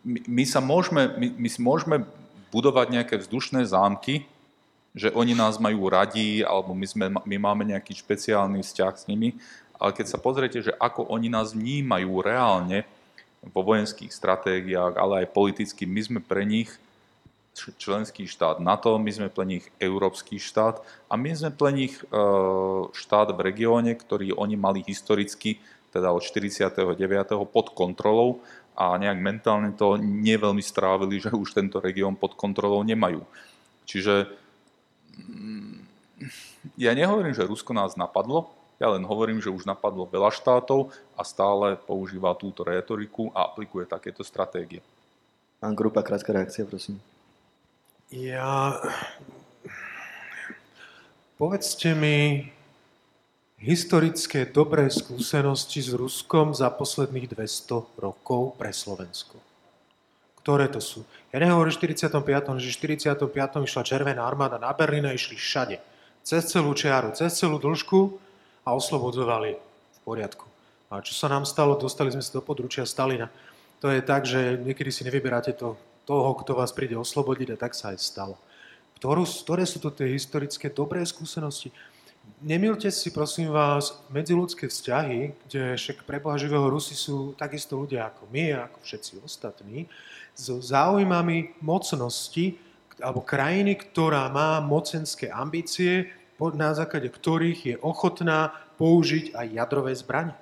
[0.06, 2.06] my, my, sa môžeme, my, my môžeme
[2.54, 4.30] budovať nejaké vzdušné zámky,
[4.94, 9.34] že oni nás majú radi, alebo my, sme, my máme nejaký špeciálny vzťah s nimi,
[9.82, 12.86] ale keď sa pozriete, že ako oni nás vnímajú reálne
[13.50, 16.70] vo vojenských stratégiách, ale aj politicky, my sme pre nich
[17.54, 22.06] členský štát NATO, my sme pre nich európsky štát a my sme pre nich e,
[22.90, 25.62] štát v regióne, ktorý oni mali historicky,
[25.94, 26.74] teda od 49.
[27.54, 28.42] pod kontrolou
[28.74, 33.22] a nejak mentálne to nie veľmi strávili, že už tento región pod kontrolou nemajú.
[33.86, 34.34] Čiže
[35.14, 35.78] mm,
[36.82, 38.50] ja nehovorím, že Rusko nás napadlo,
[38.82, 43.86] ja len hovorím, že už napadlo veľa štátov a stále používa túto retoriku a aplikuje
[43.86, 44.82] takéto stratégie.
[45.62, 47.13] Pán Grupa, krátka reakcia, prosím.
[48.14, 48.78] Ja...
[51.34, 52.46] Povedzte mi
[53.58, 59.42] historické dobré skúsenosti s Ruskom za posledných 200 rokov pre Slovensko.
[60.46, 61.02] Ktoré to sú?
[61.34, 63.34] Ja nehovorím 45., že 45.
[63.66, 65.82] išla Červená armáda na Berlín a išli všade.
[66.22, 68.14] Cez celú čiaru, cez celú dĺžku
[68.62, 70.46] a oslobodzovali v poriadku.
[70.94, 71.82] A čo sa nám stalo?
[71.82, 73.34] Dostali sme sa do područia Stalina.
[73.82, 77.74] To je tak, že niekedy si nevyberáte to toho, kto vás príde oslobodiť a tak
[77.76, 78.36] sa aj stalo.
[79.00, 81.72] Ktorú, ktoré sú to tie historické dobré skúsenosti?
[82.44, 88.12] Nemilte si, prosím vás, medziludské vzťahy, kde však pre Boha živého Rusi sú takisto ľudia
[88.12, 89.88] ako my, ako všetci ostatní,
[90.36, 92.56] so záujmami mocnosti
[93.00, 100.36] alebo krajiny, ktorá má mocenské ambície, na základe ktorých je ochotná použiť aj jadrové zbranie.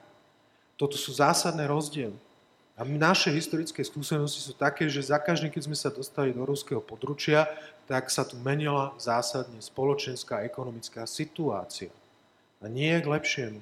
[0.74, 2.18] Toto sú zásadné rozdiely.
[2.82, 6.82] A naše historické skúsenosti sú také, že za každým, keď sme sa dostali do ruského
[6.82, 7.46] područia,
[7.86, 11.94] tak sa tu menila zásadne spoločenská a ekonomická situácia.
[12.58, 13.62] A nie k lepšiemu.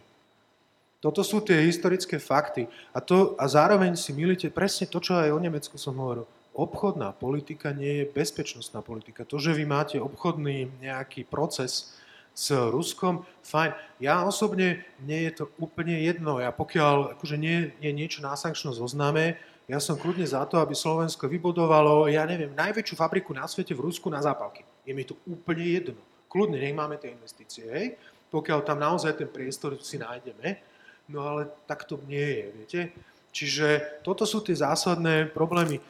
[1.03, 2.71] Toto sú tie historické fakty.
[2.95, 6.23] A, to, a zároveň si milíte presne to, čo aj o Nemecku som hovoril.
[6.55, 9.27] Obchodná politika nie je bezpečnostná politika.
[9.27, 11.91] To, že vy máte obchodný nejaký proces,
[12.39, 13.75] s Ruskom, fajn.
[13.99, 16.39] Ja osobne, mne je to úplne jedno.
[16.39, 19.35] Ja pokiaľ akože nie je niečo na sankčnom zozname,
[19.67, 23.85] ja som kľudne za to, aby Slovensko vybudovalo, ja neviem, najväčšiu fabriku na svete v
[23.85, 24.65] Rusku na zápalky.
[24.81, 25.99] Je mi to úplne jedno.
[26.25, 27.87] kľudne, nech máme tie investície, hej,
[28.29, 30.61] pokiaľ tam naozaj ten priestor si nájdeme,
[31.09, 32.81] no ale tak to nie je, viete.
[33.29, 33.67] Čiže
[34.01, 35.81] toto sú tie zásadné problémy.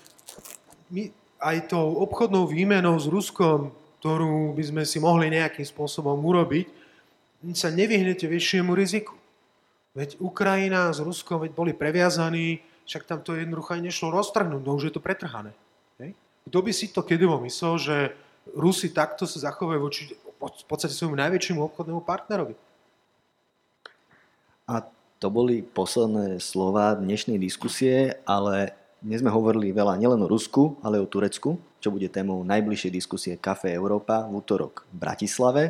[0.92, 6.68] My aj tou obchodnou výmenou s Ruskom, ktorú by sme si mohli nejakým spôsobom urobiť,
[7.52, 9.16] sa nevyhnete väčšiemu riziku.
[9.96, 14.76] Veď Ukrajina s Ruskom veď boli previazaní, však tam to jednoducho aj nešlo roztrhnúť, no
[14.80, 15.52] už je to pretrhané.
[16.00, 16.16] Hej?
[16.48, 17.96] Kto by si to kedy myslel, že
[18.56, 20.02] Rusi takto sa zachovajú voči
[20.40, 22.56] v podstate svojmu najväčšiemu obchodnému partnerovi?
[24.70, 24.86] A
[25.20, 28.72] to boli posledné slova dnešnej diskusie, ale
[29.04, 33.34] dnes sme hovorili veľa nielen o Rusku, ale o Turecku, čo bude témou najbližšej diskusie
[33.40, 35.64] Café Európa v útorok v Bratislave.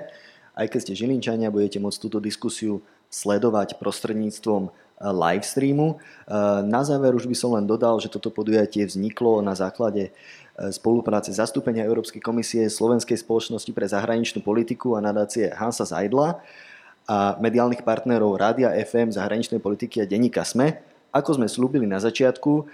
[0.58, 4.72] Aj keď ste Žilinčania, budete môcť túto diskusiu sledovať prostredníctvom eh,
[5.10, 5.98] live streamu.
[5.98, 10.14] Eh, na záver už by som len dodal, že toto podujatie vzniklo na základe eh,
[10.70, 16.42] spolupráce zastúpenia Európskej komisie Slovenskej spoločnosti pre zahraničnú politiku a nadácie Hansa Zajdla
[17.10, 20.89] a mediálnych partnerov Rádia FM, zahraničnej politiky a denníka SME.
[21.10, 22.70] Ako sme slúbili na začiatku,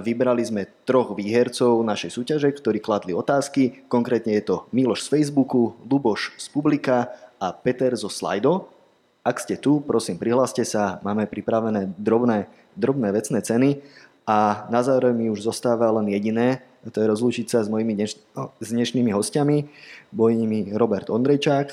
[0.00, 3.84] vybrali sme troch výhercov našej súťaže, ktorí kladli otázky.
[3.92, 8.72] Konkrétne je to Miloš z Facebooku, Luboš z Publika a Peter zo Slido.
[9.20, 13.84] Ak ste tu, prosím, prihláste sa, máme pripravené drobné, drobné vecné ceny
[14.24, 18.20] a na záver mi už zostáva len jediné, to je rozlúčiť sa s mojimi dneš-
[18.32, 19.68] no, s dnešnými hostiami,
[20.12, 21.68] bojnými Robert Ondrejčák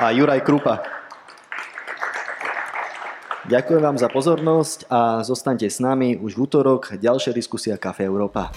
[0.00, 0.99] a Juraj Krupa.
[3.50, 6.94] Ďakujem vám za pozornosť a zostaňte s nami už v útorok.
[6.94, 8.54] Ďalšia diskusia Kafe Európa.